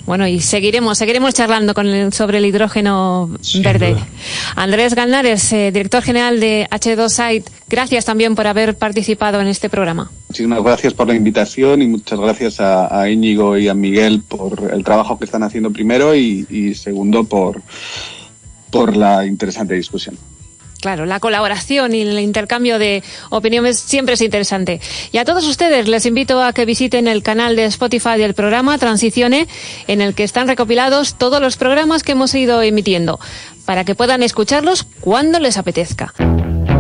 Bueno, 0.06 0.28
y 0.28 0.40
seguiremos, 0.40 0.98
seguiremos 0.98 1.34
charlando 1.34 1.74
con 1.74 1.88
el, 1.88 2.12
sobre 2.14 2.40
el 2.40 2.46
hidrógeno 2.46 3.30
Sin 3.42 3.62
verde. 3.62 3.92
Duda. 3.92 4.08
Andrés 4.56 4.96
Galnares, 4.96 5.54
eh, 5.54 5.72
director 5.72 6.02
general 6.02 6.40
de 6.40 6.68
H2Site, 6.72 7.46
gracias 7.70 8.06
también 8.06 8.36
por 8.36 8.48
haber 8.48 8.76
participado 8.76 9.42
en 9.42 9.48
este 9.48 9.70
programa. 9.70 10.12
Muchísimas 10.30 10.64
gracias 10.64 10.94
por 10.94 11.08
la 11.08 11.16
invitación 11.16 11.82
y 11.82 11.88
muchas 11.88 12.20
gracias 12.20 12.60
a, 12.60 13.02
a 13.02 13.10
Íñigo 13.10 13.58
y 13.58 13.68
a 13.68 13.74
Miguel 13.74 14.24
por 14.28 14.72
el 14.74 14.84
trabajo 14.84 15.20
que 15.20 15.26
están 15.26 15.44
haciendo 15.44 15.72
primero 15.72 16.16
y, 16.16 16.46
y 16.50 16.74
segundo 16.74 17.24
por, 17.24 17.62
por 18.70 18.96
la 18.96 19.26
interesante 19.26 19.76
discusión. 19.76 20.18
Claro, 20.82 21.06
la 21.06 21.20
colaboración 21.20 21.94
y 21.94 22.02
el 22.02 22.20
intercambio 22.20 22.80
de 22.80 23.04
opiniones 23.30 23.80
siempre 23.80 24.16
es 24.16 24.22
interesante. 24.22 24.82
Y 25.12 25.20
a 25.20 25.26
todos 25.26 25.48
ustedes 25.48 25.88
les 25.88 26.08
invito 26.08 26.42
a 26.42 26.54
que 26.54 26.66
visiten 26.66 27.08
el 27.08 27.22
canal 27.22 27.56
de 27.56 27.66
Spotify 27.66 28.18
del 28.18 28.34
programa 28.34 28.80
Transicione, 28.80 29.48
en 29.88 30.02
el 30.02 30.16
que 30.16 30.24
están 30.24 30.48
recopilados 30.48 31.16
todos 31.16 31.40
los 31.40 31.56
programas 31.56 32.02
que 32.02 32.14
hemos 32.14 32.34
ido 32.34 32.64
emitiendo, 32.64 33.20
para 33.66 33.86
que 33.86 33.94
puedan 33.94 34.24
escucharlos 34.24 34.84
cuando 35.00 35.40
les 35.40 35.58
apetezca. 35.58 36.14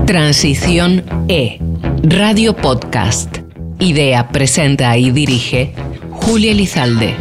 Transición 0.07 1.05
E, 1.29 1.59
Radio 2.01 2.55
Podcast. 2.55 3.37
Idea, 3.77 4.29
presenta 4.29 4.97
y 4.97 5.11
dirige 5.11 5.73
Julia 6.09 6.53
Lizalde. 6.53 7.15